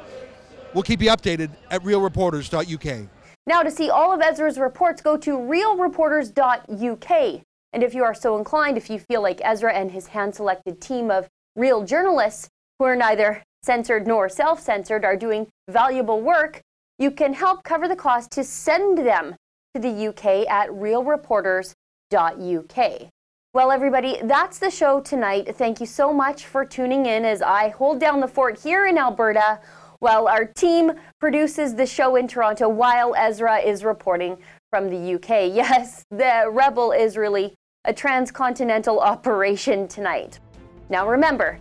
we'll 0.75 0.83
keep 0.83 1.01
you 1.01 1.09
updated 1.09 1.53
at 1.71 1.81
realreporters.uk. 1.81 3.09
Now, 3.47 3.63
to 3.63 3.71
see 3.71 3.89
all 3.89 4.13
of 4.13 4.21
Ezra's 4.21 4.59
reports, 4.59 5.01
go 5.01 5.17
to 5.19 5.39
realreporters.uk. 5.39 7.43
And 7.73 7.83
if 7.83 7.95
you 7.95 8.03
are 8.03 8.15
so 8.15 8.39
inclined, 8.39 8.77
if 8.77 8.91
you 8.91 8.99
feel 8.99 9.23
like 9.23 9.41
Ezra 9.45 9.73
and 9.73 9.93
his 9.93 10.09
hand 10.09 10.35
selected 10.35 10.81
team 10.81 11.11
of 11.11 11.29
real 11.55 11.85
journalists 11.85 12.49
who 12.79 12.87
are 12.87 12.97
neither 12.97 13.43
censored 13.63 14.07
nor 14.07 14.29
self 14.29 14.61
censored 14.61 15.05
are 15.05 15.17
doing 15.17 15.47
valuable 15.69 16.21
work, 16.21 16.61
you 16.99 17.11
can 17.11 17.35
help 17.35 17.63
cover 17.63 17.87
the 17.87 17.97
cost 17.97 18.31
to 18.33 18.43
send 18.43 18.99
them 18.99 19.37
to 19.75 19.81
the 19.81 20.09
UK 20.09 20.49
at 20.49 20.71
realreporters.uk. 20.71 23.11
Well, 23.53 23.73
everybody, 23.73 24.19
that's 24.23 24.59
the 24.59 24.71
show 24.71 25.01
tonight. 25.01 25.55
Thank 25.57 25.81
you 25.81 25.87
so 25.87 26.13
much 26.13 26.47
for 26.47 26.65
tuning 26.65 27.07
in 27.07 27.25
as 27.25 27.43
I 27.43 27.71
hold 27.71 28.01
down 28.01 28.21
the 28.21 28.29
fort 28.29 28.61
here 28.61 28.87
in 28.87 28.99
Alberta 28.99 29.61
while 30.01 30.29
our 30.29 30.45
team 30.45 30.93
produces 31.21 31.75
the 31.75 31.87
show 31.87 32.17
in 32.17 32.29
Toronto 32.29 32.69
while 32.69 33.15
Ezra 33.17 33.59
is 33.59 33.85
reporting 33.85 34.37
from 34.71 34.91
the 34.91 35.15
UK. 35.15 35.53
Yes, 35.57 36.05
the 36.11 36.45
Rebel 36.51 36.93
is 36.93 37.17
really 37.17 37.55
a 37.85 37.93
transcontinental 37.93 39.01
operation 39.01 39.89
tonight. 39.89 40.41
Now 40.89 41.09
remember, 41.09 41.59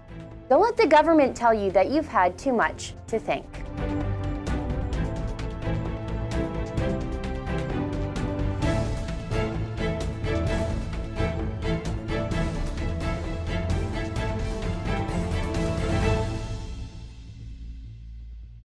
don't 0.49 0.61
let 0.61 0.77
the 0.77 0.87
government 0.87 1.35
tell 1.35 1.53
you 1.53 1.71
that 1.71 1.89
you've 1.89 2.07
had 2.07 2.37
too 2.37 2.53
much 2.53 2.93
to 3.07 3.19
think. 3.19 3.45